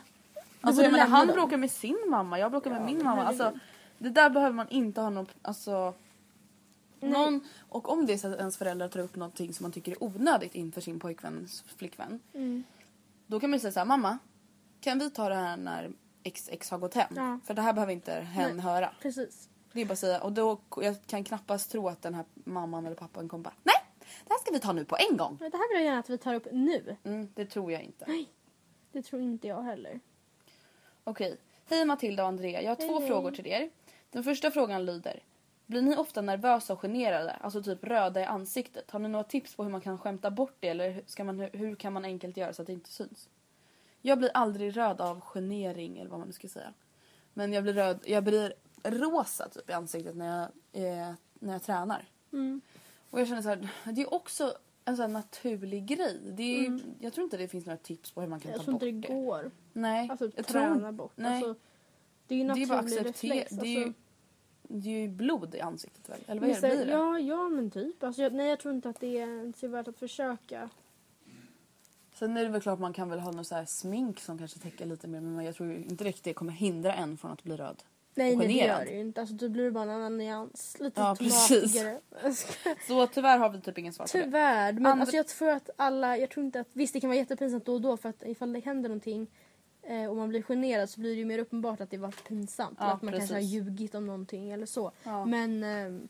Alltså 0.62 0.84
jag 0.84 0.92
menar, 0.92 1.08
han 1.08 1.28
dem. 1.28 1.36
bråkar 1.36 1.58
med 1.58 1.72
sin 1.72 1.98
mamma, 2.10 2.40
jag 2.40 2.52
bråkar 2.52 2.72
med 2.72 2.86
min 2.86 3.04
mamma. 3.04 3.24
Alltså, 3.24 3.60
det 3.98 4.10
där 4.10 4.30
behöver 4.30 4.56
man 4.56 4.70
inte 4.70 5.02
ha 5.02 5.10
någon... 5.10 5.28
Alltså, 5.42 5.94
någon 7.00 7.42
och 7.70 7.90
om 7.90 8.06
det 8.06 8.14
är 8.14 8.18
så 8.18 8.28
att 8.28 8.40
ens 8.40 8.58
föräldrar 8.58 8.88
tar 8.88 9.00
upp 9.00 9.16
någonting 9.16 9.54
som 9.54 9.64
man 9.64 9.72
tycker 9.72 9.92
är 9.92 10.04
onödigt 10.04 10.56
inför 10.56 10.82
sin 10.82 11.00
pojkväns 11.00 11.64
flickvän. 11.78 12.20
Mm. 12.34 12.64
Då 13.28 13.40
kan 13.40 13.50
man 13.50 13.58
ju 13.58 13.62
säga 13.62 13.72
såhär, 13.72 13.86
mamma. 13.86 14.18
Kan 14.82 15.00
vi 15.00 15.10
ta 15.10 15.30
det 15.30 15.36
här 15.36 15.58
när 15.58 15.92
XX 16.24 16.70
har 16.72 16.78
gått 16.78 16.94
hem? 16.94 17.14
Ja. 17.16 17.40
För 17.46 17.54
det 17.54 17.62
här 17.62 17.74
behöver 17.74 17.94
inte 17.94 18.12
hen 18.14 18.56
Nej. 18.56 18.66
höra. 18.66 18.94
Precis. 19.02 19.50
Det 19.74 19.82
är 19.82 19.86
bara 19.86 19.94
att 19.94 20.00
säga. 20.00 20.22
Och 20.22 20.32
då, 20.32 20.60
jag 20.82 20.96
kan 21.08 21.24
knappast 21.24 21.72
tro 21.72 21.88
att 21.88 22.02
den 22.02 22.14
här 22.14 22.26
mamman 22.34 22.86
eller 22.86 22.96
pappan 22.96 23.30
kommer 23.30 23.44
bara 23.44 23.54
Nej! 23.64 23.76
Det 24.28 24.34
här 24.34 24.40
ska 24.40 24.52
vi 24.52 24.60
ta 24.60 24.74
nu 24.74 24.86
på 24.86 24.98
en 25.10 25.18
gång. 25.18 25.38
Men 25.40 25.52
det 25.52 25.58
här 25.58 25.70
vill 25.70 25.78
jag 25.78 25.86
gärna 25.86 26.00
att 26.00 26.10
vi 26.10 26.18
tar 26.18 26.34
upp 26.34 26.48
nu. 26.52 26.96
Mm, 27.04 27.28
det 27.36 27.46
tror 27.46 27.72
jag 27.72 27.82
inte. 27.82 28.26
Det 28.92 29.02
tror 29.02 29.22
inte 29.22 29.48
jag 29.48 29.62
heller. 29.62 30.00
Okej. 31.04 31.38
Hej 31.66 31.86
Matilda 31.86 32.24
och 32.24 32.30
Andrea. 32.30 32.62
Jag 32.62 32.70
har 32.70 32.76
två 32.76 33.00
hej. 33.00 33.08
frågor 33.08 33.32
till 33.32 33.48
er. 33.48 33.70
Den 34.10 34.24
första 34.24 34.52
frågan 34.52 34.86
lyder. 34.86 35.24
Blir 35.66 35.82
ni 35.82 35.96
ofta 35.96 36.22
nervösa 36.22 36.74
och 36.74 36.80
generade? 36.82 37.32
Alltså 37.32 37.64
typ 37.64 37.84
röda 37.84 38.22
i 38.22 38.24
ansiktet? 38.24 38.92
Har 38.92 39.00
ni 39.00 39.10
några 39.10 39.24
tips 39.24 39.56
på 39.56 39.64
hur 39.64 39.72
man 39.72 39.82
kan 39.82 39.98
skämta 39.98 40.32
bort 40.32 40.56
det? 40.60 40.68
Eller 40.70 40.90
hur- 40.90 41.04
ska 41.08 41.24
man, 41.24 41.40
hur 41.40 41.76
kan 41.76 41.94
man 41.94 42.06
enkelt 42.06 42.38
göra 42.38 42.54
så 42.54 42.62
att 42.62 42.68
det 42.68 42.74
inte 42.74 42.92
syns? 42.92 43.30
Jag 44.02 44.18
blir 44.18 44.32
aldrig 44.34 44.78
röd 44.78 45.02
av 45.02 45.22
genering 45.22 46.00
eller 46.00 46.10
vad 46.10 46.20
man 46.20 46.28
nu 46.28 46.34
ska 46.34 46.48
säga. 46.48 46.74
Men 47.34 47.54
jag 47.54 47.64
blir 47.64 47.74
röd, 47.74 48.00
jag 48.06 48.24
blir 48.24 48.54
rosa 48.84 49.50
typ 49.50 49.70
i 49.70 49.74
ansiktet 49.74 50.16
när 50.16 50.38
jag, 50.40 50.48
eh, 50.84 51.14
när 51.34 51.54
jag 51.54 51.64
tränar. 51.64 52.06
Mm. 52.34 52.62
Och 53.10 53.20
jag 53.20 53.28
känner 53.28 53.42
så 53.42 53.50
här, 53.50 53.70
det 53.84 54.02
är 54.02 54.14
också 54.14 54.54
en 54.86 54.96
sån 54.96 55.06
här 55.06 55.14
naturlig 55.14 55.86
grej. 55.86 56.20
Det 56.24 56.66
är, 56.66 56.80
Jag 57.00 57.14
tror 57.14 57.24
inte 57.24 57.38
det 57.38 57.48
finns 57.48 57.66
några 57.66 57.78
tips 57.78 58.12
på 58.12 58.22
hur 58.22 58.28
man 58.28 58.40
kan 58.40 58.52
Mm. 58.52 58.58
Jag 58.58 58.60
ta 58.60 58.64
tror 58.66 58.74
bort 58.74 58.84
inte 58.84 59.08
det 59.08 59.14
går. 59.14 59.52
Nej, 59.74 60.10
Alltså 60.10 60.32
jag 60.36 60.48
träna 60.48 60.80
tror, 60.80 60.92
bort. 60.92 61.12
Nej. 61.16 61.44
Alltså, 61.44 61.56
det 62.28 62.36
är 62.36 62.40
ju 62.40 62.44
det 62.44 62.48
är 62.50 62.68
naturlig 62.68 62.70
bara 62.70 63.10
reflex. 63.10 63.52
Det 63.52 63.68
är, 63.68 63.80
ju, 63.80 63.84
Alltså, 63.84 64.00
det 64.68 64.90
är 64.90 65.02
ju 65.02 65.08
blod 65.08 65.56
i 65.56 65.62
ansiktet 65.62 66.10
väl? 66.10 66.20
Eller 66.28 66.42
vad 66.42 66.50
är 66.50 66.62
det? 66.62 66.76
Blir 66.76 66.86
det? 66.86 66.92
Ja, 66.92 67.20
ja 67.20 67.50
men 67.50 67.72
typ. 67.72 68.04
Alltså, 68.04 68.22
jag, 68.22 68.34
nej 68.34 68.50
jag 68.50 68.60
tror 68.60 68.74
inte 68.74 68.90
att 68.90 69.00
det 69.00 69.18
är 69.18 69.68
värt 69.68 69.88
att 69.88 70.00
försöka. 70.00 70.70
Sen 72.14 72.38
är 72.38 72.44
det 72.44 72.50
väl 72.50 72.62
klart 72.62 72.80
man 72.80 72.94
kan 72.94 73.10
väl 73.10 73.20
ha 73.20 73.32
något 73.32 73.48
så 73.48 73.64
smink 73.68 74.20
som 74.20 74.38
kanske 74.38 74.60
täcker 74.60 74.86
lite 74.86 75.08
mer 75.08 75.22
men 75.22 75.46
jag 75.46 75.56
tror 75.56 75.74
inte 75.74 76.04
riktigt 76.04 76.24
det 76.24 76.34
kommer 76.34 76.52
hindra 76.52 76.94
en 76.94 77.18
från 77.18 77.32
att 77.32 77.44
bli 77.44 77.58
röd. 77.58 77.84
Nej, 78.16 78.36
nej 78.36 78.48
det 78.48 78.54
gör 78.54 78.86
det 78.86 78.92
ju 78.92 79.00
inte. 79.00 79.22
Alltså, 79.22 79.36
då 79.36 79.50
blir 79.50 79.64
det 79.64 79.72
bara 79.72 79.84
en 79.84 79.90
annan 79.90 80.18
nyans. 80.18 80.78
Lite 80.80 81.02
Ja, 81.02 81.16
precis. 81.20 81.74
tomatigare. 81.74 82.00
Så 82.88 83.08
tyvärr 83.08 83.38
har 83.38 83.50
vi 83.50 83.62
typ 83.62 83.78
ingen 83.78 83.94
svar 83.94 84.06
på 84.06 84.18
det. 84.18 84.24
Tyvärr. 84.24 84.74
Men 84.74 85.02
alltså, 85.02 85.16
jag 85.16 85.28
tror 85.28 85.50
att 85.50 85.70
alla, 85.76 86.18
jag 86.18 86.30
tror 86.30 86.46
inte 86.46 86.60
att, 86.60 86.68
visst 86.74 86.94
det 86.94 87.00
kan 87.00 87.10
vara 87.10 87.18
jättepinsamt 87.18 87.66
då 87.66 87.74
och 87.74 87.82
då 87.82 87.98
för 87.98 88.10
att 88.10 88.24
ifall 88.24 88.54
det 88.54 88.60
händer 88.60 88.90
någonting 88.90 89.28
eh, 89.82 90.06
och 90.06 90.16
man 90.16 90.30
blir 90.30 90.42
generad 90.42 90.90
så 90.90 91.00
blir 91.00 91.10
det 91.10 91.18
ju 91.18 91.26
mer 91.26 91.40
uppenbart 91.40 91.82
att 91.82 91.90
det 91.90 91.98
var 91.98 92.12
pinsamt. 92.12 92.78
Ja, 92.80 92.86
eller 92.86 92.96
att 92.96 93.02
man 93.02 93.14
kanske 93.14 93.34
har 93.34 93.40
precis. 93.40 93.54
ljugit 93.54 93.96
om 93.96 94.06
någonting 94.06 94.52
eller 94.52 94.66
så. 94.66 94.92
Ja. 95.04 95.26
Men 95.26 95.64
ehm, 95.64 96.08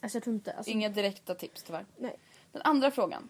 alltså 0.00 0.16
jag 0.16 0.22
tror 0.22 0.34
inte, 0.34 0.52
alltså, 0.52 0.70
Inga 0.70 0.88
direkta 0.88 1.34
tips 1.34 1.62
tyvärr. 1.62 1.86
nej. 1.98 2.16
Den 2.52 2.62
andra 2.62 2.90
frågan. 2.90 3.28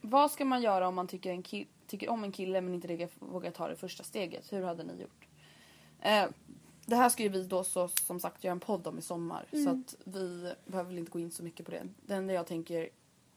Vad 0.00 0.30
ska 0.30 0.44
man 0.44 0.62
göra 0.62 0.88
om 0.88 0.94
man 0.94 1.08
tycker, 1.08 1.30
en 1.32 1.42
tycker 1.86 2.08
om 2.10 2.24
en 2.24 2.32
kille 2.32 2.60
men 2.60 2.74
inte 2.74 3.08
vågar 3.18 3.50
ta 3.50 3.68
det 3.68 3.76
första 3.76 4.04
steget? 4.04 4.52
Hur 4.52 4.62
hade 4.62 4.84
ni 4.84 5.02
gjort? 5.02 5.26
Eh, 6.00 6.24
det 6.86 6.96
här 6.96 7.08
ska 7.08 7.22
ju 7.22 7.28
vi 7.28 7.44
då 7.44 7.64
så, 7.64 7.88
som 7.88 8.20
sagt 8.20 8.44
göra 8.44 8.52
en 8.52 8.60
podd 8.60 8.86
om 8.86 8.98
i 8.98 9.02
sommar. 9.02 9.46
Så 9.52 9.70
att 9.70 9.94
vi 10.04 10.52
behöver 10.64 10.90
väl 10.90 10.98
inte 10.98 11.10
gå 11.10 11.18
in 11.18 11.30
så 11.30 11.42
mycket 11.42 11.66
på 11.66 11.72
det. 11.72 11.88
Det 12.06 12.14
enda 12.14 12.34
jag 12.34 12.46
tänker, 12.46 12.88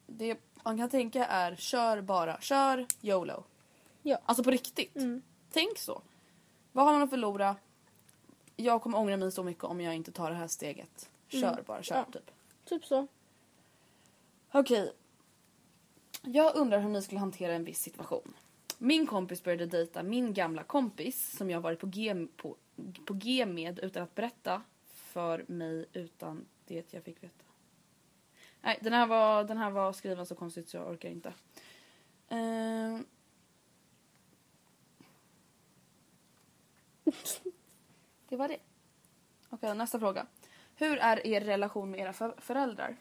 det 0.07 0.37
man 0.63 0.77
kan 0.77 0.89
tänka 0.89 1.25
är 1.25 1.55
kör 1.55 2.01
bara. 2.01 2.41
Kör 2.41 2.85
YOLO. 3.01 3.43
Ja. 4.01 4.17
Alltså 4.25 4.43
på 4.43 4.51
riktigt. 4.51 4.95
Mm. 4.95 5.21
Tänk 5.51 5.77
så. 5.77 6.01
Vad 6.71 6.85
har 6.85 6.93
man 6.93 7.01
att 7.01 7.09
förlora? 7.09 7.55
Jag 8.55 8.81
kommer 8.81 8.97
ångra 8.97 9.17
mig 9.17 9.31
så 9.31 9.43
mycket 9.43 9.63
om 9.63 9.81
jag 9.81 9.95
inte 9.95 10.11
tar 10.11 10.29
det 10.29 10.35
här 10.35 10.47
steget. 10.47 11.09
Kör 11.27 11.63
bara, 11.67 11.83
kör 11.83 11.95
Ja. 11.95 12.05
typ. 12.11 12.31
Typ 12.65 12.85
så. 12.85 13.07
Okej. 14.51 14.93
Jag 16.21 16.55
undrar 16.55 16.79
hur 16.79 16.89
ni 16.89 17.01
skulle 17.01 17.19
hantera 17.19 17.53
en 17.53 17.63
viss 17.63 17.81
situation. 17.81 18.33
Min 18.77 19.07
kompis 19.07 19.43
började 19.43 19.65
dejta 19.65 20.03
min 20.03 20.33
gamla 20.33 20.63
kompis 20.63 21.37
som 21.37 21.49
jag 21.49 21.61
varit 21.61 21.79
på 21.79 21.87
G, 21.87 22.27
på, 22.37 22.55
på 23.05 23.13
G 23.13 23.45
med 23.45 23.79
utan 23.79 24.03
att 24.03 24.15
berätta 24.15 24.61
för 24.93 25.45
mig 25.47 25.85
utan 25.93 26.45
det 26.65 26.93
jag 26.93 27.03
fick 27.03 27.23
veta. 27.23 27.43
Nej, 28.61 28.79
den 28.81 28.93
här 28.93 29.07
var, 29.07 29.43
den 29.43 29.57
här 29.57 29.69
var 29.69 29.93
skriven 29.93 30.25
så 30.25 30.35
konstigt 30.35 30.69
så 30.69 30.77
jag 30.77 30.87
orkar 30.89 31.09
inte. 31.09 31.33
Ehm. 32.29 33.05
det 38.29 38.35
var 38.35 38.47
det. 38.47 38.57
Okej, 39.49 39.75
nästa 39.75 39.99
fråga. 39.99 40.27
Hur 40.75 40.97
är 40.97 41.27
er 41.27 41.41
relation 41.41 41.91
med 41.91 41.99
era 41.99 42.13
för- 42.13 42.35
föräldrar? 42.37 42.97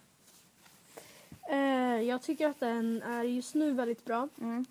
Eh, 1.51 2.01
jag 2.03 2.23
tycker 2.23 2.49
att 2.49 2.61
den 2.61 3.03
är 3.03 3.23
just 3.23 3.55
nu 3.55 3.73
väldigt 3.73 4.05
bra. 4.05 4.29
Mm. 4.41 4.65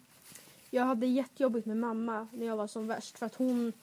Jag 0.70 0.86
hade 0.86 1.06
jättejobbigt 1.06 1.66
med 1.66 1.78
mamma 1.78 2.28
när 2.34 2.46
jag 2.46 2.58
var 2.58 2.68
som 2.68 2.88
värst 2.88 3.18
för 3.20 3.26
att 3.26 3.36
hon 3.36 3.74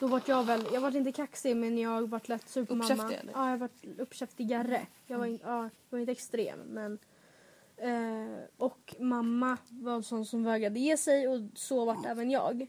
då 0.00 0.06
var 0.06 0.22
jag 0.26 0.44
väl, 0.44 0.66
jag 0.72 0.80
var 0.80 0.96
inte 0.96 1.12
kaxig 1.12 1.56
men 1.56 1.78
jag 1.78 2.10
var 2.10 2.20
lätt 2.24 2.48
sur 2.48 2.64
på 2.64 2.74
Uppkäftig, 2.74 2.96
mamma. 2.96 3.14
eller? 3.14 3.32
Ja, 3.32 3.50
jag 3.50 3.58
var 3.58 3.68
uppkäftigare. 3.98 4.86
Jag 5.06 5.18
var, 5.18 5.26
in, 5.26 5.38
ja, 5.42 5.62
jag 5.62 5.70
var 5.90 5.98
inte 5.98 6.12
extrem 6.12 6.58
men 6.58 6.98
eh, 7.76 8.38
och 8.56 8.94
mamma 8.98 9.56
var 9.68 9.94
en 9.94 10.02
sån 10.02 10.26
som 10.26 10.44
vägrade 10.44 10.80
ge 10.80 10.96
sig 10.96 11.28
och 11.28 11.40
så 11.54 11.84
vart 11.84 12.06
även 12.06 12.30
jag. 12.30 12.66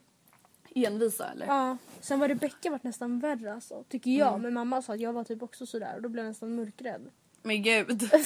Envisa 0.76 1.32
eller? 1.32 1.46
Ja, 1.46 1.78
sen 2.00 2.20
var 2.20 2.28
Rebecka 2.28 2.72
vart 2.72 2.84
nästan 2.84 3.20
värre 3.20 3.54
alltså, 3.54 3.84
tycker 3.90 4.12
jag. 4.12 4.30
Mm. 4.30 4.42
Men 4.42 4.54
mamma 4.54 4.82
sa 4.82 4.94
att 4.94 5.00
jag 5.00 5.14
var 5.14 5.24
typ 5.24 5.44
också 5.44 5.66
sådär 5.66 5.96
och 5.96 6.02
då 6.02 6.10
blev 6.10 6.26
jag 6.26 6.30
nästan 6.30 6.56
mörkrädd. 6.56 7.10
Men 7.42 7.64
gud. 7.64 8.10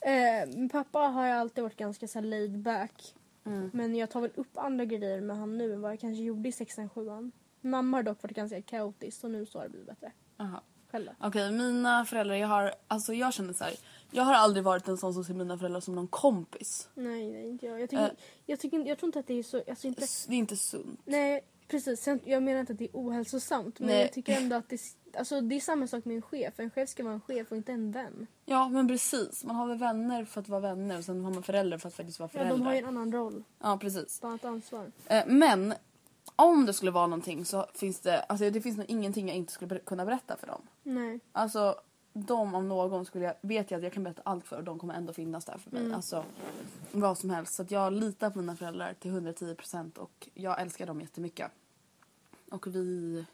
Eh, 0.00 0.48
min 0.56 0.68
pappa 0.68 0.98
har 0.98 1.26
jag 1.26 1.38
alltid 1.38 1.64
varit 1.64 1.76
ganska 1.76 2.08
så 2.08 2.20
laid 2.20 2.58
back. 2.58 3.14
Mm. 3.44 3.70
Men 3.74 3.96
jag 3.96 4.10
tar 4.10 4.20
väl 4.20 4.30
upp 4.34 4.58
andra 4.58 4.84
grejer 4.84 5.20
med 5.20 5.36
han 5.36 5.58
nu 5.58 5.72
än 5.72 5.80
vad 5.80 5.92
jag 5.92 6.00
kanske 6.00 6.22
gjorde 6.22 6.48
i 6.48 6.52
sexan, 6.52 6.88
sjuan. 6.88 7.32
Mamma 7.60 7.96
har 7.96 8.02
dock 8.02 8.22
varit 8.22 8.36
ganska 8.36 8.62
kaotisk 8.62 9.24
och 9.24 9.30
nu 9.30 9.46
så 9.46 9.58
har 9.58 9.64
det 9.64 9.70
blivit 9.70 9.88
bättre. 9.88 10.12
Aha. 10.36 10.62
Själva. 10.90 11.12
Okej, 11.20 11.52
mina 11.52 12.04
föräldrar, 12.04 12.34
jag 12.36 12.48
har, 12.48 12.74
alltså 12.88 13.14
jag 13.14 13.34
känner 13.34 13.52
så 13.52 13.64
här. 13.64 13.74
Jag 14.10 14.22
har 14.22 14.34
aldrig 14.34 14.64
varit 14.64 14.88
en 14.88 14.96
sån 14.96 15.14
som 15.14 15.24
ser 15.24 15.34
mina 15.34 15.58
föräldrar 15.58 15.80
som 15.80 15.94
någon 15.94 16.08
kompis. 16.08 16.88
Nej, 16.94 17.28
nej 17.32 17.48
inte 17.48 17.66
jag. 17.66 17.80
Jag, 17.80 17.90
tycker, 17.90 18.04
Eh. 18.04 18.10
jag, 18.46 18.60
tycker, 18.60 18.78
jag 18.86 18.98
tror 18.98 19.08
inte 19.08 19.18
att 19.18 19.26
det 19.26 19.34
är 19.34 19.42
så... 19.42 19.62
Alltså 19.68 19.86
inte, 19.86 20.06
Det 20.28 20.34
är 20.34 20.38
inte 20.38 20.56
sunt. 20.56 21.00
nej, 21.04 21.40
precis. 21.68 22.08
Jag 22.24 22.42
menar 22.42 22.60
inte 22.60 22.72
att 22.72 22.78
det 22.78 22.84
är 22.84 22.90
ohälsosamt. 22.92 23.78
Men 23.80 23.88
Nej. 23.88 24.00
jag 24.00 24.12
tycker 24.12 24.36
ändå 24.36 24.56
att 24.56 24.68
det, 24.68 24.80
alltså, 25.18 25.40
det 25.40 25.56
är 25.56 25.60
samma 25.60 25.86
sak 25.86 26.04
med 26.04 26.16
en 26.16 26.22
chef. 26.22 26.60
En 26.60 26.70
chef 26.70 26.88
ska 26.88 27.04
vara 27.04 27.14
en 27.14 27.20
chef 27.20 27.50
och 27.50 27.56
inte 27.56 27.72
en 27.72 27.92
vän. 27.92 28.26
Ja, 28.44 28.68
men 28.68 28.88
precis. 28.88 29.44
Man 29.44 29.56
har 29.56 29.66
väl 29.66 29.78
vänner 29.78 30.24
för 30.24 30.40
att 30.40 30.48
vara 30.48 30.60
vänner 30.60 30.98
och 30.98 31.04
sen 31.04 31.24
har 31.24 31.30
man 31.32 31.42
föräldrar 31.42 31.78
för 31.78 31.88
att 31.88 31.94
faktiskt 31.94 32.18
vara 32.20 32.30
Ja, 32.32 32.38
föräldrar. 32.38 32.56
de 32.58 32.62
har 32.66 32.72
ju 32.72 32.78
en 32.78 32.86
annan 32.86 33.12
roll. 33.12 33.44
Ja, 33.62 33.78
precis. 33.80 34.18
Ett 34.18 34.24
annat 34.24 34.44
ansvar. 34.44 34.92
Eh, 35.06 35.24
Men 35.26 35.74
om 36.38 36.66
det 36.66 36.72
skulle 36.72 36.90
vara 36.90 37.06
någonting 37.06 37.44
så 37.44 37.66
finns 37.74 38.00
det, 38.00 38.20
alltså 38.22 38.50
det 38.50 38.60
finns 38.60 38.76
nog 38.76 38.86
ingenting 38.88 39.28
jag 39.28 39.36
inte 39.36 39.52
skulle 39.52 39.68
ber- 39.68 39.78
kunna 39.84 40.04
berätta 40.04 40.36
för 40.36 40.46
dem. 40.46 40.62
Nej. 40.82 41.20
Alltså 41.32 41.80
de 42.12 42.54
om 42.54 42.68
någon 42.68 43.04
skulle 43.06 43.24
jag, 43.24 43.34
vet 43.40 43.70
jag 43.70 43.78
att 43.78 43.84
jag 43.84 43.92
kan 43.92 44.04
berätta 44.04 44.22
allt 44.24 44.46
för 44.46 44.56
och 44.56 44.64
de 44.64 44.78
kommer 44.78 44.94
ändå 44.94 45.12
finnas 45.12 45.44
där 45.44 45.58
för 45.58 45.70
mig. 45.70 45.80
Mm. 45.82 45.94
Alltså 45.94 46.24
vad 46.92 47.18
som 47.18 47.30
helst. 47.30 47.54
Så 47.54 47.62
att 47.62 47.70
jag 47.70 47.92
litar 47.92 48.30
på 48.30 48.38
mina 48.38 48.56
föräldrar 48.56 48.94
till 49.00 49.10
110% 49.10 49.98
och 49.98 50.28
jag 50.34 50.60
älskar 50.60 50.86
dem 50.86 51.00
jättemycket. 51.00 51.50
och 52.50 52.66
vi, 52.66 53.24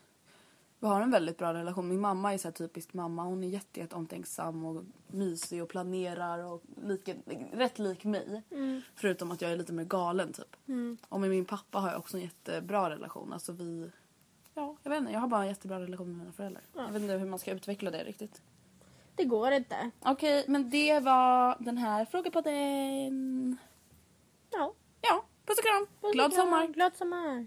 vi 0.85 0.89
har 0.89 1.01
en 1.01 1.11
väldigt 1.11 1.39
bra 1.39 1.55
relation. 1.55 1.89
Min 1.89 2.01
mamma 2.01 2.35
är 2.35 2.39
så 2.39 2.49
här 2.49 2.53
typisk 2.53 2.95
mamma. 2.95 3.23
Hon 3.25 3.45
är 3.45 3.49
jätte, 3.49 3.81
jätte 3.81 3.97
omtänksam 3.97 4.65
och 4.65 4.85
mysig 5.07 5.63
och 5.63 5.69
planerar 5.69 6.39
och 6.39 6.63
lika, 6.83 7.15
rätt 7.53 7.79
lik 7.79 8.05
mig. 8.05 8.43
Förutom 8.95 9.31
att 9.31 9.43
jag 9.43 9.53
är 9.53 9.57
lite 9.57 9.73
mer 9.73 9.85
galen 9.85 10.33
typ. 10.33 10.57
Och 11.09 11.21
med 11.21 11.31
min 11.31 11.45
pappa 11.45 11.79
har 11.79 11.91
jag 11.91 11.99
också 11.99 12.17
en 12.17 12.23
jättebra 12.23 12.91
relation. 12.91 13.33
Alltså 13.33 13.53
vi, 13.53 13.91
ja 14.55 14.77
jag 14.83 14.91
vet 14.91 15.01
inte, 15.01 15.13
jag 15.13 15.21
har 15.21 15.29
bara 15.29 15.43
en 15.43 15.49
jättebra 15.49 15.81
relation 15.81 16.09
med 16.09 16.19
mina 16.19 16.33
föräldrar. 16.33 16.63
Jag 16.75 16.93
vet 16.93 17.03
inte 17.03 17.15
hur 17.15 17.27
man 17.27 17.39
ska 17.39 17.53
utveckla 17.53 17.91
det 17.91 18.05
riktigt. 18.05 18.43
Det 19.15 19.25
går 19.25 19.53
inte. 19.53 19.91
Okej, 20.01 20.45
men 20.49 20.71
det 20.71 21.01
var 21.01 21.57
den 21.61 21.79
här 21.79 22.05
frågepodden. 22.05 23.57
Ja. 24.51 24.75
Ja, 25.01 25.25
puss 25.47 25.59
och 25.59 25.65
kram. 25.65 26.13
Glad 26.13 26.33
sommar. 26.33 26.67
Glad 26.67 26.97
sommar. 26.97 27.47